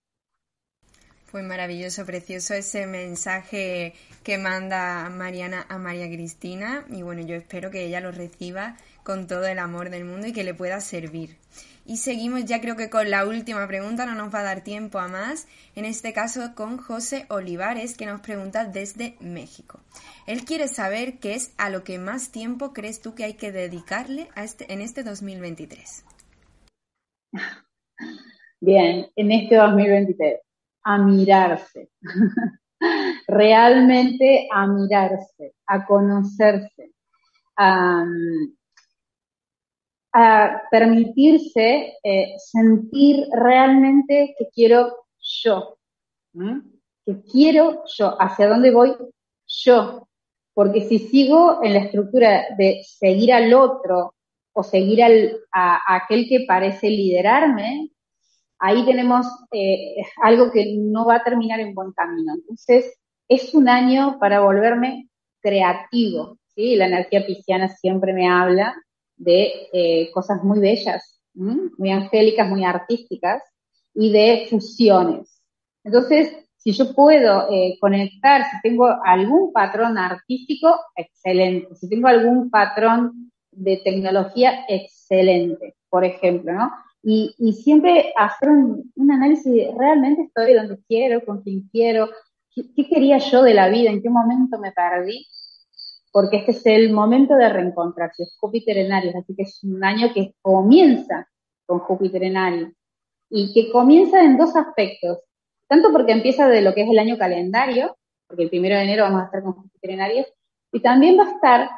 Pues 1.32 1.44
maravilloso, 1.44 2.08
precioso 2.08 2.56
ese 2.56 2.88
mensaje 2.88 3.94
que 4.24 4.40
manda 4.40 5.08
Mariana 5.12 5.64
a 5.70 5.78
María 5.78 6.08
Cristina 6.08 6.86
y 6.90 7.04
bueno, 7.04 7.22
yo 7.22 7.36
espero 7.36 7.70
que 7.70 7.86
ella 7.86 8.02
lo 8.02 8.12
reciba 8.12 8.78
con 9.04 9.28
todo 9.28 9.46
el 9.46 9.60
amor 9.60 9.92
del 9.92 10.06
mundo 10.06 10.26
y 10.26 10.34
que 10.34 10.44
le 10.44 10.56
pueda 10.56 10.82
servir. 10.82 11.38
Y 11.86 11.98
seguimos 11.98 12.46
ya 12.46 12.62
creo 12.62 12.76
que 12.76 12.90
con 12.90 13.12
la 13.12 13.28
última 13.28 13.68
pregunta, 13.68 14.08
no 14.08 14.16
nos 14.16 14.34
va 14.34 14.40
a 14.40 14.44
dar 14.44 14.64
tiempo 14.64 14.98
a 14.98 15.08
más, 15.08 15.48
en 15.76 15.86
este 15.86 16.14
caso 16.14 16.56
con 16.56 16.78
José 16.78 17.28
Olivares 17.30 17.96
que 17.96 18.08
nos 18.08 18.22
pregunta 18.22 18.66
desde 18.66 19.16
México. 19.20 19.82
Él 20.26 20.46
quiere 20.46 20.68
saber 20.68 21.20
qué 21.20 21.36
es 21.36 21.54
a 21.58 21.70
lo 21.70 21.84
que 21.84 22.00
más 22.00 22.32
tiempo 22.32 22.74
crees 22.74 23.02
tú 23.02 23.14
que 23.14 23.26
hay 23.26 23.34
que 23.36 23.52
dedicarle 23.52 24.30
a 24.34 24.44
este, 24.44 24.72
en 24.74 24.82
este 24.82 25.04
2023. 25.04 26.06
Bien, 28.62 29.08
en 29.16 29.32
este 29.32 29.56
2023 29.56 30.40
a 30.84 30.98
mirarse, 30.98 31.90
realmente 33.28 34.48
a 34.52 34.68
mirarse, 34.68 35.54
a 35.68 35.86
conocerse, 35.86 36.94
a, 37.58 38.06
permitirse 40.72 41.94
eh, 42.04 42.34
sentir 42.38 43.28
realmente 43.32 44.36
que 44.38 44.50
quiero 44.50 45.06
yo, 45.20 45.78
que 47.06 47.22
quiero 47.32 47.84
yo, 47.86 48.20
hacia 48.20 48.48
dónde 48.48 48.72
voy 48.72 48.96
yo, 49.46 50.08
porque 50.54 50.82
si 50.82 51.00
sigo 51.00 51.64
en 51.64 51.74
la 51.74 51.80
estructura 51.82 52.46
de 52.58 52.82
seguir 52.84 53.32
al 53.34 53.54
otro 53.54 54.16
o 54.52 54.64
seguir 54.64 55.04
a 55.54 55.96
aquel 55.96 56.28
que 56.28 56.46
parece 56.48 56.90
liderarme, 56.90 57.92
ahí 58.60 58.86
tenemos 58.86 59.26
eh, 59.52 59.96
algo 60.22 60.52
que 60.52 60.76
no 60.78 61.06
va 61.06 61.16
a 61.16 61.24
terminar 61.24 61.60
en 61.60 61.74
buen 61.74 61.92
camino. 61.94 62.34
Entonces, 62.36 62.98
es 63.28 63.54
un 63.54 63.70
año 63.70 64.18
para 64.20 64.42
volverme 64.42 65.10
creativo, 65.42 66.38
¿sí? 66.56 66.76
La 66.76 66.88
energía 66.88 67.26
pisciana 67.26 67.70
siempre 67.70 68.14
me 68.14 68.28
habla 68.28 68.76
de 69.16 69.68
eh, 69.74 70.12
cosas 70.14 70.44
muy 70.44 70.60
bellas, 70.60 71.22
muy 71.34 71.92
angélicas, 71.92 72.50
muy 72.50 72.66
artísticas 72.66 73.44
y 73.94 74.12
de 74.12 74.48
fusiones. 74.50 75.42
Entonces, 75.84 76.36
si 76.58 76.74
yo 76.74 76.94
puedo 76.94 77.50
eh, 77.52 77.78
conectar, 77.80 78.44
si 78.44 78.62
tengo 78.62 78.88
algún 79.06 79.54
patrón 79.54 79.98
artístico, 79.98 80.78
excelente. 80.96 81.74
Si 81.76 81.88
tengo 81.88 82.08
algún 82.08 82.50
patrón 82.50 83.32
de 83.52 83.78
tecnología, 83.78 84.66
excelente, 84.68 85.76
por 85.90 86.04
ejemplo, 86.04 86.54
¿no? 86.54 86.72
Y, 87.02 87.54
siempre 87.54 88.14
hacer 88.18 88.50
un, 88.50 88.92
análisis 89.10 89.52
de 89.52 89.74
realmente 89.78 90.24
estoy 90.24 90.54
donde 90.54 90.80
quiero, 90.88 91.24
con 91.26 91.42
quien 91.42 91.68
quiero, 91.72 92.10
¿Qué, 92.54 92.88
quería 92.88 93.20
yo 93.20 93.44
de 93.44 93.54
la 93.54 93.70
vida, 93.70 93.90
en 93.90 94.02
qué 94.02 94.10
momento 94.10 94.60
me 94.60 94.72
perdí, 94.72 95.28
porque 96.12 96.38
este 96.38 96.52
es 96.52 96.66
el 96.66 96.92
momento 96.92 97.36
de 97.36 97.48
reencontrarse, 97.48 98.24
es 98.24 98.36
Júpiter 98.40 98.78
en 98.80 98.92
Aries, 98.92 99.16
así 99.16 99.36
que 99.36 99.44
es 99.44 99.64
un 99.64 99.84
año 99.84 100.12
que 100.14 100.34
comienza 100.42 101.30
con 101.66 101.80
Júpiter 101.80 102.24
en 102.24 102.38
Aries 102.38 102.74
y 103.30 103.54
que 103.54 103.72
comienza 103.72 104.22
en 104.22 104.38
dos 104.38 104.56
aspectos, 104.56 105.20
tanto 105.68 105.92
porque 105.92 106.12
empieza 106.12 106.50
de 106.50 106.62
lo 106.62 106.74
que 106.74 106.82
es 106.82 106.90
el 106.90 107.00
año 107.00 107.18
calendario, 107.18 107.96
porque 108.28 108.44
el 108.44 108.50
primero 108.50 108.76
de 108.76 108.84
enero 108.84 109.04
vamos 109.04 109.22
a 109.22 109.26
estar 109.26 109.44
con 109.44 109.54
Júpiter 109.54 109.92
en 109.92 110.02
Aries, 110.02 110.28
y 110.72 110.82
también 110.82 111.18
va 111.18 111.26
a 111.26 111.32
estar 111.32 111.70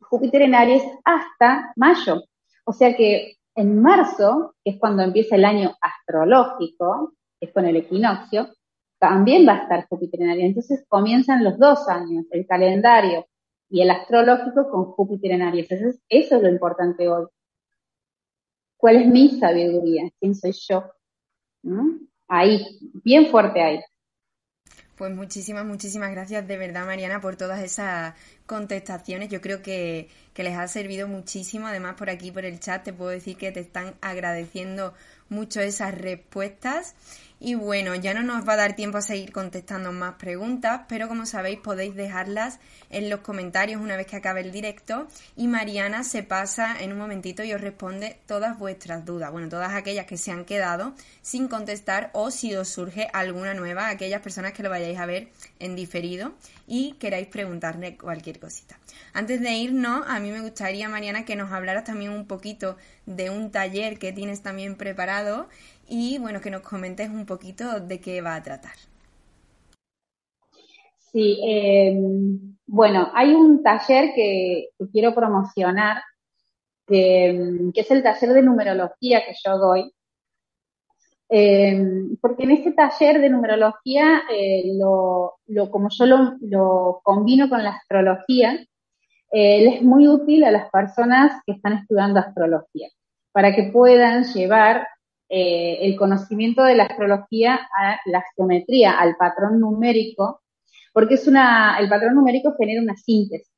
Júpiter 0.00 0.42
en 0.42 0.54
Aries 0.54 0.82
hasta 1.04 1.72
mayo. 1.76 2.24
O 2.64 2.72
sea 2.72 2.94
que 2.96 3.39
en 3.54 3.80
marzo, 3.80 4.54
que 4.64 4.72
es 4.72 4.78
cuando 4.78 5.02
empieza 5.02 5.36
el 5.36 5.44
año 5.44 5.76
astrológico, 5.80 7.14
es 7.40 7.52
con 7.52 7.64
el 7.66 7.76
equinoccio, 7.76 8.48
también 8.98 9.46
va 9.48 9.54
a 9.54 9.62
estar 9.62 9.88
Júpiter 9.88 10.22
en 10.22 10.30
Aries. 10.30 10.46
Entonces 10.46 10.84
comienzan 10.88 11.42
los 11.42 11.58
dos 11.58 11.88
años, 11.88 12.26
el 12.30 12.46
calendario 12.46 13.26
y 13.68 13.80
el 13.80 13.90
astrológico 13.90 14.70
con 14.70 14.84
Júpiter 14.92 15.32
en 15.32 15.42
Aries. 15.42 15.70
Eso 15.70 16.36
es 16.36 16.42
lo 16.42 16.48
importante 16.48 17.08
hoy. 17.08 17.26
¿Cuál 18.76 18.96
es 18.96 19.06
mi 19.06 19.30
sabiduría? 19.38 20.10
¿Quién 20.18 20.34
soy 20.34 20.52
yo? 20.52 20.84
Ahí, 22.28 22.78
bien 23.04 23.26
fuerte 23.26 23.60
ahí. 23.60 23.80
Pues 25.00 25.14
muchísimas, 25.14 25.64
muchísimas 25.64 26.10
gracias 26.10 26.46
de 26.46 26.58
verdad, 26.58 26.84
Mariana, 26.84 27.22
por 27.22 27.34
todas 27.34 27.60
esas 27.62 28.14
contestaciones. 28.44 29.30
Yo 29.30 29.40
creo 29.40 29.62
que, 29.62 30.10
que, 30.34 30.42
les 30.42 30.58
ha 30.58 30.68
servido 30.68 31.08
muchísimo. 31.08 31.68
Además, 31.68 31.94
por 31.94 32.10
aquí, 32.10 32.30
por 32.30 32.44
el 32.44 32.60
chat, 32.60 32.84
te 32.84 32.92
puedo 32.92 33.08
decir 33.08 33.38
que 33.38 33.50
te 33.50 33.60
están 33.60 33.94
agradeciendo 34.02 34.92
mucho 35.30 35.60
esas 35.60 35.94
respuestas. 35.96 36.94
Y 37.42 37.54
bueno, 37.54 37.94
ya 37.94 38.12
no 38.12 38.22
nos 38.22 38.46
va 38.46 38.52
a 38.52 38.56
dar 38.56 38.76
tiempo 38.76 38.98
a 38.98 39.02
seguir 39.02 39.32
contestando 39.32 39.92
más 39.92 40.16
preguntas, 40.16 40.82
pero 40.88 41.08
como 41.08 41.24
sabéis 41.24 41.58
podéis 41.58 41.94
dejarlas 41.94 42.60
en 42.90 43.08
los 43.08 43.20
comentarios 43.20 43.80
una 43.80 43.96
vez 43.96 44.06
que 44.06 44.16
acabe 44.16 44.42
el 44.42 44.52
directo. 44.52 45.08
Y 45.36 45.48
Mariana 45.48 46.04
se 46.04 46.22
pasa 46.22 46.78
en 46.78 46.92
un 46.92 46.98
momentito 46.98 47.42
y 47.42 47.54
os 47.54 47.60
responde 47.62 48.18
todas 48.26 48.58
vuestras 48.58 49.06
dudas, 49.06 49.32
bueno, 49.32 49.48
todas 49.48 49.72
aquellas 49.72 50.04
que 50.04 50.18
se 50.18 50.32
han 50.32 50.44
quedado 50.44 50.94
sin 51.22 51.48
contestar 51.48 52.10
o 52.12 52.30
si 52.30 52.54
os 52.56 52.68
surge 52.68 53.08
alguna 53.14 53.54
nueva, 53.54 53.88
aquellas 53.88 54.20
personas 54.20 54.52
que 54.52 54.62
lo 54.62 54.68
vayáis 54.68 54.98
a 54.98 55.06
ver 55.06 55.30
en 55.60 55.74
diferido 55.74 56.34
y 56.70 56.92
queráis 57.00 57.26
preguntarle 57.26 57.98
cualquier 57.98 58.38
cosita. 58.38 58.78
Antes 59.12 59.40
de 59.40 59.50
irnos, 59.50 60.04
a 60.06 60.20
mí 60.20 60.30
me 60.30 60.40
gustaría, 60.40 60.88
Mariana, 60.88 61.24
que 61.24 61.34
nos 61.34 61.50
hablaras 61.50 61.82
también 61.82 62.12
un 62.12 62.28
poquito 62.28 62.76
de 63.06 63.28
un 63.28 63.50
taller 63.50 63.98
que 63.98 64.12
tienes 64.12 64.40
también 64.40 64.76
preparado 64.76 65.48
y 65.88 66.18
bueno, 66.18 66.40
que 66.40 66.52
nos 66.52 66.60
comentes 66.60 67.10
un 67.10 67.26
poquito 67.26 67.80
de 67.80 68.00
qué 68.00 68.22
va 68.22 68.36
a 68.36 68.42
tratar. 68.44 68.74
Sí, 71.10 71.40
em, 71.44 72.56
bueno, 72.66 73.10
hay 73.14 73.34
un 73.34 73.64
taller 73.64 74.12
que, 74.14 74.68
quiero 74.92 75.12
promocionar, 75.12 76.00
que, 76.86 77.72
es 77.74 77.90
el 77.90 78.04
taller 78.04 78.32
de 78.32 78.42
numerología 78.42 79.24
que 79.26 79.34
yo 79.44 79.58
doy, 79.58 79.92
em, 81.30 82.16
porque 82.20 82.42
en 82.42 82.50
este 82.50 82.72
taller 82.72 83.20
de 83.20 83.30
numerología, 83.30 84.22
eh, 84.32 84.64
como 85.70 85.88
yo 85.90 86.06
lo, 86.06 87.00
combino 87.02 87.48
con 87.48 87.62
la 87.62 87.70
astrología, 87.70 88.54
eh, 89.32 89.76
es 89.76 89.82
muy 89.82 90.08
útil 90.08 90.44
a 90.44 90.50
las 90.50 90.70
personas 90.70 91.40
que 91.46 91.52
están 91.52 91.74
estudiando 91.74 92.20
astrología, 92.20 92.88
para 93.32 93.54
que 93.54 93.70
puedan 93.72 94.24
llevar 94.24 94.86
eh, 95.28 95.78
el 95.82 95.96
conocimiento 95.96 96.64
de 96.64 96.74
la 96.74 96.84
astrología 96.84 97.54
a 97.78 98.00
la 98.06 98.24
geometría, 98.34 98.98
al 98.98 99.16
patrón 99.16 99.60
numérico, 99.60 100.42
porque 100.92 101.14
es 101.14 101.28
una, 101.28 101.78
el 101.78 101.88
patrón 101.88 102.16
numérico 102.16 102.54
genera 102.58 102.82
una 102.82 102.96
síntesis. 102.96 103.48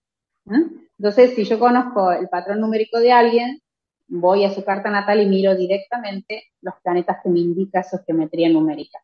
Entonces, 0.98 1.34
si 1.34 1.44
yo 1.44 1.58
conozco 1.58 2.12
el 2.12 2.28
patrón 2.28 2.60
numérico 2.60 3.00
de 3.00 3.12
alguien, 3.12 3.60
voy 4.08 4.44
a 4.44 4.52
su 4.52 4.64
carta 4.64 4.90
natal 4.90 5.20
y 5.20 5.26
miro 5.26 5.54
directamente 5.54 6.44
los 6.60 6.74
planetas 6.82 7.18
que 7.22 7.30
me 7.30 7.40
indica 7.40 7.82
su 7.82 7.98
geometría 8.04 8.48
numérica. 8.48 8.98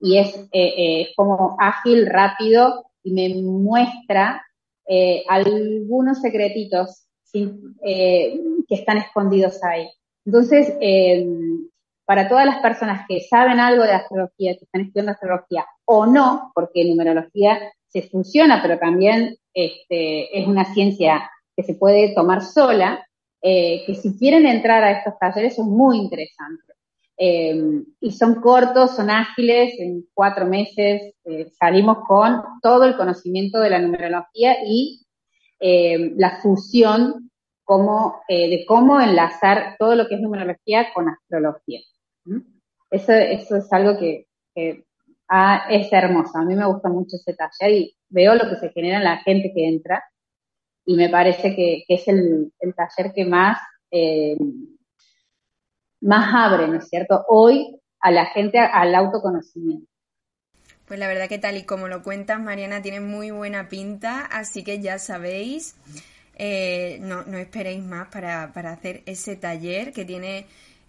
Y 0.00 0.18
es, 0.18 0.36
eh, 0.52 0.74
eh, 0.76 1.12
como 1.16 1.56
ágil, 1.58 2.06
rápido 2.06 2.86
y 3.02 3.12
me 3.12 3.42
muestra 3.42 4.44
algunos 5.28 6.20
secretitos 6.20 7.06
que 7.32 8.38
están 8.68 8.98
escondidos 8.98 9.64
ahí. 9.64 9.88
Entonces, 10.26 10.74
para 12.04 12.28
todas 12.28 12.46
las 12.46 12.58
personas 12.58 13.06
que 13.08 13.20
saben 13.20 13.60
algo 13.60 13.84
de 13.84 13.92
astrología, 13.92 14.56
que 14.56 14.64
están 14.64 14.82
estudiando 14.82 15.12
astrología 15.12 15.66
o 15.86 16.06
no, 16.06 16.52
porque 16.54 16.84
numerología 16.84 17.60
se 17.88 18.02
funciona, 18.02 18.60
pero 18.62 18.78
también 18.78 19.36
este, 19.54 20.38
es 20.38 20.46
una 20.46 20.64
ciencia 20.74 21.30
que 21.56 21.62
se 21.62 21.74
puede 21.74 22.14
tomar 22.14 22.42
sola, 22.42 23.06
eh, 23.46 23.84
que 23.84 23.94
si 23.94 24.16
quieren 24.16 24.46
entrar 24.46 24.82
a 24.82 24.92
estos 24.92 25.18
talleres 25.18 25.54
son 25.54 25.68
muy 25.68 25.98
interesantes. 25.98 26.76
Eh, 27.18 27.84
y 28.00 28.10
son 28.10 28.36
cortos, 28.36 28.96
son 28.96 29.10
ágiles, 29.10 29.78
en 29.78 30.06
cuatro 30.14 30.46
meses 30.46 31.12
eh, 31.24 31.50
salimos 31.50 31.98
con 32.08 32.40
todo 32.62 32.84
el 32.84 32.96
conocimiento 32.96 33.60
de 33.60 33.68
la 33.68 33.80
numerología 33.80 34.56
y 34.66 35.02
la 35.60 36.40
fusión 36.42 37.30
como, 37.64 38.20
de 38.28 38.64
cómo 38.66 39.00
enlazar 39.00 39.76
todo 39.78 39.94
lo 39.94 40.08
que 40.08 40.16
es 40.16 40.20
numerología 40.20 40.92
con 40.92 41.08
astrología. 41.08 41.80
Eso, 42.90 43.12
eso 43.12 43.56
es 43.56 43.72
algo 43.72 43.98
que, 43.98 44.26
ah, 45.28 45.66
es 45.70 45.90
hermoso. 45.90 46.36
A 46.36 46.44
mí 46.44 46.54
me 46.54 46.66
gusta 46.66 46.90
mucho 46.90 47.16
ese 47.16 47.34
taller 47.34 47.74
y 47.74 47.96
veo 48.10 48.34
lo 48.34 48.48
que 48.50 48.56
se 48.56 48.70
genera 48.72 48.98
en 48.98 49.04
la 49.04 49.18
gente 49.18 49.52
que 49.54 49.66
entra 49.66 50.04
y 50.84 50.96
me 50.96 51.08
parece 51.08 51.54
que, 51.54 51.84
es 51.88 52.08
el, 52.08 52.52
taller 52.76 53.12
que 53.14 53.24
más, 53.24 53.58
eh, 53.90 54.36
más 56.00 56.34
abre, 56.34 56.68
¿no 56.68 56.78
es 56.78 56.88
cierto? 56.88 57.24
Hoy 57.28 57.80
a 58.00 58.10
la 58.10 58.26
gente 58.26 58.58
al 58.58 58.94
autoconocimiento. 58.94 59.86
Pues 60.86 61.00
la 61.00 61.08
verdad 61.08 61.28
que 61.28 61.38
tal 61.38 61.56
y 61.56 61.62
como 61.62 61.88
lo 61.88 62.02
cuentas, 62.02 62.38
Mariana, 62.38 62.82
tiene 62.82 63.00
muy 63.00 63.30
buena 63.30 63.70
pinta, 63.70 64.26
así 64.26 64.62
que 64.62 64.80
ya 64.80 64.98
sabéis, 64.98 65.76
eh, 66.36 66.98
no, 67.00 67.22
no 67.24 67.38
esperéis 67.38 67.82
más 67.82 68.08
para, 68.08 68.52
para 68.52 68.72
hacer 68.72 69.02
ese 69.06 69.36
taller 69.36 69.94
que 69.94 70.04
tiene 70.04 70.46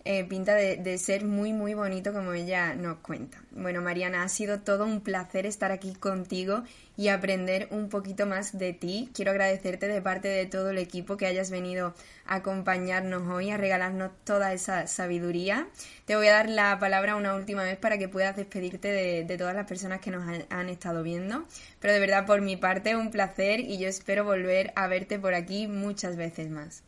eh, 0.08 0.24
pinta 0.24 0.54
de, 0.54 0.98
ser 1.00 1.26
muy, 1.26 1.52
muy 1.52 1.74
bonito 1.74 2.14
como 2.14 2.34
ella 2.34 2.76
nos 2.76 2.98
cuenta. 2.98 3.42
Bueno, 3.50 3.82
Mariana, 3.82 4.22
ha 4.22 4.30
sido 4.30 4.60
todo 4.60 4.86
un 4.86 5.02
placer 5.02 5.48
estar 5.48 5.72
aquí 5.72 5.96
contigo 5.96 6.64
y 6.96 7.08
aprender 7.08 7.68
un 7.72 7.90
poquito 7.90 8.28
más 8.28 8.56
de 8.56 8.74
ti. 8.74 9.10
Quiero 9.16 9.32
agradecerte 9.32 9.88
de 9.88 10.04
parte 10.04 10.28
de 10.28 10.46
todo 10.46 10.70
el 10.70 10.78
equipo 10.78 11.18
que 11.18 11.26
hayas 11.26 11.50
venido 11.50 11.96
a 12.28 12.36
acompañarnos 12.36 13.28
hoy, 13.28 13.50
a 13.50 13.58
regalarnos 13.58 14.12
toda 14.24 14.54
esa 14.54 14.86
sabiduría. 14.86 15.68
Te 16.06 16.16
voy 16.16 16.28
a 16.28 16.34
dar 16.34 16.50
la 16.50 16.78
palabra 16.78 17.16
una 17.16 17.34
última 17.34 17.64
vez 17.64 17.78
para 17.80 17.98
que 17.98 18.08
puedas 18.08 18.36
despedirte 18.36 18.90
de, 18.90 19.38
todas 19.40 19.56
las 19.56 19.66
personas 19.66 20.02
que 20.02 20.12
nos 20.12 20.24
han, 20.52 20.70
estado 20.70 21.02
viendo. 21.02 21.46
Pero 21.80 21.94
de 21.94 22.00
verdad, 22.00 22.28
por 22.28 22.42
mi 22.42 22.58
parte, 22.58 22.96
un 22.96 23.10
placer 23.10 23.60
y 23.60 23.80
yo 23.80 23.88
espero 23.88 24.24
volver 24.24 24.72
a 24.76 24.86
verte 24.86 25.18
por 25.18 25.34
aquí 25.34 25.68
muchas 25.68 26.16
veces 26.16 26.52
más. 26.52 26.84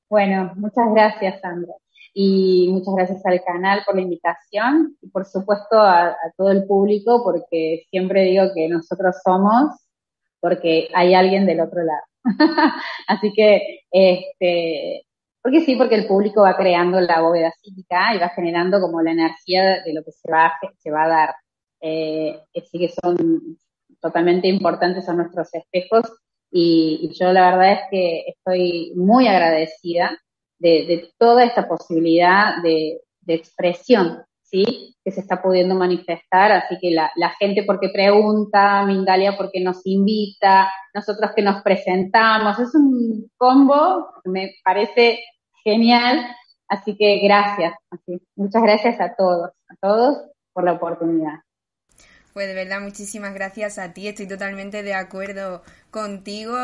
Bueno, 0.09 0.53
muchas 0.57 0.91
gracias, 0.93 1.41
Sandra. 1.41 1.75
Y 2.15 2.69
muchas 2.73 2.95
gracias 2.95 3.27
al 3.27 3.43
canal 3.45 3.83
por 3.85 3.95
la 3.95 4.01
invitación 4.03 4.97
y 5.03 5.09
por 5.09 5.27
supuesto 5.27 5.79
a, 5.79 6.17
todo 6.37 6.51
el 6.51 6.67
público 6.67 7.23
porque 7.23 7.85
siempre 7.91 8.25
digo 8.25 8.45
que 8.55 8.69
nosotros 8.69 9.17
somos 9.23 9.77
porque 10.41 10.89
hay 10.95 11.15
alguien 11.15 11.47
del 11.47 11.61
otro 11.61 11.83
lado. 11.85 12.03
Así 13.07 13.33
que, 13.35 13.81
este, 13.91 15.05
porque 15.43 15.61
sí, 15.61 15.77
porque 15.77 15.97
el 15.97 16.07
público 16.07 16.43
va 16.43 16.57
creando 16.57 17.01
la 17.01 17.21
bóveda 17.21 17.53
psíquica 17.61 18.15
y 18.15 18.19
va 18.19 18.31
generando 18.31 18.81
como 18.81 19.03
la 19.03 19.13
energía 19.13 19.83
de 19.85 19.93
lo 19.93 20.03
que 20.03 20.13
se 20.13 20.31
va, 20.31 20.55
se 20.79 20.91
va 20.91 21.05
a 21.05 21.09
dar. 21.09 21.35
Eh, 21.81 22.41
así 22.57 22.79
que 22.79 22.89
son 22.89 23.59
totalmente 24.01 24.49
importantes, 24.49 25.05
son 25.05 25.19
nuestros 25.19 25.55
espejos 25.55 26.11
y, 26.51 27.11
yo 27.19 27.33
la 27.33 27.51
verdad 27.51 27.73
es 27.73 27.81
que 27.91 28.25
estoy 28.29 28.93
muy 28.97 29.29
agradecida 29.29 30.19
de, 30.59 31.11
toda 31.19 31.45
esta 31.45 31.69
posibilidad 31.69 32.63
de, 32.63 33.01
expresión, 33.27 34.23
¿sí? 34.43 34.97
Que 35.05 35.11
se 35.11 35.21
está 35.21 35.43
pudiendo 35.43 35.75
manifestar, 35.75 36.51
así 36.53 36.79
que 36.81 36.91
la, 36.91 37.11
gente 37.39 37.63
porque 37.67 37.91
pregunta, 37.91 38.87
Mindalia 38.87 39.37
porque 39.37 39.61
nos 39.61 39.85
invita, 39.85 40.71
nosotros 40.95 41.33
que 41.37 41.43
nos 41.43 41.63
presentamos, 41.63 42.59
es 42.59 42.75
un 42.75 43.31
combo 43.37 44.09
que 44.25 44.31
me 44.31 44.55
parece 44.65 45.19
genial, 45.63 46.27
así 46.69 46.97
que 46.97 47.19
gracias, 47.19 47.75
así, 47.91 48.19
muchas 48.35 48.63
gracias 48.63 48.99
a 48.99 49.15
todos, 49.15 49.51
a 49.69 49.75
todos 49.83 50.19
por 50.55 50.65
la 50.65 50.73
oportunidad. 50.73 51.41
Pues 52.39 52.47
de 52.47 52.55
verdad, 52.55 52.81
muchísimas 52.81 53.35
gracias 53.35 53.79
a 53.79 53.93
ti. 53.93 54.07
Estoy 54.07 54.29
totalmente 54.29 54.85
de 54.85 54.95
acuerdo 54.95 55.65
contigo. 55.91 56.57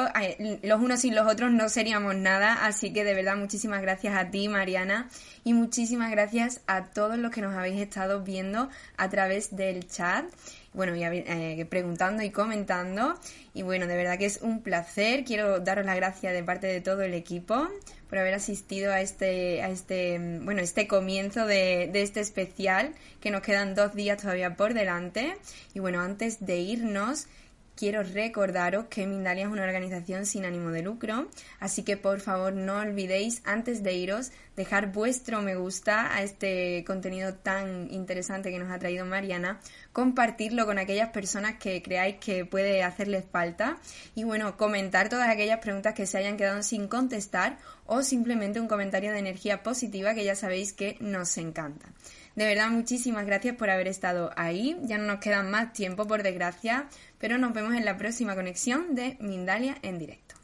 Los 0.62 0.80
unos 0.80 1.00
sin 1.00 1.16
los 1.16 1.26
otros 1.26 1.50
no 1.50 1.68
seríamos 1.68 2.14
nada. 2.14 2.64
Así 2.64 2.92
que 2.92 3.02
de 3.02 3.12
verdad, 3.12 3.36
muchísimas 3.36 3.82
gracias 3.82 4.16
a 4.16 4.30
ti, 4.30 4.46
Mariana. 4.46 5.08
Y 5.42 5.52
muchísimas 5.52 6.12
gracias 6.12 6.60
a 6.68 6.84
todos 6.84 7.18
los 7.18 7.32
que 7.32 7.40
nos 7.40 7.56
habéis 7.56 7.80
estado 7.80 8.22
viendo 8.22 8.68
a 8.96 9.08
través 9.08 9.56
del 9.56 9.88
chat. 9.88 10.26
Bueno, 10.74 10.96
y 10.96 11.04
eh, 11.04 11.66
preguntando 11.70 12.24
y 12.24 12.30
comentando. 12.30 13.14
Y 13.54 13.62
bueno, 13.62 13.86
de 13.86 13.96
verdad 13.96 14.18
que 14.18 14.26
es 14.26 14.40
un 14.42 14.60
placer. 14.60 15.24
Quiero 15.24 15.60
daros 15.60 15.86
las 15.86 15.94
gracias 15.94 16.32
de 16.32 16.42
parte 16.42 16.66
de 16.66 16.80
todo 16.80 17.02
el 17.02 17.14
equipo 17.14 17.68
por 18.08 18.18
haber 18.18 18.34
asistido 18.34 18.92
a 18.92 19.00
este, 19.00 19.62
a 19.62 19.70
este, 19.70 20.18
bueno, 20.42 20.60
este 20.60 20.88
comienzo 20.88 21.46
de, 21.46 21.88
de 21.92 22.02
este 22.02 22.20
especial, 22.20 22.92
que 23.20 23.30
nos 23.30 23.42
quedan 23.42 23.74
dos 23.74 23.94
días 23.94 24.20
todavía 24.20 24.56
por 24.56 24.74
delante. 24.74 25.36
Y 25.74 25.78
bueno, 25.78 26.00
antes 26.00 26.44
de 26.44 26.58
irnos, 26.58 27.28
quiero 27.76 28.02
recordaros 28.02 28.86
que 28.86 29.06
Mindalia 29.06 29.44
es 29.44 29.50
una 29.50 29.64
organización 29.64 30.26
sin 30.26 30.44
ánimo 30.44 30.70
de 30.70 30.82
lucro, 30.82 31.28
así 31.60 31.82
que 31.82 31.96
por 31.96 32.20
favor 32.20 32.52
no 32.52 32.78
olvidéis 32.78 33.42
antes 33.44 33.82
de 33.82 33.94
iros 33.94 34.32
dejar 34.56 34.92
vuestro 34.92 35.42
me 35.42 35.56
gusta 35.56 36.14
a 36.14 36.22
este 36.22 36.84
contenido 36.86 37.34
tan 37.34 37.92
interesante 37.92 38.50
que 38.50 38.58
nos 38.58 38.70
ha 38.70 38.78
traído 38.78 39.04
Mariana, 39.04 39.60
compartirlo 39.92 40.66
con 40.66 40.78
aquellas 40.78 41.10
personas 41.10 41.56
que 41.58 41.82
creáis 41.82 42.16
que 42.16 42.44
puede 42.44 42.82
hacerles 42.82 43.24
falta 43.30 43.78
y 44.14 44.24
bueno, 44.24 44.56
comentar 44.56 45.08
todas 45.08 45.28
aquellas 45.28 45.58
preguntas 45.58 45.94
que 45.94 46.06
se 46.06 46.18
hayan 46.18 46.36
quedado 46.36 46.62
sin 46.62 46.88
contestar 46.88 47.58
o 47.86 48.02
simplemente 48.02 48.60
un 48.60 48.68
comentario 48.68 49.12
de 49.12 49.18
energía 49.18 49.62
positiva 49.62 50.14
que 50.14 50.24
ya 50.24 50.36
sabéis 50.36 50.72
que 50.72 50.96
nos 51.00 51.36
encanta. 51.36 51.86
De 52.34 52.44
verdad, 52.44 52.68
muchísimas 52.70 53.26
gracias 53.26 53.56
por 53.56 53.70
haber 53.70 53.86
estado 53.86 54.30
ahí. 54.36 54.76
Ya 54.82 54.98
no 54.98 55.04
nos 55.04 55.20
queda 55.20 55.42
más 55.42 55.72
tiempo, 55.72 56.06
por 56.06 56.22
desgracia, 56.22 56.88
pero 57.18 57.38
nos 57.38 57.52
vemos 57.52 57.74
en 57.74 57.84
la 57.84 57.96
próxima 57.96 58.34
conexión 58.34 58.94
de 58.94 59.16
Mindalia 59.20 59.76
en 59.82 59.98
directo. 59.98 60.34